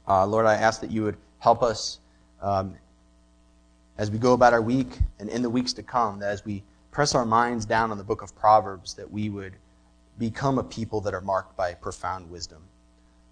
Uh, 0.06 0.26
Lord, 0.26 0.46
I 0.46 0.54
ask 0.54 0.80
that 0.80 0.90
you 0.90 1.02
would 1.04 1.16
help 1.38 1.62
us 1.62 1.98
um, 2.40 2.74
as 3.96 4.10
we 4.10 4.18
go 4.18 4.32
about 4.32 4.52
our 4.52 4.62
week 4.62 4.98
and 5.18 5.28
in 5.28 5.42
the 5.42 5.50
weeks 5.50 5.72
to 5.74 5.82
come, 5.82 6.18
that 6.18 6.30
as 6.30 6.44
we 6.44 6.62
press 6.90 7.14
our 7.14 7.24
minds 7.24 7.64
down 7.64 7.90
on 7.90 7.98
the 7.98 8.04
book 8.04 8.22
of 8.22 8.34
Proverbs, 8.36 8.94
that 8.94 9.10
we 9.10 9.28
would 9.28 9.54
become 10.18 10.58
a 10.58 10.64
people 10.64 11.00
that 11.02 11.14
are 11.14 11.20
marked 11.20 11.56
by 11.56 11.74
profound 11.74 12.30
wisdom. 12.30 12.62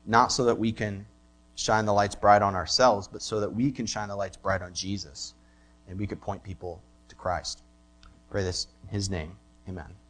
Not 0.07 0.33
so 0.33 0.45
that 0.45 0.59
we 0.59 0.73
can 0.73 1.07
shine 1.55 1.85
the 1.85 1.93
lights 1.93 2.15
bright 2.15 2.43
on 2.43 2.55
ourselves, 2.55 3.09
but 3.09 3.23
so 3.23 3.41
that 3.41 3.55
we 3.55 3.71
can 3.71 3.87
shine 3.87 4.09
the 4.09 4.17
lights 4.17 4.37
bright 4.37 4.63
on 4.63 4.73
Jesus 4.73 5.35
and 5.89 5.99
we 5.99 6.07
could 6.07 6.21
point 6.21 6.43
people 6.43 6.83
to 7.09 7.15
Christ. 7.15 7.63
Pray 8.31 8.43
this 8.43 8.69
in 8.83 8.89
his 8.89 9.11
name. 9.11 9.37
Amen. 9.69 10.02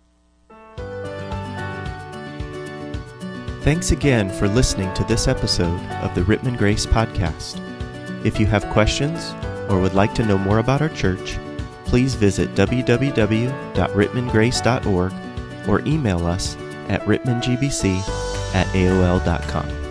Thanks 3.63 3.93
again 3.93 4.29
for 4.29 4.49
listening 4.49 4.93
to 4.95 5.05
this 5.05 5.29
episode 5.29 5.81
of 6.03 6.13
the 6.17 6.23
Rittman 6.23 6.59
Grace 6.59 6.85
Podcast. 6.85 7.61
If 8.27 8.41
you 8.41 8.47
have 8.47 8.69
questions 8.71 9.33
or 9.71 9.81
would 9.81 9.95
like 9.95 10.15
to 10.15 10.27
know 10.27 10.37
more 10.37 10.59
about 10.59 10.83
our 10.83 10.89
church, 10.89 11.39
please 11.85 12.17
visit 12.17 12.53
www.rittmangrace.org 12.57 15.13
or 15.69 15.81
email 15.87 16.27
us 16.27 16.57
at 16.89 17.03
rittmangbc 17.03 17.99
at 18.53 18.67
aol.com. 18.67 19.82